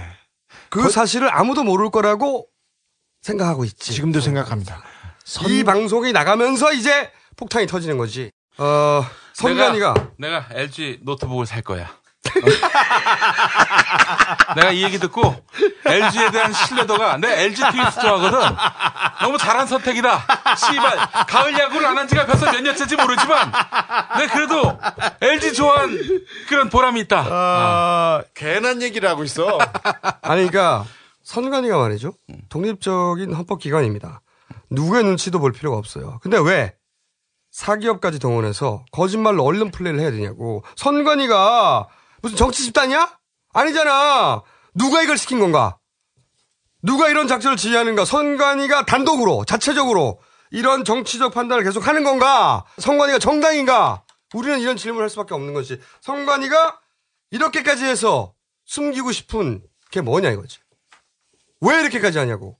그 0.68 0.88
사실을 0.90 1.34
아무도 1.34 1.62
모를 1.62 1.90
거라고 1.90 2.48
생각하고 3.22 3.64
있지. 3.64 3.92
지금도 3.92 4.20
생각합니다. 4.20 4.82
이 5.48 5.64
방송이 5.64 6.12
나가면서 6.12 6.72
이제 6.72 7.10
폭탄이 7.36 7.66
터지는 7.66 7.98
거지. 7.98 8.30
어, 8.58 9.04
선관위가 9.34 9.94
내가, 9.94 10.10
내가 10.18 10.48
LG 10.52 11.00
노트북을 11.02 11.46
살 11.46 11.62
거야. 11.62 11.99
내가 14.56 14.70
이 14.72 14.82
얘기 14.84 14.98
듣고 14.98 15.34
LG에 15.84 16.30
대한 16.30 16.52
신뢰도가 16.52 17.16
내 17.18 17.44
LG 17.44 17.62
트윈스 17.72 18.00
좋아하거든. 18.00 18.38
너무 19.22 19.38
잘한 19.38 19.66
선택이다. 19.66 20.24
씨발 20.56 20.98
가을 21.26 21.58
야구를 21.58 21.86
안 21.86 21.98
한 21.98 22.08
지가 22.08 22.26
벌써 22.26 22.50
몇 22.52 22.60
년째인지 22.62 22.96
모르지만 22.96 23.52
내 24.18 24.26
그래도 24.28 24.78
LG 25.20 25.52
좋아한 25.54 25.98
그런 26.48 26.68
보람이 26.70 27.00
있다. 27.00 27.26
아, 27.28 28.22
괜한 28.34 28.80
얘기를 28.82 29.08
하고 29.08 29.24
있어. 29.24 29.58
아니, 30.22 30.46
그러니까 30.46 30.84
선관위가 31.24 31.76
말이죠. 31.78 32.12
독립적인 32.48 33.34
헌법기관입니다. 33.34 34.20
누구의 34.70 35.04
눈치도 35.04 35.40
볼 35.40 35.52
필요가 35.52 35.76
없어요. 35.76 36.18
근데 36.22 36.38
왜 36.38 36.74
사기업까지 37.50 38.18
동원해서 38.18 38.84
거짓말로 38.92 39.44
얼른 39.44 39.70
플레이를 39.72 40.00
해야 40.00 40.10
되냐고. 40.10 40.62
선관위가 40.76 41.86
무슨 42.22 42.36
정치 42.36 42.64
집단이야? 42.64 43.18
아니잖아. 43.52 44.42
누가 44.74 45.02
이걸 45.02 45.18
시킨 45.18 45.40
건가? 45.40 45.78
누가 46.82 47.08
이런 47.08 47.28
작전을 47.28 47.56
지휘하는가? 47.56 48.04
선관위가 48.04 48.86
단독으로, 48.86 49.44
자체적으로 49.44 50.20
이런 50.50 50.84
정치적 50.84 51.32
판단을 51.34 51.64
계속 51.64 51.86
하는 51.86 52.04
건가? 52.04 52.64
선관위가 52.78 53.18
정당인가? 53.18 54.04
우리는 54.34 54.60
이런 54.60 54.76
질문을 54.76 55.04
할 55.04 55.10
수밖에 55.10 55.34
없는 55.34 55.52
것이 55.54 55.80
선관위가 56.00 56.80
이렇게까지 57.30 57.84
해서 57.84 58.34
숨기고 58.64 59.12
싶은 59.12 59.62
게 59.90 60.00
뭐냐 60.00 60.30
이거지. 60.30 60.58
왜 61.60 61.80
이렇게까지 61.80 62.18
하냐고. 62.18 62.58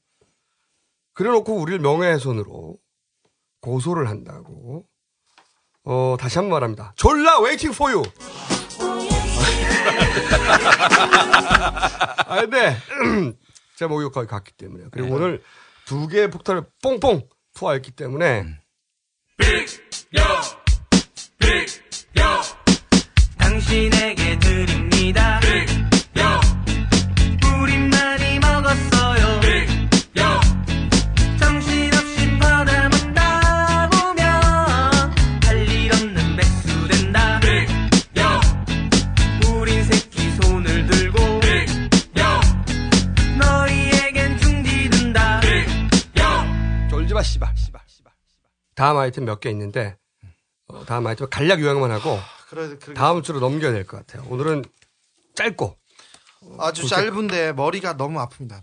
그래 1.15 1.31
놓고 1.31 1.55
우리를 1.55 1.79
명예훼손으로 1.81 2.77
고소를 3.61 4.09
한다고. 4.09 4.85
어, 5.85 6.17
다시 6.19 6.39
한 6.39 6.45
번 6.47 6.53
말합니다. 6.57 6.93
졸라 6.97 7.39
for 7.39 7.93
you. 7.95 8.03
아, 12.27 12.41
근데, 12.41 12.77
제가 13.77 13.89
목욕까지 13.89 14.27
갔기 14.29 14.53
때문에. 14.53 14.85
그리고 14.91 15.09
네. 15.09 15.15
오늘 15.15 15.43
두 15.87 16.07
개의 16.09 16.31
폭탄을 16.31 16.65
뽕뽕 16.83 17.29
투하했기 17.55 17.93
때문에. 17.93 18.61
당신에게 23.39 24.39
드립니다. 24.39 25.41
우 25.43 25.90
다음 48.81 48.97
아이템 48.97 49.27
몇 49.27 49.41
개 49.41 49.51
있는데, 49.51 49.99
어, 50.69 50.85
다음 50.87 51.07
아이템 51.07 51.29
간략 51.29 51.61
요약만 51.61 51.91
하고, 51.91 52.19
그래, 52.49 52.77
그래. 52.81 52.95
다음 52.95 53.23
주로 53.23 53.39
넘겨야 53.39 53.73
될 53.73 53.87
것 53.87 53.99
같아요. 53.99 54.27
오늘은 54.31 54.65
짧고. 55.35 55.77
아주 56.59 56.83
그렇게- 56.83 56.89
짧은데 56.89 57.53
머리가 57.53 57.99
너무 57.99 58.19
아픕니다. 58.21 58.63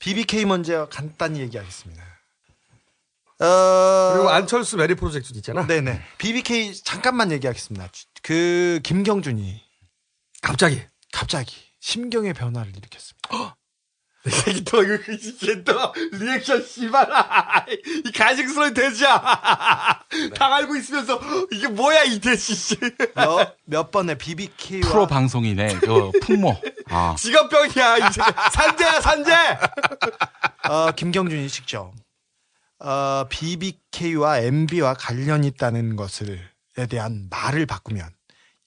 BBK 0.00 0.44
먼저 0.46 0.88
간단히 0.90 1.38
얘기하겠습니다. 1.38 2.02
어... 3.40 4.12
그리고 4.14 4.28
안철수 4.30 4.76
메리 4.76 4.96
프로젝트도 4.96 5.38
있잖아. 5.38 5.64
네네. 5.66 6.02
BBK 6.18 6.74
잠깐만 6.82 7.30
얘기하겠습니다. 7.30 7.88
그 8.22 8.80
김경준이 8.82 9.62
갑자기 10.42 10.82
갑자기 11.12 11.56
심경의 11.80 12.34
변화를 12.34 12.72
일으켰습니다. 12.76 13.56
이 14.26 14.30
새끼 14.30 14.64
또 14.64 14.82
이거 14.82 14.94
이게 15.12 15.62
또 15.64 15.92
리액션 16.12 16.64
씨발 16.64 17.08
이 18.06 18.12
가식스러운 18.12 18.72
돼지야 18.72 19.20
다 20.34 20.54
알고 20.56 20.76
있으면서 20.76 21.20
이게 21.52 21.68
뭐야 21.68 22.04
이 22.04 22.18
돼지 22.20 22.54
씨 22.54 22.76
몇, 23.14 23.56
몇 23.64 23.90
번의 23.90 24.16
BBK와 24.16 24.80
프로 24.90 25.06
방송이네. 25.06 25.78
그 25.80 26.10
풍모. 26.22 26.56
아. 26.88 27.14
지갑병이야 27.18 27.96
이 27.98 28.12
새끼 28.12 28.32
산재야 28.52 29.00
산재 29.00 29.32
어, 30.68 30.90
김경준이 30.92 31.48
직접 31.48 31.92
어, 32.78 33.26
BBK와 33.28 34.38
MB와 34.40 34.94
관련이 34.94 35.46
있다는 35.48 35.96
것을 35.96 36.40
에 36.76 36.86
대한 36.86 37.28
말을 37.30 37.66
바꾸면 37.66 38.08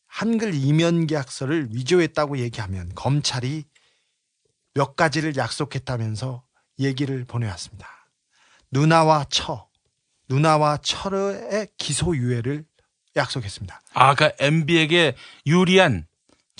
한글 0.08 0.54
이면 0.54 1.08
계약서를 1.08 1.68
위조했다고 1.72 2.38
얘기하면 2.38 2.92
검찰이 2.96 3.66
몇 4.78 4.96
가지를 4.96 5.36
약속했다면서 5.36 6.44
얘기를 6.78 7.26
보내왔습니다. 7.26 7.88
누나와 8.70 9.26
처, 9.28 9.68
누나와 10.30 10.78
처의 10.78 11.70
기소유예를 11.80 12.64
약속했습니다. 13.16 13.82
아, 13.96 14.14
그러니까 14.14 14.46
MB에게 14.46 15.16
유리한 15.48 16.06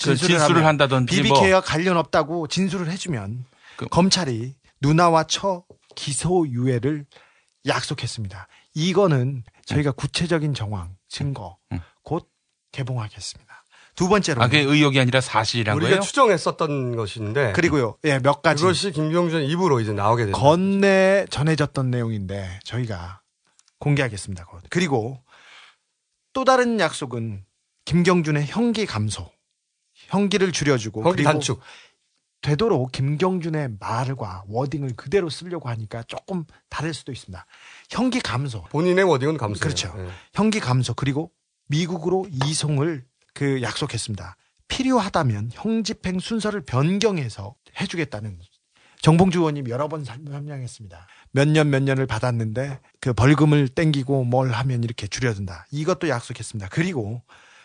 그 0.02 0.16
진술을, 0.16 0.40
하면 0.40 0.64
한다든지 0.64 1.14
BBK와 1.14 1.50
뭐 1.50 1.60
관련 1.60 1.96
없다고 1.96 2.48
진술을 2.48 2.90
해주면 2.90 3.44
검찰이 3.92 4.56
누나와 4.80 5.22
처 5.22 5.64
기소유예를 5.94 7.06
약속했습니다. 7.66 8.48
이거는 8.74 9.44
저희가 9.64 9.92
구체적인 9.92 10.54
정황, 10.54 10.96
증거 11.08 11.56
곧 12.02 12.28
개봉하겠습니다. 12.72 13.57
두 13.98 14.08
번째로 14.08 14.40
아, 14.40 14.46
그게 14.46 14.60
의혹이 14.60 15.00
아니라 15.00 15.20
사실이란 15.20 15.74
우리가 15.74 15.88
거예요? 15.88 16.02
추정했었던 16.02 16.94
것인데 16.94 17.50
그리고요, 17.50 17.96
예, 18.04 18.20
몇 18.20 18.42
가지 18.42 18.62
그것이 18.62 18.92
김경준 18.92 19.42
입으로 19.42 19.80
이제 19.80 19.92
나오게 19.92 20.26
됩니다. 20.26 20.38
건네 20.38 21.26
전해졌던 21.30 21.90
내용인데 21.90 22.60
저희가 22.62 23.22
공개하겠습니다. 23.80 24.44
곧. 24.44 24.62
그리고 24.70 25.20
또 26.32 26.44
다른 26.44 26.78
약속은 26.78 27.44
김경준의 27.86 28.46
형기 28.46 28.86
감소, 28.86 29.32
형기를 30.06 30.52
줄여주고 30.52 31.02
형기 31.02 31.16
그리고 31.16 31.30
단축. 31.32 31.60
되도록 32.40 32.92
김경준의 32.92 33.78
말과 33.80 34.44
워딩을 34.46 34.94
그대로 34.94 35.28
쓰려고 35.28 35.68
하니까 35.70 36.04
조금 36.04 36.44
다를 36.68 36.94
수도 36.94 37.10
있습니다. 37.10 37.44
형기 37.90 38.20
감소. 38.20 38.62
본인의 38.70 39.02
워딩은 39.02 39.38
감소. 39.38 39.58
그렇죠. 39.58 39.92
형기 40.34 40.60
감소 40.60 40.94
그리고 40.94 41.32
미국으로 41.66 42.28
이송을 42.44 43.04
그 43.38 43.62
약속했습니다. 43.62 44.36
필요하다면 44.66 45.50
형집행 45.52 46.18
순서를 46.18 46.60
변경해서 46.62 47.54
해주겠다는 47.80 48.36
정봉주 49.00 49.38
의원님 49.38 49.68
여러 49.68 49.86
번 49.86 50.04
설명했습니다. 50.04 51.06
몇 51.30 51.46
년 51.46 51.70
몇 51.70 51.84
년을 51.84 52.08
받았는데 52.08 52.80
그 53.00 53.12
벌금을 53.12 53.68
땡기고 53.68 54.24
뭘 54.24 54.50
하면 54.50 54.82
이렇게 54.82 55.06
줄여든다. 55.06 55.66
이것도 55.70 56.08
약속했습니다. 56.08 56.68
그리고 56.72 57.22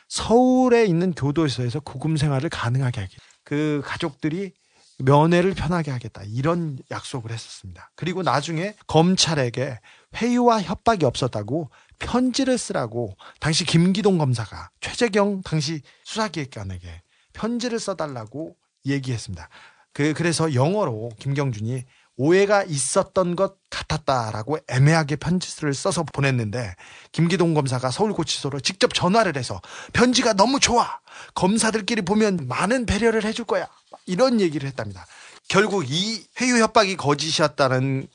서울에 0.09 0.86
있는 0.86 1.11
교도소에서 1.13 1.80
구금 1.80 2.17
생활을 2.17 2.49
가능하게 2.49 3.01
하기. 3.01 3.15
그 3.43 3.82
가족들이 3.84 4.53
면회를 4.99 5.55
편하게 5.55 5.89
하겠다. 5.89 6.21
이런 6.28 6.78
약속을 6.91 7.32
했었습니다. 7.32 7.89
그리고 7.95 8.21
나중에 8.21 8.75
검찰에게 8.86 9.79
회유와 10.17 10.62
협박이 10.62 11.04
없었다고 11.04 11.71
편지를 12.04 12.58
쓰라고 12.58 13.16
당시 13.39 13.66
김기동 13.66 14.17
검사가 14.17 14.70
최재경 14.82 15.42
당시 15.43 15.82
수사기획관에게 16.04 17.01
편지를 17.34 17.80
써달라고 17.80 18.55
얘기했습니다. 18.86 19.50
그 19.93 20.13
그래서 20.13 20.54
영어로 20.54 21.12
김경준이 21.20 21.84
오해가 22.16 22.63
있었던 22.63 23.36
것 23.36 23.58
같았다라고 23.70 24.59
애매하게 24.67 25.16
편지를 25.16 25.74
써서 25.74 26.04
보냈는데 26.04 26.75
김기동 27.12 27.54
검사가 27.55 27.89
서울고치소로 27.89 28.59
직접 28.59 28.93
전화를 28.93 29.36
해서 29.36 29.59
편지가 29.93 30.34
너무 30.34 30.59
좋아 30.59 31.00
검사들끼리 31.34 32.04
보면 32.04 32.46
많은 32.47 32.86
배려를 32.86 33.24
해줄 33.24 33.46
거야 33.46 33.67
이런 34.05 34.42
얘기를 34.42 34.67
했답니다. 34.67 35.08
결국 35.47 35.89
이 35.89 36.24
회유 36.39 36.58
협박이 36.62 36.97
거짓이었다는 36.97 38.08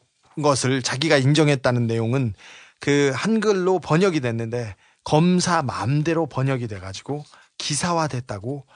것을 0.42 0.82
자기가 0.82 1.16
인정했다는 1.16 1.88
내용은 1.88 2.34
그 2.80 3.12
한글로 3.14 3.80
번역이 3.80 4.20
됐는데 4.20 4.76
검사 5.04 5.62
마음대로 5.62 6.26
번역이 6.26 6.68
돼가지고 6.68 7.24
기사화됐다고 7.58 8.66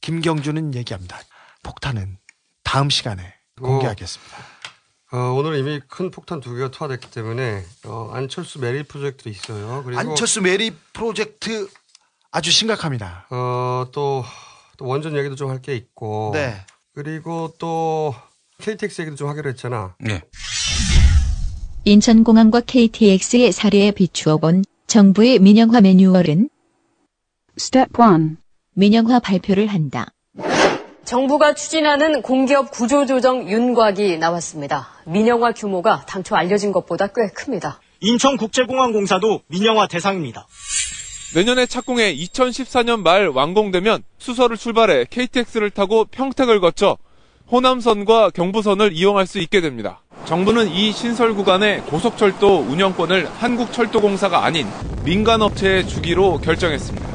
김경준은 0.00 0.74
얘기합니다. 0.74 1.18
폭탄은 1.62 2.18
다음 2.64 2.90
시간에 2.90 3.34
공개하겠습니다. 3.60 4.36
어, 5.12 5.16
오늘 5.34 5.56
이미 5.58 5.80
큰 5.88 6.10
폭탄 6.10 6.40
두 6.40 6.54
개가 6.54 6.70
투하됐기 6.70 7.10
때문에 7.10 7.64
어, 7.84 8.10
안철수 8.12 8.58
메리 8.58 8.82
프로젝트도 8.82 9.28
있어요. 9.30 9.82
그리고 9.84 10.00
안철수 10.00 10.40
메리 10.40 10.74
프로젝트 10.92 11.68
아주 12.30 12.50
심각합니다. 12.50 13.26
어, 13.30 13.86
또, 13.92 14.24
또 14.78 14.86
원전 14.86 15.16
얘기도 15.16 15.36
좀 15.36 15.50
할 15.50 15.60
게 15.60 15.76
있고. 15.76 16.30
네. 16.32 16.64
그리고 16.94 17.54
또 17.58 18.14
KTX 18.58 19.02
얘기도 19.02 19.16
좀 19.16 19.28
하기로 19.28 19.50
했잖아. 19.50 19.94
네. 20.00 20.22
인천공항과 21.84 22.60
KTX의 22.60 23.50
사례에 23.50 23.90
비추어 23.90 24.36
본 24.36 24.64
정부의 24.86 25.40
민영화 25.40 25.80
매뉴얼은 25.80 26.48
Step 27.58 27.90
1. 27.98 28.36
민영화 28.74 29.18
발표를 29.18 29.66
한다. 29.66 30.06
정부가 31.04 31.54
추진하는 31.54 32.22
공기업 32.22 32.70
구조조정 32.70 33.50
윤곽이 33.50 34.18
나왔습니다. 34.18 34.90
민영화 35.06 35.50
규모가 35.50 36.04
당초 36.06 36.36
알려진 36.36 36.70
것보다 36.70 37.08
꽤 37.08 37.26
큽니다. 37.34 37.80
인천국제공항공사도 38.00 39.40
민영화 39.48 39.88
대상입니다. 39.88 40.46
내년에 41.34 41.66
착공해 41.66 42.14
2014년 42.14 43.00
말 43.00 43.26
완공되면 43.26 44.04
수서를 44.18 44.56
출발해 44.56 45.06
KTX를 45.10 45.70
타고 45.70 46.04
평택을 46.04 46.60
거쳐 46.60 46.96
호남선과 47.50 48.30
경부선을 48.30 48.92
이용할 48.92 49.26
수 49.26 49.40
있게 49.40 49.60
됩니다. 49.60 50.00
정부는 50.24 50.68
이 50.68 50.92
신설 50.92 51.34
구간에 51.34 51.80
고속철도 51.80 52.60
운영권을 52.60 53.28
한국철도공사가 53.28 54.44
아닌 54.44 54.66
민간업체에 55.04 55.84
주기로 55.84 56.38
결정했습니다. 56.38 57.08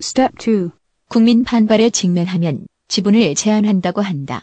Step 0.00 0.32
2. 0.40 0.70
국민 1.08 1.44
반발에 1.44 1.90
직면하면 1.90 2.66
지분을 2.88 3.34
제한한다고 3.34 4.00
한다. 4.00 4.42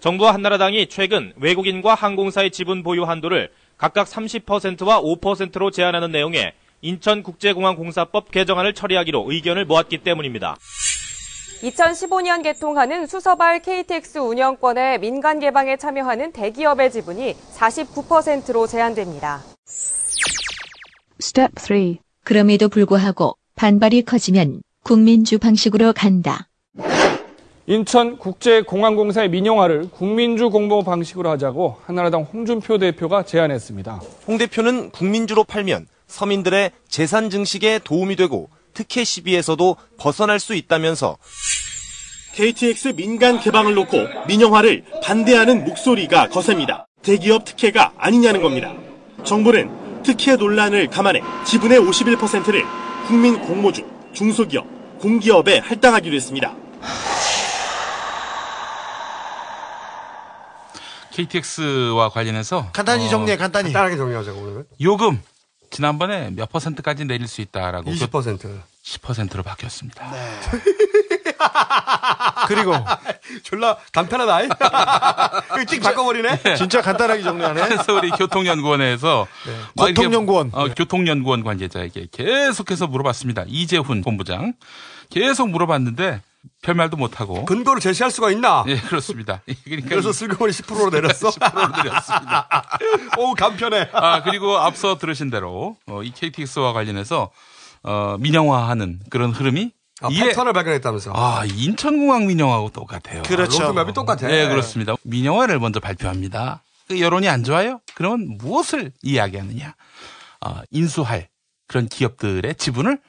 정부와 0.00 0.34
한나라당이 0.34 0.88
최근 0.88 1.32
외국인과 1.36 1.94
항공사의 1.94 2.50
지분 2.50 2.82
보유 2.82 3.04
한도를 3.04 3.50
각각 3.78 4.06
30%와 4.06 5.00
5%로 5.00 5.70
제한하는 5.70 6.12
내용의 6.12 6.52
인천국제공항공사법 6.82 8.30
개정안을 8.30 8.74
처리하기로 8.74 9.26
의견을 9.30 9.64
모았기 9.64 9.98
때문입니다. 9.98 10.56
2015년 11.62 12.42
개통하는 12.42 13.06
수서발 13.06 13.62
KTX 13.62 14.18
운영권의 14.18 14.98
민간 14.98 15.38
개방에 15.38 15.76
참여하는 15.76 16.32
대기업의 16.32 16.90
지분이 16.90 17.36
49%로 17.54 18.66
제한됩니다. 18.66 19.42
Step 21.20 21.52
3. 21.56 21.98
그럼에도 22.24 22.68
불구하고 22.68 23.36
반발이 23.54 24.02
커지면 24.02 24.62
국민주 24.82 25.38
방식으로 25.38 25.92
간다. 25.92 26.48
인천국제공항공사의 27.66 29.30
민영화를 29.30 29.88
국민주 29.90 30.50
공모 30.50 30.82
방식으로 30.82 31.30
하자고 31.30 31.76
한나라당 31.84 32.22
홍준표 32.22 32.78
대표가 32.78 33.22
제안했습니다. 33.22 34.00
홍 34.26 34.36
대표는 34.36 34.90
국민주로 34.90 35.44
팔면 35.44 35.86
서민들의 36.08 36.72
재산 36.88 37.30
증식에 37.30 37.78
도움이 37.78 38.16
되고 38.16 38.50
특혜 38.74 39.04
시비에서도 39.04 39.76
벗어날 39.98 40.40
수 40.40 40.54
있다면서 40.54 41.18
KTX 42.34 42.94
민간 42.96 43.38
개방을 43.40 43.74
놓고 43.74 43.98
민영화를 44.26 44.84
반대하는 45.02 45.64
목소리가 45.64 46.28
거셉니다. 46.28 46.86
대기업 47.02 47.44
특혜가 47.44 47.92
아니냐는 47.98 48.40
겁니다. 48.40 48.72
정부는 49.24 50.02
특혜 50.02 50.36
논란을 50.36 50.88
감안해 50.88 51.20
지분의 51.44 51.80
51%를 51.80 52.64
국민 53.06 53.38
공모주, 53.40 53.84
중소기업, 54.14 54.66
공기업에 54.98 55.58
할당하기로 55.58 56.14
했습니다. 56.16 56.54
KTX와 61.12 62.08
관련해서 62.08 62.70
간단히 62.72 63.06
어, 63.06 63.10
정리해, 63.10 63.36
간단히. 63.36 63.64
간단하게 63.72 63.96
정리하자고 63.96 64.40
오늘. 64.40 64.64
요금 64.80 65.20
지난번에 65.72 66.30
몇 66.30 66.52
퍼센트까지 66.52 67.06
내릴 67.06 67.26
수 67.26 67.40
있다라고 67.40 67.90
20%. 67.90 68.60
10%로 68.84 69.42
바뀌었습니다. 69.42 70.12
그리고 72.48 72.74
졸라 73.42 73.76
간편하다. 73.92 74.42
이거 74.42 75.64
찍 75.66 75.82
바꿔버리네. 75.82 76.56
진짜 76.56 76.82
간단하게 76.82 77.22
정리하네. 77.22 77.68
그래서 77.68 77.94
우리 77.94 78.10
교통연구원에서 78.10 79.26
막 79.76 79.86
이렇게, 79.88 80.02
교통연구원. 80.02 80.50
어, 80.52 80.68
교통연구원 80.68 81.42
관계자에게 81.44 82.08
계속해서 82.12 82.86
물어봤습니다. 82.88 83.44
이재훈 83.46 84.02
본부장 84.02 84.52
계속 85.10 85.48
물어봤는데 85.50 86.20
별말도 86.62 86.96
못하고 86.96 87.44
근거를 87.44 87.80
제시할 87.80 88.10
수가 88.10 88.30
있나? 88.30 88.64
예 88.68 88.76
그렇습니다. 88.80 89.42
그러니까 89.64 89.88
그래서 89.90 90.10
이- 90.10 90.12
슬그머니 90.12 90.52
10%로 90.52 90.90
내렸어. 90.90 91.30
10%로 91.30 91.82
내렸습니다. 91.82 92.48
오 93.18 93.34
간편해. 93.34 93.88
아 93.92 94.22
그리고 94.22 94.56
앞서 94.58 94.98
들으신 94.98 95.30
대로 95.30 95.76
어, 95.86 96.02
이 96.02 96.12
KTX와 96.12 96.72
관련해서 96.72 97.30
어, 97.84 98.16
민영화하는 98.18 99.00
그런 99.10 99.30
흐름이 99.32 99.72
아, 100.00 100.08
패턴을 100.08 100.52
발견했다면서. 100.52 101.12
아 101.14 101.44
인천공항 101.44 102.26
민영화하고 102.26 102.70
똑같아요. 102.70 103.22
그렇죠. 103.22 103.62
로드맵이 103.62 103.92
똑같아. 103.92 104.26
네 104.26 104.48
그렇습니다. 104.48 104.94
민영화를 105.04 105.58
먼저 105.60 105.78
발표합니다. 105.80 106.62
그 106.88 107.00
여론이 107.00 107.28
안 107.28 107.44
좋아요? 107.44 107.80
그러면 107.94 108.36
무엇을 108.38 108.92
이야기하느냐? 109.02 109.74
어, 110.44 110.60
인수할 110.70 111.28
그런 111.68 111.88
기업들의 111.88 112.54
지분을 112.56 113.00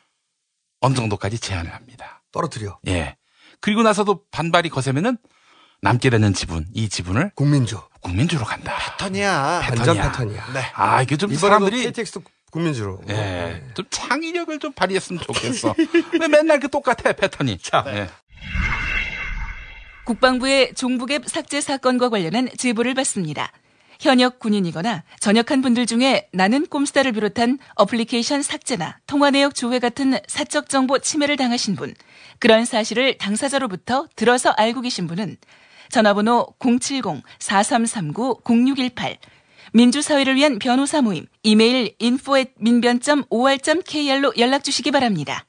어느 0.81 0.93
정도까지 0.93 1.39
제한을 1.39 1.73
합니다. 1.73 2.21
떨어뜨려. 2.31 2.77
예. 2.87 3.15
그리고 3.63 3.81
나서도 3.81 4.25
반발이 4.29 4.67
거세면은 4.67 5.17
남게 5.81 6.09
되는 6.09 6.33
지분, 6.33 6.65
이 6.73 6.89
지분을 6.89 7.31
국민주. 7.33 7.79
국민주로 8.01 8.43
간다. 8.43 8.75
패턴이야. 8.77 9.61
완전 9.69 9.95
패턴이야. 9.95 10.51
네. 10.53 10.59
아, 10.73 11.01
이게 11.01 11.15
좀 11.15 11.33
사람들이 11.33 11.83
KTX도 11.83 12.23
국민주로. 12.51 12.99
예, 13.07 13.63
좀 13.73 13.85
창의력을 13.89 14.59
좀 14.59 14.73
발휘했으면 14.73 15.21
좋겠어. 15.21 15.75
왜 16.19 16.27
맨날 16.27 16.59
그 16.59 16.69
똑같아 16.69 17.13
패턴이. 17.13 17.59
자, 17.59 17.85
예. 17.87 18.09
국방부의 20.03 20.73
종북앱 20.75 21.29
삭제 21.29 21.61
사건과 21.61 22.09
관련한 22.09 22.49
제보를 22.57 22.93
받습니다. 22.95 23.49
현역 23.99 24.39
군인이거나 24.39 25.03
전역한 25.19 25.61
분들 25.61 25.85
중에 25.85 26.29
나는 26.31 26.65
꼼수다를 26.65 27.11
비롯한 27.11 27.59
어플리케이션 27.75 28.41
삭제나 28.41 28.97
통화 29.07 29.29
내역 29.31 29.55
조회 29.55 29.79
같은 29.79 30.17
사적 30.27 30.69
정보 30.69 30.99
침해를 30.99 31.35
당하신 31.37 31.75
분, 31.75 31.93
그런 32.39 32.65
사실을 32.65 33.17
당사자로부터 33.17 34.07
들어서 34.15 34.51
알고 34.51 34.81
계신 34.81 35.07
분은 35.07 35.37
전화번호 35.89 36.47
070-4339-0618 36.59 39.17
민주사회를 39.73 40.35
위한 40.35 40.59
변호사 40.59 41.01
모임 41.01 41.25
이메일 41.41 41.95
info 42.01 42.35
민변.or.kr로 42.57 44.33
연락 44.37 44.63
주시기 44.63 44.91
바랍니다. 44.91 45.45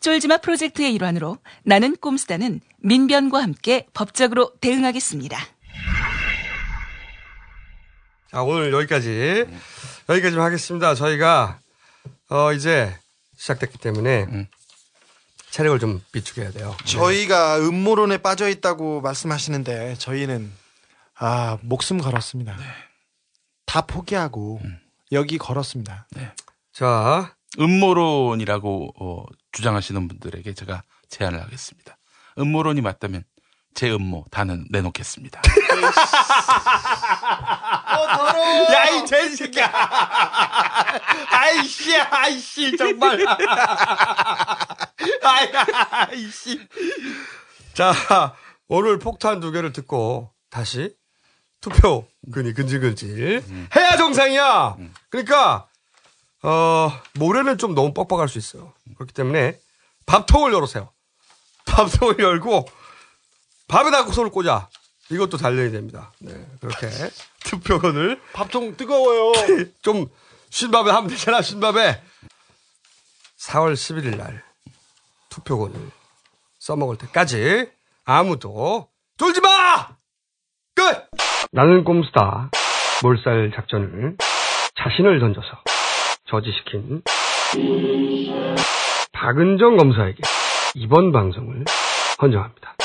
쫄지마 0.00 0.38
프로젝트의 0.38 0.92
일환으로 0.94 1.38
나는 1.62 1.94
꼼수다는 1.96 2.60
민변과 2.80 3.40
함께 3.40 3.86
법적으로 3.94 4.52
대응하겠습니다. 4.60 5.38
자, 8.32 8.42
오늘 8.42 8.72
여기까지. 8.72 9.44
여기까지만 10.08 10.46
하겠습니다. 10.46 10.94
저희가, 10.94 11.60
어, 12.30 12.52
이제 12.54 12.96
시작됐기 13.36 13.76
때문에 13.76 14.48
체력을 15.50 15.78
좀 15.78 16.02
비축해야 16.12 16.50
돼요. 16.50 16.74
저희가 16.86 17.58
음모론에 17.58 18.16
빠져 18.18 18.48
있다고 18.48 19.02
말씀하시는데 19.02 19.96
저희는 19.98 20.50
아 21.16 21.58
목숨 21.60 21.98
걸었습니다. 21.98 22.56
다 23.66 23.82
포기하고 23.82 24.62
여기 25.12 25.36
걸었습니다. 25.36 26.06
자, 26.72 27.34
음모론이라고 27.60 28.94
어, 28.98 29.26
주장하시는 29.52 30.08
분들에게 30.08 30.54
제가 30.54 30.82
제안을 31.10 31.42
하겠습니다. 31.42 31.98
음모론이 32.38 32.80
맞다면 32.80 33.24
제 33.74 33.90
음모 33.90 34.24
다는 34.30 34.66
내놓겠습니다. 34.70 35.40
야, 38.72 38.84
이 38.90 39.04
개새끼야! 39.06 39.70
아이씨, 41.30 41.96
아이씨, 41.98 42.76
정말. 42.76 43.18
아이씨. 45.90 46.60
자, 47.74 48.34
오늘 48.68 48.98
폭탄 48.98 49.40
두 49.40 49.50
개를 49.50 49.72
듣고 49.72 50.30
다시 50.50 50.94
투표 51.60 52.06
근이 52.32 52.52
근질근질 52.52 53.42
해야 53.74 53.96
정상이야. 53.96 54.76
그러니까 55.08 55.66
어 56.42 56.92
모레는 57.14 57.56
좀 57.58 57.74
너무 57.74 57.94
뻑뻑할 57.94 58.28
수 58.28 58.38
있어요. 58.38 58.72
그렇기 58.96 59.12
때문에 59.14 59.58
밥통을 60.06 60.52
열으세요. 60.52 60.90
밥통을 61.66 62.18
열고 62.18 62.66
밥에다 63.72 64.04
손을 64.04 64.30
꽂아. 64.30 64.68
이것도 65.10 65.38
달려야 65.38 65.70
됩니다. 65.70 66.12
네, 66.20 66.32
그렇게 66.60 66.88
투표건을 67.44 68.20
밥통 68.34 68.76
뜨거워요. 68.76 69.32
좀 69.80 70.08
쉰밥에 70.50 70.90
하면 70.90 71.08
되잖아. 71.08 71.40
쉰밥에 71.40 72.02
4월 73.38 73.72
11일 73.72 74.16
날 74.18 74.44
투표건을 75.30 75.90
써먹을 76.58 76.98
때까지 76.98 77.70
아무도 78.04 78.88
졸지 79.16 79.40
마! 79.40 79.96
끝! 80.74 81.08
나는 81.50 81.84
꼼수다. 81.84 82.50
몰살 83.02 83.52
작전을 83.54 84.16
자신을 84.76 85.18
던져서 85.18 85.48
저지시킨 86.28 87.02
박은정 89.12 89.76
검사에게 89.78 90.20
이번 90.74 91.12
방송을 91.12 91.64
헌정합니다. 92.20 92.76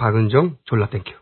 박은정 0.00 0.56
졸라 0.64 0.88
땡큐. 0.88 1.12